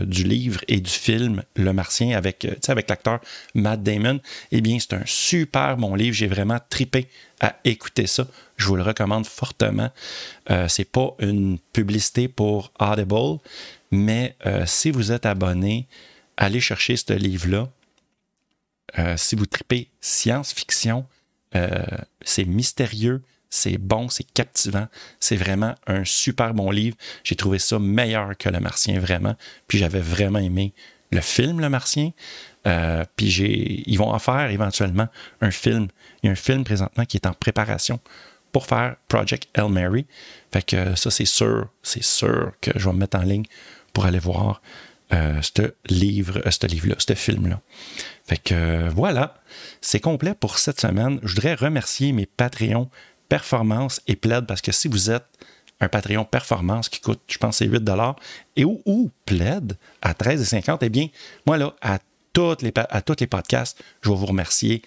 du 0.02 0.24
livre 0.24 0.60
et 0.68 0.80
du 0.80 0.90
film 0.90 1.42
Le 1.54 1.72
Martien 1.72 2.16
avec, 2.16 2.46
avec 2.68 2.88
l'acteur 2.88 3.20
Matt 3.54 3.82
Damon. 3.82 4.20
Eh 4.52 4.60
bien, 4.60 4.78
c'est 4.80 4.94
un 4.94 5.02
super 5.04 5.76
bon 5.76 5.94
livre. 5.94 6.14
J'ai 6.14 6.26
vraiment 6.26 6.58
tripé 6.68 7.08
à 7.40 7.56
écouter 7.64 8.06
ça. 8.06 8.26
Je 8.56 8.66
vous 8.66 8.76
le 8.76 8.82
recommande 8.82 9.26
fortement. 9.26 9.90
Euh, 10.50 10.68
c'est 10.68 10.84
pas 10.84 11.14
une 11.18 11.58
publicité 11.72 12.28
pour 12.28 12.72
Audible, 12.78 13.38
mais 13.90 14.36
euh, 14.46 14.64
si 14.66 14.90
vous 14.90 15.12
êtes 15.12 15.26
abonné, 15.26 15.86
allez 16.36 16.60
chercher 16.60 16.96
ce 16.96 17.12
livre-là. 17.12 17.68
Euh, 18.98 19.16
si 19.16 19.36
vous 19.36 19.46
tripez 19.46 19.90
science-fiction, 20.00 21.06
c'est 22.20 22.44
mystérieux, 22.44 23.22
c'est 23.56 23.78
bon, 23.78 24.08
c'est 24.08 24.30
captivant. 24.32 24.86
C'est 25.20 25.36
vraiment 25.36 25.74
un 25.86 26.04
super 26.04 26.54
bon 26.54 26.70
livre. 26.70 26.96
J'ai 27.24 27.36
trouvé 27.36 27.58
ça 27.58 27.78
meilleur 27.78 28.36
que 28.36 28.48
Le 28.48 28.60
Martien, 28.60 28.98
vraiment. 29.00 29.34
Puis 29.68 29.78
j'avais 29.78 30.00
vraiment 30.00 30.38
aimé 30.38 30.74
le 31.10 31.20
film 31.20 31.60
Le 31.60 31.68
Martien. 31.68 32.10
puis 33.16 33.84
ils 33.86 33.96
vont 33.96 34.10
en 34.10 34.18
faire 34.18 34.50
éventuellement 34.50 35.08
un 35.40 35.50
film. 35.50 35.88
Il 36.22 36.26
y 36.26 36.28
a 36.28 36.32
un 36.32 36.36
film 36.36 36.64
présentement 36.64 37.04
qui 37.04 37.16
est 37.16 37.26
en 37.26 37.32
préparation 37.32 38.00
pour 38.52 38.66
faire 38.66 38.96
Project 39.08 39.48
El 39.54 39.68
Mary. 39.68 40.06
Fait 40.52 40.96
ça, 40.96 41.10
c'est 41.10 41.26
sûr, 41.26 41.68
c'est 41.82 42.02
sûr 42.02 42.52
que 42.60 42.70
je 42.74 42.86
vais 42.86 42.94
me 42.94 42.98
mettre 42.98 43.18
en 43.18 43.22
ligne 43.22 43.44
pour 43.92 44.06
aller 44.06 44.18
voir 44.18 44.60
euh, 45.12 45.40
ce 45.40 45.72
livre, 45.88 46.42
euh, 46.44 46.50
ce 46.50 46.66
livre-là, 46.66 46.96
ce 46.98 47.14
film-là. 47.14 47.60
Fait 48.26 48.38
que 48.38 48.54
euh, 48.54 48.90
voilà, 48.92 49.36
c'est 49.80 50.00
complet 50.00 50.34
pour 50.34 50.58
cette 50.58 50.80
semaine. 50.80 51.20
Je 51.22 51.34
voudrais 51.34 51.54
remercier 51.54 52.12
mes 52.12 52.26
Patreons 52.26 52.90
Performance 53.28 54.00
et 54.06 54.16
Plaid 54.16 54.46
parce 54.46 54.60
que 54.60 54.72
si 54.72 54.88
vous 54.88 55.10
êtes 55.10 55.26
un 55.80 55.88
Patreon 55.88 56.24
Performance 56.24 56.88
qui 56.88 57.00
coûte, 57.00 57.20
je 57.26 57.38
pense, 57.38 57.58
c'est 57.58 57.66
8 57.66 57.82
et 58.56 58.64
ou, 58.64 58.80
ou 58.86 59.10
Plaid 59.26 59.76
à 60.00 60.12
13,50, 60.12 60.78
eh 60.80 60.88
bien, 60.88 61.08
moi, 61.46 61.58
là, 61.58 61.74
à 61.82 61.98
toutes 62.32 62.62
les, 62.62 62.72
à 62.76 63.02
tous 63.02 63.16
les 63.20 63.26
podcasts, 63.26 63.82
je 64.02 64.10
vais 64.10 64.16
vous 64.16 64.26
remercier 64.26 64.82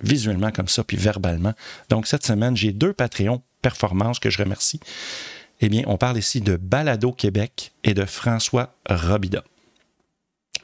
visuellement 0.00 0.50
comme 0.50 0.68
ça, 0.68 0.84
puis 0.84 0.96
verbalement. 0.96 1.52
Donc, 1.88 2.06
cette 2.06 2.24
semaine, 2.24 2.56
j'ai 2.56 2.72
deux 2.72 2.92
Patreons 2.92 3.42
performances 3.60 4.18
que 4.18 4.30
je 4.30 4.38
remercie. 4.42 4.80
Eh 5.60 5.68
bien, 5.68 5.84
on 5.86 5.96
parle 5.96 6.18
ici 6.18 6.40
de 6.40 6.56
Balado 6.56 7.12
Québec 7.12 7.72
et 7.84 7.94
de 7.94 8.04
François 8.04 8.74
Robida. 8.88 9.44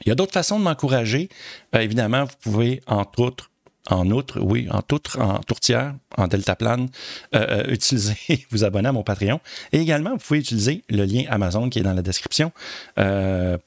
Il 0.05 0.09
y 0.09 0.11
a 0.11 0.15
d'autres 0.15 0.33
façons 0.33 0.59
de 0.59 0.63
m'encourager. 0.63 1.29
Euh, 1.75 1.79
évidemment, 1.79 2.25
vous 2.25 2.35
pouvez, 2.41 2.81
entre 2.87 3.19
autres, 3.21 3.51
en 3.87 4.09
outre, 4.11 4.39
oui, 4.39 4.67
en, 4.71 4.81
outre, 4.93 5.19
en 5.19 5.39
tourtière, 5.39 5.95
en 6.17 6.27
deltaplane, 6.27 6.89
euh, 7.33 7.63
euh, 7.65 7.73
utiliser, 7.73 8.17
vous 8.51 8.63
abonner 8.63 8.89
à 8.89 8.91
mon 8.91 9.03
Patreon. 9.03 9.39
Et 9.71 9.79
également, 9.79 10.11
vous 10.11 10.17
pouvez 10.17 10.39
utiliser 10.39 10.83
le 10.89 11.05
lien 11.05 11.23
Amazon 11.29 11.69
qui 11.69 11.79
est 11.79 11.83
dans 11.83 11.93
la 11.93 12.01
description 12.01 12.51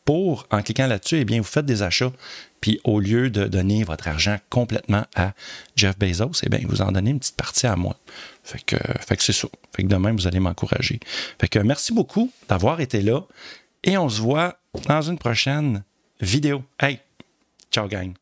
pour, 0.05 0.47
en 0.51 0.63
cliquant 0.63 0.87
là-dessus, 0.87 1.19
eh 1.21 1.25
bien, 1.25 1.39
vous 1.39 1.45
faites 1.45 1.67
des 1.67 1.83
achats 1.83 2.13
puis 2.63 2.81
au 2.85 3.01
lieu 3.01 3.29
de 3.29 3.45
donner 3.47 3.83
votre 3.85 4.09
argent 4.09 4.39
complètement 4.49 5.05
à 5.15 5.33
Jeff 5.77 5.99
Bezos, 5.99 6.41
eh 6.45 6.49
bien, 6.49 6.61
vous 6.65 6.81
en 6.81 6.93
donnez 6.93 7.11
une 7.11 7.19
petite 7.19 7.37
partie 7.37 7.67
à 7.67 7.77
moi. 7.77 7.97
Fait 8.45 8.65
que, 8.65 8.77
fait 9.01 9.17
que 9.17 9.23
c'est 9.23 9.35
ça. 9.35 9.49
Fait 9.77 9.83
que 9.83 9.89
demain, 9.89 10.13
vous 10.13 10.27
allez 10.27 10.41
m'encourager. 10.41 11.01
Fait 11.39 11.49
que 11.49 11.59
merci 11.59 11.93
beaucoup 11.93 12.31
d'avoir 12.49 12.81
été 12.81 13.03
là 13.03 13.21
et 13.85 13.99
on 13.99 14.09
se 14.09 14.23
voit 14.23 14.57
dans 14.87 15.03
une 15.03 15.19
prochaine 15.19 15.83
vidéo. 16.21 16.63
Hey, 16.81 17.01
ciao 17.71 17.89
gang! 17.89 18.22